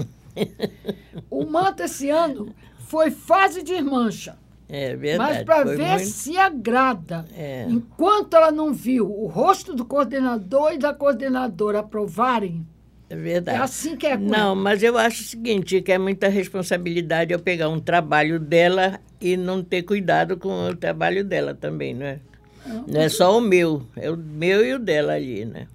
o 1.29 1.45
manto 1.45 1.83
esse 1.83 2.09
ano 2.09 2.55
foi 2.79 3.11
fase 3.11 3.63
de 3.63 3.83
mancha. 3.83 4.39
É 4.69 4.97
verdade. 4.97 5.33
Mas 5.35 5.45
para 5.45 5.65
ver 5.65 5.89
muito... 5.91 6.07
se 6.07 6.37
agrada. 6.37 7.25
É. 7.37 7.67
Enquanto 7.69 8.35
ela 8.35 8.51
não 8.51 8.73
viu 8.73 9.11
o 9.11 9.27
rosto 9.27 9.75
do 9.75 9.85
coordenador 9.85 10.73
e 10.73 10.79
da 10.79 10.95
coordenadora 10.95 11.81
aprovarem. 11.81 12.67
É 13.09 13.15
verdade. 13.15 13.59
É 13.59 13.61
assim 13.61 13.97
que 13.97 14.07
é. 14.07 14.17
Não, 14.17 14.57
mas 14.57 14.83
eu 14.83 14.99
acho 14.99 15.23
o 15.23 15.25
seguinte, 15.25 15.81
que 15.81 15.93
é 15.93 15.99
muita 15.99 16.29
responsabilidade 16.29 17.33
eu 17.33 17.39
pegar 17.39 17.69
um 17.69 17.79
trabalho 17.79 18.41
dela 18.41 19.01
e 19.21 19.37
não 19.37 19.63
ter 19.63 19.83
cuidado 19.83 20.37
com 20.37 20.69
o 20.69 20.77
trabalho 20.77 21.25
dela 21.25 21.55
também, 21.55 21.95
não 21.95 22.07
é? 22.07 22.19
Não, 22.67 23.01
é 23.01 23.09
só 23.09 23.37
o 23.37 23.41
meu, 23.41 23.83
é 23.97 24.11
o 24.11 24.17
meu 24.17 24.65
e 24.65 24.75
o 24.75 24.79
dela 24.79 25.15
ali, 25.15 25.45
né? 25.45 25.67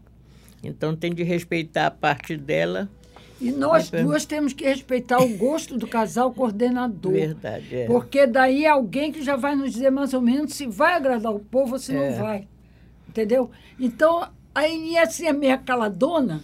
Então 0.63 0.95
tem 0.95 1.13
de 1.13 1.23
respeitar 1.23 1.87
a 1.87 1.91
parte 1.91 2.37
dela 2.37 2.89
e 3.41 3.51
nós 3.51 3.89
duas 3.89 4.23
temos 4.23 4.53
que 4.53 4.63
respeitar 4.63 5.19
o 5.19 5.29
gosto 5.35 5.75
do 5.75 5.87
casal 5.87 6.31
coordenador. 6.31 7.11
Verdade, 7.11 7.75
é. 7.75 7.85
Porque 7.87 8.27
daí 8.27 8.65
é 8.65 8.69
alguém 8.69 9.11
que 9.11 9.23
já 9.23 9.35
vai 9.35 9.55
nos 9.55 9.71
dizer 9.71 9.89
mais 9.89 10.13
ou 10.13 10.21
menos 10.21 10.53
se 10.53 10.67
vai 10.67 10.93
agradar 10.93 11.33
o 11.33 11.39
povo 11.39 11.73
ou 11.73 11.79
se 11.79 11.95
é. 11.95 12.11
não 12.11 12.23
vai. 12.23 12.47
Entendeu? 13.09 13.49
Então, 13.79 14.29
a 14.53 14.61
assim, 15.01 15.25
é 15.25 15.33
meio 15.33 15.57
caladona, 15.59 16.39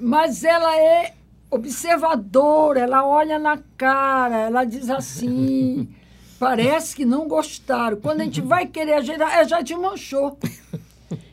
mas 0.00 0.42
ela 0.42 0.76
é 0.76 1.14
observadora, 1.48 2.80
ela 2.80 3.06
olha 3.06 3.38
na 3.38 3.58
cara, 3.76 4.40
ela 4.40 4.64
diz 4.64 4.90
assim. 4.90 5.88
parece 6.42 6.96
que 6.96 7.04
não 7.04 7.28
gostaram. 7.28 7.96
Quando 7.96 8.20
a 8.20 8.24
gente 8.24 8.40
vai 8.42 8.66
querer 8.66 8.94
ajeitar, 8.94 9.32
ela 9.32 9.44
já 9.44 9.62
te 9.62 9.76
manchou. 9.76 10.36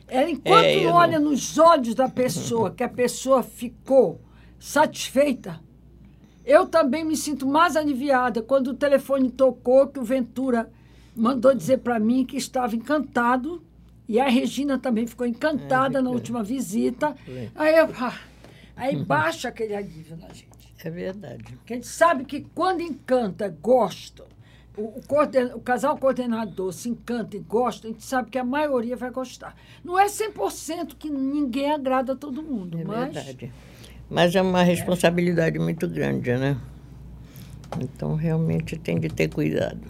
Ela, 0.06 0.30
enquanto 0.30 0.64
é, 0.64 0.84
não 0.84 0.92
olha 0.92 1.18
nos 1.18 1.58
olhos 1.58 1.96
da 1.96 2.08
pessoa, 2.08 2.70
que 2.70 2.84
a 2.84 2.88
pessoa 2.88 3.42
ficou 3.42 4.20
satisfeita. 4.58 5.60
Eu 6.46 6.66
também 6.66 7.04
me 7.04 7.16
sinto 7.16 7.46
mais 7.46 7.76
aliviada 7.76 8.40
quando 8.40 8.68
o 8.68 8.74
telefone 8.74 9.30
tocou, 9.30 9.88
que 9.88 9.98
o 9.98 10.04
Ventura 10.04 10.70
mandou 11.14 11.54
dizer 11.54 11.78
para 11.78 11.98
mim 11.98 12.24
que 12.24 12.36
estava 12.36 12.76
encantado. 12.76 13.62
E 14.08 14.18
a 14.18 14.28
Regina 14.28 14.78
também 14.78 15.06
ficou 15.06 15.26
encantada 15.26 15.98
é, 15.98 16.02
na 16.02 16.10
última 16.10 16.42
visita. 16.42 17.14
É. 17.28 17.48
Aí, 17.54 17.76
eu, 17.76 17.88
ah, 18.00 18.18
aí 18.76 18.96
baixa 19.04 19.48
aquele 19.48 19.74
alívio 19.74 20.16
na 20.16 20.28
gente. 20.28 20.50
É 20.82 20.90
verdade. 20.90 21.44
Porque 21.56 21.74
a 21.74 21.76
gente 21.76 21.86
sabe 21.86 22.24
que 22.24 22.40
quando 22.54 22.80
encanta, 22.80 23.48
gosta, 23.48 24.24
o, 24.80 25.00
coorden, 25.06 25.52
o, 25.54 25.60
casal 25.60 25.96
coordenador 25.96 26.72
se 26.72 26.88
encanta 26.88 27.36
e 27.36 27.40
gosta, 27.40 27.86
a 27.86 27.90
gente 27.90 28.04
sabe 28.04 28.30
que 28.30 28.38
a 28.38 28.44
maioria 28.44 28.96
vai 28.96 29.10
gostar. 29.10 29.54
Não 29.84 29.98
é 29.98 30.06
100% 30.06 30.94
que 30.98 31.10
ninguém 31.10 31.72
agrada 31.72 32.12
a 32.12 32.16
todo 32.16 32.42
mundo, 32.42 32.78
é 32.78 32.84
mas... 32.84 33.14
Verdade. 33.14 33.52
Mas 34.08 34.34
é 34.34 34.42
uma 34.42 34.62
responsabilidade 34.62 35.58
muito 35.58 35.86
grande, 35.88 36.36
né? 36.36 36.56
Então, 37.80 38.16
realmente 38.16 38.76
tem 38.76 38.98
de 38.98 39.08
ter 39.08 39.28
cuidado. 39.28 39.80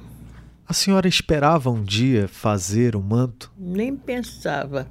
A 0.69 0.73
senhora 0.73 1.09
esperava 1.09 1.71
um 1.71 1.83
dia 1.83 2.29
fazer 2.29 2.95
o 2.95 3.01
manto? 3.01 3.51
Nem 3.59 3.97
pensava. 3.97 4.87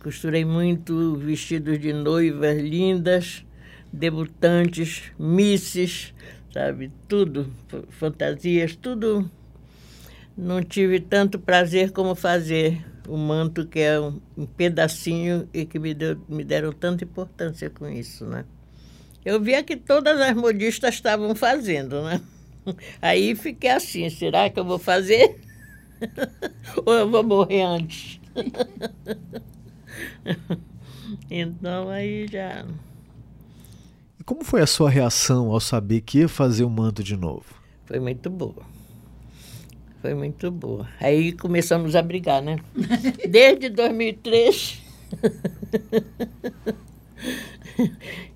Costurei 0.00 0.44
muito 0.44 1.16
vestidos 1.16 1.78
de 1.80 1.92
noivas 1.92 2.56
lindas, 2.62 3.44
debutantes, 3.92 5.10
misses, 5.18 6.14
sabe? 6.52 6.92
Tudo, 7.08 7.52
fantasias, 7.90 8.76
tudo. 8.76 9.30
Não 10.38 10.62
tive 10.62 11.00
tanto 11.00 11.36
prazer 11.36 11.90
como 11.90 12.14
fazer 12.14 12.86
o 13.08 13.16
manto, 13.16 13.66
que 13.66 13.80
é 13.80 13.98
um, 13.98 14.20
um 14.36 14.46
pedacinho 14.46 15.48
e 15.52 15.66
que 15.66 15.80
me, 15.80 15.92
deu, 15.92 16.16
me 16.28 16.44
deram 16.44 16.72
tanta 16.72 17.02
importância 17.02 17.68
com 17.68 17.88
isso, 17.88 18.24
né? 18.24 18.44
Eu 19.24 19.40
via 19.40 19.64
que 19.64 19.76
todas 19.76 20.20
as 20.20 20.36
modistas 20.36 20.94
estavam 20.94 21.34
fazendo, 21.34 22.04
né? 22.04 22.20
Aí 23.02 23.34
fiquei 23.34 23.70
assim, 23.70 24.08
será 24.10 24.48
que 24.48 24.60
eu 24.60 24.64
vou 24.64 24.78
fazer? 24.78 25.40
Ou 26.86 26.94
eu 26.94 27.10
vou 27.10 27.24
morrer 27.24 27.62
antes? 27.62 28.20
então 31.28 31.88
aí 31.88 32.28
já. 32.30 32.64
E 34.20 34.22
como 34.22 34.44
foi 34.44 34.60
a 34.60 34.66
sua 34.68 34.88
reação 34.88 35.50
ao 35.50 35.58
saber 35.58 36.02
que 36.02 36.18
ia 36.18 36.28
fazer 36.28 36.62
o 36.62 36.70
manto 36.70 37.02
de 37.02 37.16
novo? 37.16 37.60
Foi 37.86 37.98
muito 37.98 38.30
boa. 38.30 38.77
Foi 40.00 40.14
muito 40.14 40.50
boa. 40.50 40.88
Aí 41.00 41.32
começamos 41.32 41.96
a 41.96 42.02
brigar, 42.02 42.42
né? 42.42 42.58
Desde 43.28 43.68
2003. 43.68 44.82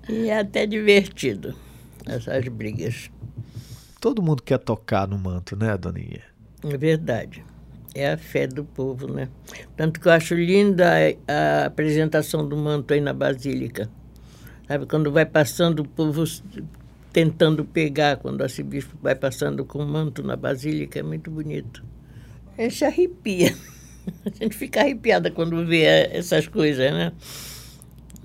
e 0.09 0.29
é 0.29 0.39
até 0.39 0.65
divertido 0.65 1.55
essas 2.05 2.47
brigas. 2.49 3.09
Todo 4.01 4.21
mundo 4.21 4.43
quer 4.43 4.59
tocar 4.59 5.07
no 5.07 5.17
manto, 5.17 5.55
né, 5.55 5.77
Doninha? 5.77 6.21
É 6.63 6.77
verdade. 6.77 7.43
É 7.95 8.11
a 8.11 8.17
fé 8.17 8.47
do 8.47 8.65
povo, 8.65 9.07
né? 9.07 9.29
Tanto 9.77 9.99
que 9.99 10.07
eu 10.07 10.11
acho 10.11 10.33
linda 10.35 10.91
a, 11.27 11.31
a 11.31 11.65
apresentação 11.67 12.47
do 12.47 12.57
manto 12.57 12.93
aí 12.93 12.99
na 12.99 13.13
Basílica. 13.13 13.89
Sabe, 14.67 14.85
quando 14.85 15.11
vai 15.11 15.25
passando 15.25 15.81
o 15.81 15.87
povo 15.87 16.23
tentando 17.13 17.63
pegar, 17.63 18.17
quando 18.17 18.41
o 18.41 18.43
arcebispo 18.43 18.97
vai 19.01 19.13
passando 19.13 19.63
com 19.63 19.79
o 19.79 19.87
manto 19.87 20.23
na 20.23 20.35
Basílica, 20.35 20.99
é 20.99 21.03
muito 21.03 21.29
bonito. 21.29 21.83
A 22.57 22.63
gente 22.63 22.83
arrepia. 22.83 23.55
A 24.25 24.43
gente 24.43 24.57
fica 24.57 24.81
arrepiada 24.81 25.31
quando 25.31 25.65
vê 25.65 25.83
essas 25.83 26.45
coisas, 26.45 26.91
né? 26.91 27.13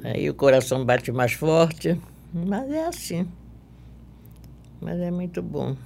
Aí 0.03 0.29
o 0.29 0.35
coração 0.35 0.85
bate 0.85 1.13
mais 1.13 1.35
forte, 1.35 2.01
mas 2.33 2.69
é 2.71 2.87
assim. 2.87 3.29
Mas 4.81 4.99
é 4.99 5.11
muito 5.11 5.41
bom. 5.41 5.77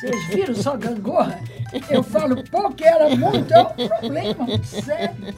Vocês 0.00 0.26
viram 0.28 0.54
só 0.54 0.76
gangorra? 0.78 1.40
Eu 1.90 2.02
falo 2.02 2.42
pouco 2.48 2.82
era 2.82 3.14
muito, 3.14 3.52
é 3.52 3.62
um 3.62 3.88
problema, 3.88 4.64
sério. 4.64 5.34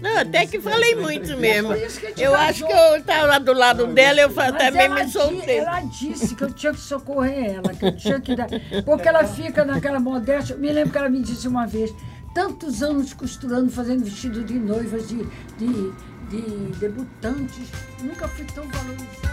Não, 0.00 0.18
até 0.18 0.46
que 0.46 0.58
falei 0.60 0.94
muito 0.94 1.36
mesmo. 1.36 1.74
Eu 2.16 2.34
acho 2.34 2.66
que 2.66 2.72
eu 2.72 2.96
estava 2.96 3.26
lá 3.26 3.38
do 3.38 3.52
lado 3.52 3.86
dela, 3.88 4.20
eu 4.20 4.30
também 4.30 4.88
me 4.88 5.08
soltei. 5.08 5.58
Ela 5.58 5.80
disse 5.82 6.34
que 6.34 6.42
eu 6.42 6.52
tinha 6.52 6.72
que 6.72 6.80
socorrer 6.80 7.56
ela, 7.56 7.74
que 7.74 7.84
eu 7.84 7.96
tinha 7.96 8.20
que 8.20 8.34
dar. 8.34 8.48
Porque 8.84 9.06
ela 9.06 9.24
fica 9.24 9.64
naquela 9.64 10.00
modéstia. 10.00 10.56
Me 10.56 10.72
lembro 10.72 10.90
que 10.92 10.98
ela 10.98 11.10
me 11.10 11.20
disse 11.20 11.46
uma 11.46 11.66
vez, 11.66 11.94
tantos 12.34 12.82
anos 12.82 13.12
costurando, 13.12 13.70
fazendo 13.70 14.04
vestido 14.04 14.42
de 14.42 14.54
noivas, 14.54 15.06
de, 15.06 15.22
de 15.58 15.92
de 16.32 16.40
debutantes. 16.78 17.68
Nunca 18.00 18.26
fui 18.26 18.46
tão 18.46 18.64
valorizado. 18.66 19.31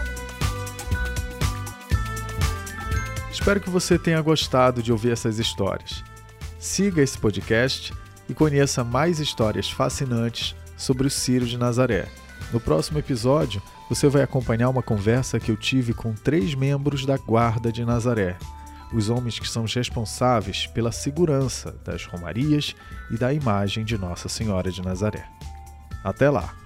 Espero 3.32 3.60
que 3.60 3.70
você 3.70 3.98
tenha 3.98 4.20
gostado 4.20 4.82
de 4.82 4.90
ouvir 4.90 5.12
essas 5.12 5.38
histórias. 5.38 6.02
Siga 6.58 7.00
esse 7.00 7.16
podcast 7.16 7.92
e 8.28 8.34
conheça 8.34 8.84
mais 8.84 9.18
histórias 9.20 9.70
fascinantes 9.70 10.54
sobre 10.76 11.06
o 11.06 11.10
Círio 11.10 11.46
de 11.46 11.56
Nazaré. 11.56 12.08
No 12.52 12.60
próximo 12.60 12.98
episódio, 12.98 13.62
você 13.88 14.08
vai 14.08 14.22
acompanhar 14.22 14.68
uma 14.68 14.82
conversa 14.82 15.38
que 15.38 15.50
eu 15.50 15.56
tive 15.56 15.94
com 15.94 16.12
três 16.12 16.54
membros 16.54 17.06
da 17.06 17.16
Guarda 17.16 17.70
de 17.72 17.84
Nazaré, 17.84 18.36
os 18.92 19.08
homens 19.08 19.38
que 19.38 19.48
são 19.48 19.64
responsáveis 19.64 20.66
pela 20.66 20.90
segurança 20.90 21.72
das 21.84 22.04
romarias 22.04 22.74
e 23.10 23.16
da 23.16 23.32
imagem 23.32 23.84
de 23.84 23.96
Nossa 23.96 24.28
Senhora 24.28 24.70
de 24.70 24.82
Nazaré. 24.82 25.24
Até 26.02 26.28
lá! 26.28 26.59